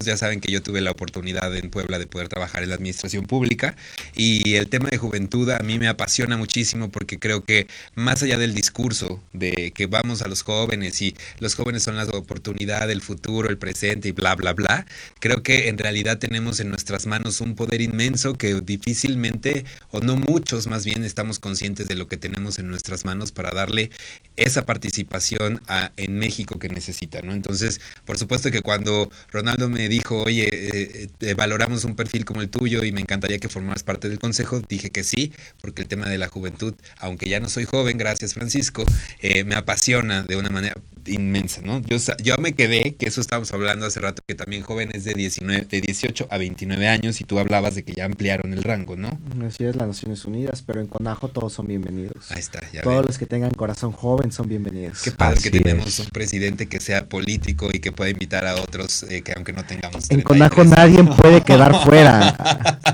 ya 0.00 0.16
saben 0.16 0.40
que 0.40 0.50
yo 0.50 0.62
tuve 0.62 0.80
la 0.80 0.90
oportunidad 0.90 1.54
en 1.56 1.70
Puebla 1.70 1.98
de 1.98 2.06
poder 2.06 2.28
trabajar 2.28 2.62
en 2.62 2.70
la 2.70 2.74
administración 2.74 3.26
pública 3.26 3.76
y 4.14 4.54
el 4.54 4.68
tema 4.68 4.88
de 4.88 4.98
juventud 4.98 5.50
a 5.50 5.58
mí 5.60 5.78
me 5.78 5.88
apasiona 5.88 6.36
muchísimo 6.36 6.90
porque 6.90 7.18
creo 7.18 7.44
que 7.44 7.66
más 7.94 8.22
allá 8.22 8.38
del 8.38 8.54
discurso 8.54 9.22
de 9.32 9.72
que 9.74 9.86
vamos 9.86 10.22
a 10.22 10.28
los 10.28 10.42
jóvenes 10.42 11.00
y 11.02 11.14
los 11.38 11.54
jóvenes 11.54 11.82
son 11.82 11.96
la 11.96 12.04
oportunidad, 12.04 12.90
el 12.90 13.00
futuro, 13.00 13.48
el 13.48 13.58
presente 13.58 14.08
y 14.08 14.12
bla, 14.12 14.34
bla, 14.34 14.52
bla, 14.52 14.86
creo 15.20 15.42
que 15.42 15.68
en 15.68 15.78
realidad 15.78 16.18
tenemos 16.18 16.60
en 16.60 16.68
nuestras 16.68 17.06
manos 17.06 17.40
un 17.40 17.54
poder 17.54 17.80
inmenso 17.80 18.34
que 18.34 18.60
difícilmente, 18.60 19.64
o 19.90 20.00
no 20.00 20.16
muchos 20.16 20.66
más 20.66 20.84
bien, 20.84 21.04
estamos 21.04 21.38
conscientes 21.38 21.88
de 21.88 21.94
lo 21.94 22.08
que 22.08 22.16
tenemos 22.16 22.58
en 22.58 22.68
nuestras 22.68 23.04
manos 23.04 23.32
para 23.32 23.50
darle 23.50 23.90
esa 24.36 24.64
participación 24.64 25.60
en 25.96 26.18
México 26.18 26.58
que 26.58 26.68
necesita, 26.68 27.22
¿no? 27.22 27.32
Entonces, 27.32 27.80
por 28.04 28.18
supuesto 28.18 28.50
que 28.50 28.62
cuando 28.62 29.10
Ronaldo 29.30 29.68
me 29.68 29.81
dijo, 29.88 30.22
oye, 30.22 30.48
eh, 30.52 31.08
eh, 31.20 31.34
valoramos 31.34 31.84
un 31.84 31.96
perfil 31.96 32.24
como 32.24 32.42
el 32.42 32.48
tuyo 32.48 32.84
y 32.84 32.92
me 32.92 33.00
encantaría 33.00 33.38
que 33.38 33.48
formaras 33.48 33.82
parte 33.82 34.08
del 34.08 34.18
consejo, 34.18 34.60
dije 34.60 34.90
que 34.90 35.04
sí, 35.04 35.32
porque 35.60 35.82
el 35.82 35.88
tema 35.88 36.08
de 36.08 36.18
la 36.18 36.28
juventud, 36.28 36.74
aunque 36.98 37.28
ya 37.28 37.40
no 37.40 37.48
soy 37.48 37.64
joven, 37.64 37.98
gracias 37.98 38.34
Francisco, 38.34 38.84
eh, 39.20 39.44
me 39.44 39.54
apasiona 39.54 40.22
de 40.22 40.36
una 40.36 40.50
manera 40.50 40.74
inmensa, 41.06 41.60
¿no? 41.62 41.80
Yo, 41.80 41.96
yo 42.22 42.36
me 42.38 42.52
quedé, 42.52 42.94
que 42.94 43.06
eso 43.06 43.20
estábamos 43.20 43.52
hablando 43.52 43.86
hace 43.86 44.00
rato, 44.00 44.22
que 44.26 44.34
también 44.34 44.62
jóvenes 44.62 45.04
de, 45.04 45.14
19, 45.14 45.66
de 45.68 45.80
18 45.80 46.28
a 46.30 46.38
29 46.38 46.88
años 46.88 47.20
y 47.20 47.24
tú 47.24 47.38
hablabas 47.38 47.74
de 47.74 47.84
que 47.84 47.92
ya 47.92 48.04
ampliaron 48.04 48.52
el 48.52 48.62
rango, 48.62 48.96
¿no? 48.96 49.18
Así 49.46 49.64
es, 49.64 49.76
las 49.76 49.88
Naciones 49.88 50.24
Unidas, 50.24 50.62
pero 50.66 50.80
en 50.80 50.86
Conajo 50.86 51.28
todos 51.28 51.52
son 51.52 51.66
bienvenidos. 51.66 52.30
Ahí 52.30 52.40
está, 52.40 52.60
ya 52.72 52.82
Todos 52.82 53.04
los 53.04 53.18
que 53.18 53.26
tengan 53.26 53.50
corazón 53.50 53.92
joven 53.92 54.32
son 54.32 54.48
bienvenidos. 54.48 55.02
Qué 55.02 55.10
padre 55.10 55.40
que 55.40 55.50
tenemos 55.50 55.98
un 55.98 56.06
presidente 56.06 56.68
que 56.68 56.80
sea 56.80 57.06
político 57.06 57.68
y 57.72 57.80
que 57.80 57.92
pueda 57.92 58.10
invitar 58.10 58.46
a 58.46 58.54
otros 58.56 59.04
eh, 59.04 59.22
que 59.22 59.32
aunque 59.32 59.52
no 59.52 59.64
tengamos... 59.64 60.10
En 60.10 60.22
Conajo 60.22 60.64
nadie 60.64 61.02
puede 61.04 61.42
quedar 61.42 61.74
fuera. 61.84 62.36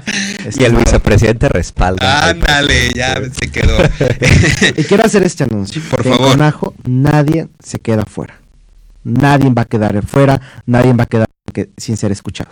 y 0.59 0.64
el 0.64 0.76
vicepresidente 0.76 1.48
respalda. 1.48 2.28
Ándale, 2.28 2.90
ya 2.94 3.20
se 3.30 3.50
quedó. 3.50 3.76
y 4.76 4.84
quiero 4.84 5.04
hacer 5.04 5.22
este 5.22 5.44
anuncio. 5.44 5.82
Por 5.90 6.04
favor. 6.04 6.20
En 6.20 6.32
Conajo 6.32 6.74
nadie 6.84 7.48
se 7.62 7.78
queda 7.78 7.97
fuera. 8.05 8.40
Nadie 9.05 9.51
va 9.51 9.62
a 9.62 9.64
quedar 9.64 10.05
fuera, 10.07 10.40
nadie 10.66 10.92
va 10.92 11.05
a 11.05 11.07
quedar 11.07 11.28
sin 11.76 11.96
ser 11.96 12.12
escuchado. 12.12 12.51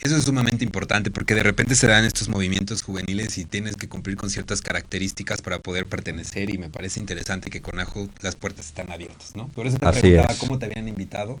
Eso 0.00 0.16
es 0.16 0.24
sumamente 0.24 0.64
importante 0.64 1.10
porque 1.10 1.34
de 1.34 1.42
repente 1.42 1.74
se 1.74 1.86
dan 1.86 2.04
estos 2.04 2.28
movimientos 2.28 2.82
juveniles 2.82 3.38
y 3.38 3.46
tienes 3.46 3.76
que 3.76 3.88
cumplir 3.88 4.16
con 4.16 4.28
ciertas 4.28 4.60
características 4.60 5.40
para 5.40 5.60
poder 5.60 5.86
pertenecer 5.86 6.50
y 6.50 6.58
me 6.58 6.68
parece 6.68 7.00
interesante 7.00 7.48
que 7.48 7.62
con 7.62 7.80
Ajo 7.80 8.10
las 8.20 8.36
puertas 8.36 8.66
están 8.66 8.92
abiertas, 8.92 9.34
¿no? 9.34 9.48
Por 9.48 9.66
eso 9.66 9.78
te 9.78 9.90
preguntaba 9.90 10.34
cómo 10.38 10.58
te 10.58 10.66
habían 10.66 10.88
invitado. 10.88 11.40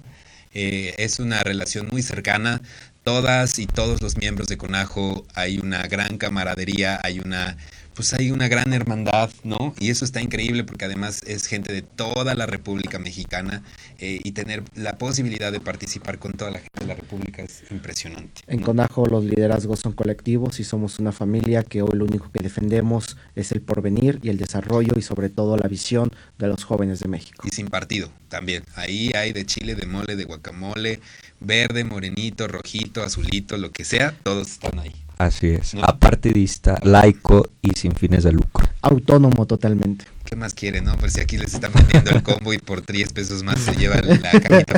Eh, 0.54 0.94
es 0.96 1.18
una 1.18 1.42
relación 1.42 1.88
muy 1.90 2.00
cercana. 2.00 2.62
Todas 3.02 3.58
y 3.58 3.66
todos 3.66 4.00
los 4.00 4.16
miembros 4.16 4.48
de 4.48 4.56
Conajo 4.56 5.26
hay 5.34 5.58
una 5.58 5.82
gran 5.82 6.16
camaradería, 6.16 6.98
hay 7.02 7.20
una 7.20 7.58
pues 7.94 8.12
hay 8.14 8.30
una 8.30 8.48
gran 8.48 8.72
hermandad, 8.72 9.30
¿no? 9.44 9.74
Y 9.78 9.90
eso 9.90 10.04
está 10.04 10.20
increíble 10.20 10.64
porque 10.64 10.84
además 10.84 11.22
es 11.26 11.46
gente 11.46 11.72
de 11.72 11.82
toda 11.82 12.34
la 12.34 12.46
República 12.46 12.98
Mexicana 12.98 13.62
eh, 13.98 14.20
y 14.22 14.32
tener 14.32 14.62
la 14.74 14.98
posibilidad 14.98 15.52
de 15.52 15.60
participar 15.60 16.18
con 16.18 16.32
toda 16.32 16.50
la 16.50 16.58
gente 16.58 16.80
de 16.80 16.86
la 16.86 16.94
República 16.94 17.42
es 17.42 17.62
impresionante. 17.70 18.42
En 18.46 18.60
Conajo 18.60 19.06
los 19.06 19.24
liderazgos 19.24 19.80
son 19.80 19.92
colectivos 19.92 20.60
y 20.60 20.64
somos 20.64 20.98
una 20.98 21.12
familia 21.12 21.62
que 21.62 21.82
hoy 21.82 21.90
lo 21.94 22.04
único 22.04 22.30
que 22.30 22.40
defendemos 22.40 23.16
es 23.34 23.52
el 23.52 23.60
porvenir 23.60 24.18
y 24.22 24.28
el 24.28 24.38
desarrollo 24.38 24.94
y 24.96 25.02
sobre 25.02 25.28
todo 25.28 25.56
la 25.56 25.68
visión 25.68 26.10
de 26.38 26.48
los 26.48 26.64
jóvenes 26.64 27.00
de 27.00 27.08
México. 27.08 27.46
Y 27.46 27.54
sin 27.54 27.68
partido 27.68 28.10
también. 28.28 28.64
Ahí 28.74 29.12
hay 29.14 29.32
de 29.32 29.46
chile, 29.46 29.74
de 29.74 29.86
mole, 29.86 30.16
de 30.16 30.24
guacamole, 30.24 31.00
verde, 31.40 31.84
morenito, 31.84 32.48
rojito, 32.48 33.02
azulito, 33.02 33.56
lo 33.58 33.70
que 33.70 33.84
sea, 33.84 34.16
todos 34.22 34.50
están 34.50 34.78
ahí. 34.78 35.03
Así 35.24 35.48
es, 35.48 35.74
apartidista, 35.80 36.78
laico 36.82 37.48
y 37.62 37.70
sin 37.70 37.92
fines 37.92 38.24
de 38.24 38.32
lucro. 38.32 38.68
Autónomo 38.82 39.46
totalmente. 39.46 40.04
¿Qué 40.22 40.36
más 40.36 40.52
quiere, 40.52 40.82
no? 40.82 40.98
Pues 40.98 41.14
si 41.14 41.20
aquí 41.20 41.38
les 41.38 41.54
están 41.54 41.72
vendiendo 41.72 42.10
el 42.10 42.22
combo 42.22 42.52
y 42.52 42.58
por 42.58 42.84
10 42.84 43.14
pesos 43.14 43.42
más 43.42 43.58
se 43.58 43.74
lleva 43.74 44.02
la 44.02 44.18
camita. 44.18 44.76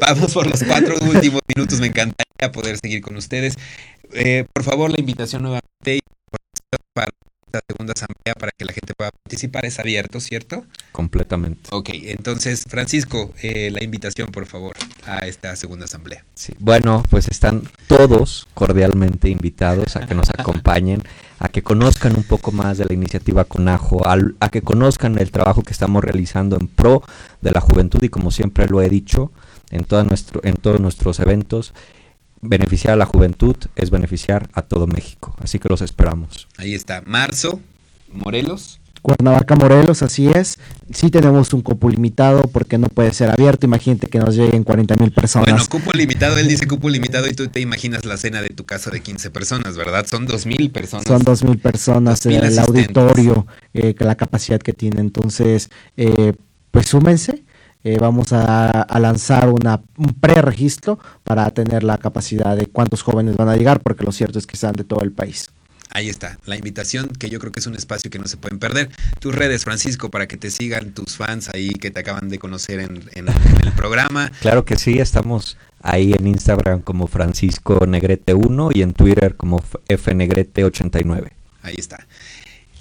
Vamos 0.00 0.32
por 0.32 0.46
los 0.46 0.62
cuatro 0.62 0.94
últimos 1.00 1.40
minutos, 1.52 1.80
me 1.80 1.88
encantaría 1.88 2.52
poder 2.52 2.78
seguir 2.78 3.00
con 3.00 3.16
ustedes. 3.16 3.56
Eh, 4.12 4.46
por 4.52 4.62
favor, 4.62 4.88
la 4.88 5.00
invitación 5.00 5.42
nuevamente 5.42 5.98
para 6.94 7.10
la 7.52 7.60
segunda 7.68 7.92
asamblea 7.92 8.34
para 8.38 8.50
que 8.56 8.64
la 8.64 8.72
gente 8.72 8.92
pueda 8.94 9.10
participar 9.10 9.64
es 9.66 9.78
abierto, 9.78 10.20
¿cierto? 10.20 10.64
Completamente. 10.92 11.70
Ok, 11.72 11.90
entonces, 11.92 12.64
Francisco, 12.68 13.32
eh, 13.42 13.70
la 13.70 13.84
invitación, 13.84 14.28
por 14.28 14.46
favor, 14.46 14.76
a 15.06 15.26
esta 15.26 15.54
segunda 15.54 15.84
asamblea. 15.84 16.24
Sí, 16.34 16.54
bueno, 16.58 17.02
pues 17.08 17.28
están 17.28 17.62
todos 17.86 18.48
cordialmente 18.54 19.28
invitados 19.28 19.96
a 19.96 20.06
que 20.06 20.14
nos 20.14 20.30
acompañen, 20.36 21.02
a 21.38 21.48
que 21.48 21.62
conozcan 21.62 22.16
un 22.16 22.24
poco 22.24 22.50
más 22.50 22.78
de 22.78 22.86
la 22.86 22.94
iniciativa 22.94 23.44
Conajo, 23.44 24.06
a 24.06 24.48
que 24.50 24.62
conozcan 24.62 25.18
el 25.18 25.30
trabajo 25.30 25.62
que 25.62 25.72
estamos 25.72 26.02
realizando 26.02 26.56
en 26.58 26.66
pro 26.66 27.02
de 27.42 27.52
la 27.52 27.60
juventud 27.60 28.02
y 28.02 28.08
como 28.08 28.30
siempre 28.30 28.66
lo 28.66 28.82
he 28.82 28.88
dicho 28.88 29.30
en, 29.70 29.84
todo 29.84 30.02
nuestro, 30.04 30.40
en 30.44 30.56
todos 30.56 30.80
nuestros 30.80 31.20
eventos, 31.20 31.74
beneficiar 32.40 32.94
a 32.94 32.96
la 32.96 33.06
juventud 33.06 33.56
es 33.74 33.90
beneficiar 33.90 34.48
a 34.52 34.62
todo 34.62 34.86
México. 34.86 35.34
Así 35.40 35.58
que 35.58 35.68
los 35.68 35.82
esperamos. 35.82 36.48
Ahí 36.56 36.74
está. 36.74 37.02
Marzo, 37.06 37.60
Morelos. 38.12 38.80
Cuernavaca, 39.06 39.54
Morelos, 39.54 40.02
así 40.02 40.26
es. 40.26 40.58
Sí 40.92 41.10
tenemos 41.10 41.52
un 41.52 41.62
cupo 41.62 41.88
limitado 41.88 42.42
porque 42.42 42.76
no 42.76 42.88
puede 42.88 43.12
ser 43.12 43.30
abierto. 43.30 43.64
Imagínate 43.64 44.08
que 44.08 44.18
nos 44.18 44.34
lleguen 44.34 44.64
40 44.64 44.96
mil 44.96 45.12
personas. 45.12 45.48
Bueno, 45.48 45.64
cupo 45.68 45.92
limitado, 45.92 46.36
él 46.38 46.48
dice 46.48 46.66
cupo 46.66 46.88
limitado 46.88 47.28
y 47.28 47.32
tú 47.32 47.46
te 47.46 47.60
imaginas 47.60 48.04
la 48.04 48.16
cena 48.16 48.42
de 48.42 48.48
tu 48.48 48.64
casa 48.64 48.90
de 48.90 49.00
15 49.00 49.30
personas, 49.30 49.76
¿verdad? 49.76 50.06
Son 50.10 50.26
2 50.26 50.46
mil 50.46 50.72
personas. 50.72 51.06
Son 51.06 51.22
2 51.22 51.44
mil 51.44 51.58
personas 51.58 52.26
en 52.26 52.42
el 52.42 52.58
auditorio, 52.58 53.46
eh, 53.74 53.94
la 54.00 54.16
capacidad 54.16 54.58
que 54.58 54.72
tiene. 54.72 55.00
Entonces, 55.00 55.70
eh, 55.96 56.32
pues 56.72 56.88
súmense 56.88 57.44
eh, 57.86 57.98
vamos 58.00 58.32
a, 58.32 58.84
lanzar 58.98 59.48
una, 59.48 59.80
un 59.96 60.12
preregistro 60.14 60.98
para 61.22 61.48
tener 61.52 61.84
la 61.84 61.98
capacidad 61.98 62.56
de 62.56 62.66
cuántos 62.66 63.02
jóvenes 63.02 63.36
van 63.36 63.48
a 63.48 63.54
llegar, 63.54 63.78
porque 63.78 64.02
lo 64.02 64.10
cierto 64.10 64.40
es 64.40 64.46
que 64.48 64.56
están 64.56 64.72
de 64.72 64.82
todo 64.82 65.04
el 65.04 65.12
país. 65.12 65.50
Ahí 65.90 66.08
está, 66.08 66.36
la 66.46 66.56
invitación, 66.56 67.10
que 67.10 67.30
yo 67.30 67.38
creo 67.38 67.52
que 67.52 67.60
es 67.60 67.66
un 67.68 67.76
espacio 67.76 68.10
que 68.10 68.18
no 68.18 68.26
se 68.26 68.38
pueden 68.38 68.58
perder. 68.58 68.90
Tus 69.20 69.32
redes, 69.32 69.62
Francisco, 69.62 70.10
para 70.10 70.26
que 70.26 70.36
te 70.36 70.50
sigan 70.50 70.90
tus 70.94 71.16
fans 71.16 71.48
ahí 71.54 71.68
que 71.74 71.92
te 71.92 72.00
acaban 72.00 72.28
de 72.28 72.40
conocer 72.40 72.80
en, 72.80 73.04
el 73.14 73.72
programa. 73.76 74.32
Claro 74.40 74.64
que 74.64 74.76
sí, 74.76 74.98
estamos 74.98 75.56
ahí 75.80 76.12
en 76.12 76.26
Instagram 76.26 76.80
como 76.80 77.06
Francisco 77.06 77.78
Negrete1 77.86 78.74
y 78.74 78.82
en 78.82 78.94
Twitter 78.94 79.36
como 79.36 79.62
FNegrete89. 79.88 81.30
Ahí 81.62 81.76
está. 81.78 82.04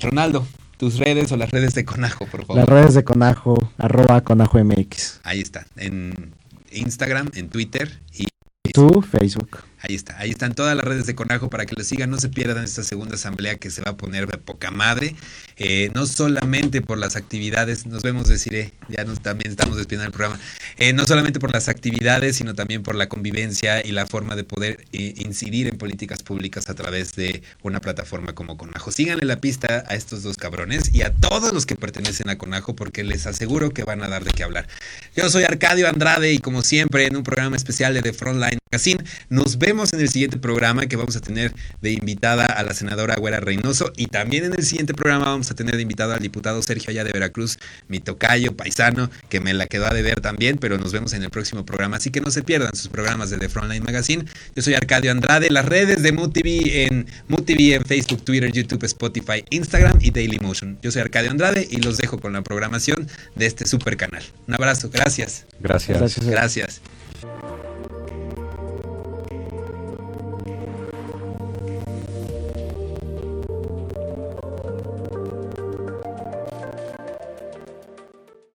Ronaldo, 0.01 0.47
tus 0.77 0.97
redes 0.99 1.31
o 1.31 1.37
las 1.37 1.51
redes 1.51 1.73
de 1.73 1.85
Conajo, 1.85 2.25
por 2.25 2.45
favor. 2.45 2.57
Las 2.57 2.67
redes 2.67 2.93
de 2.93 3.03
Conajo, 3.03 3.55
arroba 3.77 4.21
Conajo 4.21 4.63
MX. 4.63 5.21
Ahí 5.23 5.41
está, 5.41 5.65
en 5.77 6.33
Instagram, 6.71 7.31
en 7.35 7.49
Twitter 7.49 7.99
y... 8.13 8.27
Tu 8.73 9.01
Facebook. 9.01 9.59
Ahí 9.87 9.93
está, 9.93 10.17
ahí 10.17 10.31
están 10.31 10.55
todas 10.55 10.75
las 10.75 10.83
redes 10.83 11.05
de 11.05 11.13
Conajo 11.13 11.51
para 11.51 11.67
que 11.67 11.75
lo 11.75 11.83
sigan, 11.83 12.09
no 12.09 12.17
se 12.17 12.29
pierdan 12.29 12.63
esta 12.63 12.83
segunda 12.83 13.15
asamblea 13.15 13.55
que 13.57 13.69
se 13.69 13.83
va 13.83 13.91
a 13.91 13.97
poner 13.97 14.25
de 14.25 14.39
poca 14.39 14.71
madre, 14.71 15.15
eh, 15.57 15.91
no 15.93 16.07
solamente 16.07 16.81
por 16.81 16.97
las 16.97 17.15
actividades, 17.15 17.85
nos 17.85 18.01
vemos 18.01 18.27
deciré, 18.27 18.73
ya 18.89 19.03
nos, 19.03 19.21
también 19.21 19.51
estamos 19.51 19.77
despidiendo 19.77 20.07
el 20.07 20.11
programa, 20.11 20.39
eh, 20.77 20.91
no 20.93 21.05
solamente 21.05 21.39
por 21.39 21.53
las 21.53 21.69
actividades, 21.69 22.37
sino 22.37 22.55
también 22.55 22.81
por 22.81 22.95
la 22.95 23.09
convivencia 23.09 23.85
y 23.85 23.91
la 23.91 24.07
forma 24.07 24.35
de 24.35 24.43
poder 24.43 24.85
eh, 24.91 25.13
incidir 25.17 25.67
en 25.67 25.77
políticas 25.77 26.23
públicas 26.23 26.67
a 26.67 26.73
través 26.73 27.13
de 27.13 27.43
una 27.61 27.79
plataforma 27.79 28.33
como 28.33 28.57
Conajo. 28.57 28.91
Síganle 28.91 29.25
la 29.25 29.35
pista 29.35 29.83
a 29.87 29.93
estos 29.93 30.23
dos 30.23 30.37
cabrones 30.37 30.95
y 30.95 31.03
a 31.03 31.13
todos 31.13 31.53
los 31.53 31.67
que 31.67 31.75
pertenecen 31.75 32.29
a 32.29 32.39
Conajo 32.39 32.75
porque 32.75 33.03
les 33.03 33.27
aseguro 33.27 33.69
que 33.69 33.83
van 33.83 34.01
a 34.01 34.09
dar 34.09 34.23
de 34.23 34.31
qué 34.31 34.43
hablar. 34.43 34.67
Yo 35.15 35.29
soy 35.29 35.43
Arcadio 35.43 35.87
Andrade 35.87 36.33
y 36.33 36.39
como 36.39 36.63
siempre 36.63 37.05
en 37.05 37.15
un 37.15 37.23
programa 37.23 37.55
especial 37.55 37.93
de 37.93 38.01
The 38.01 38.13
Frontline 38.13 38.57
Magazine, 38.71 39.03
nos 39.29 39.59
vemos 39.59 39.74
en 39.75 39.99
el 39.99 40.07
siguiente 40.07 40.37
programa 40.37 40.85
que 40.85 40.95
vamos 40.95 41.17
a 41.17 41.19
tener 41.19 41.53
de 41.81 41.91
invitada 41.91 42.45
a 42.45 42.63
la 42.63 42.73
senadora 42.73 43.15
Güera 43.17 43.41
Reynoso 43.41 43.91
y 43.97 44.07
también 44.07 44.45
en 44.45 44.53
el 44.53 44.63
siguiente 44.63 44.93
programa 44.93 45.25
vamos 45.25 45.51
a 45.51 45.53
tener 45.53 45.75
de 45.75 45.81
invitado 45.81 46.13
al 46.13 46.21
diputado 46.21 46.61
Sergio 46.61 46.91
Allá 46.91 47.03
de 47.03 47.11
Veracruz, 47.11 47.59
mi 47.89 47.99
tocayo 47.99 48.55
paisano, 48.55 49.11
que 49.27 49.41
me 49.41 49.53
la 49.53 49.67
quedó 49.67 49.85
a 49.85 49.93
deber 49.93 50.21
también, 50.21 50.57
pero 50.59 50.77
nos 50.77 50.93
vemos 50.93 51.11
en 51.11 51.23
el 51.23 51.29
próximo 51.29 51.65
programa, 51.65 51.97
así 51.97 52.09
que 52.09 52.21
no 52.21 52.31
se 52.31 52.41
pierdan 52.41 52.73
sus 52.73 52.87
programas 52.87 53.29
de 53.29 53.37
The 53.37 53.49
Frontline 53.49 53.83
Magazine. 53.83 54.23
Yo 54.55 54.61
soy 54.61 54.75
Arcadio 54.75 55.11
Andrade, 55.11 55.49
las 55.49 55.65
redes 55.65 56.01
de 56.01 56.13
MUTV 56.13 56.85
en 56.85 57.07
MUTV 57.27 57.73
en 57.73 57.85
Facebook, 57.85 58.23
Twitter, 58.23 58.49
YouTube, 58.53 58.85
Spotify, 58.85 59.43
Instagram 59.49 59.99
y 59.99 60.11
Dailymotion. 60.11 60.79
Yo 60.81 60.89
soy 60.89 61.01
Arcadio 61.01 61.31
Andrade 61.31 61.67
y 61.69 61.81
los 61.81 61.97
dejo 61.97 62.17
con 62.17 62.31
la 62.31 62.41
programación 62.43 63.07
de 63.35 63.45
este 63.45 63.67
super 63.67 63.97
canal. 63.97 64.23
Un 64.47 64.53
abrazo, 64.53 64.89
gracias. 64.89 65.45
Gracias. 65.59 65.97
Gracias. 65.97 66.25
gracias. 66.25 66.81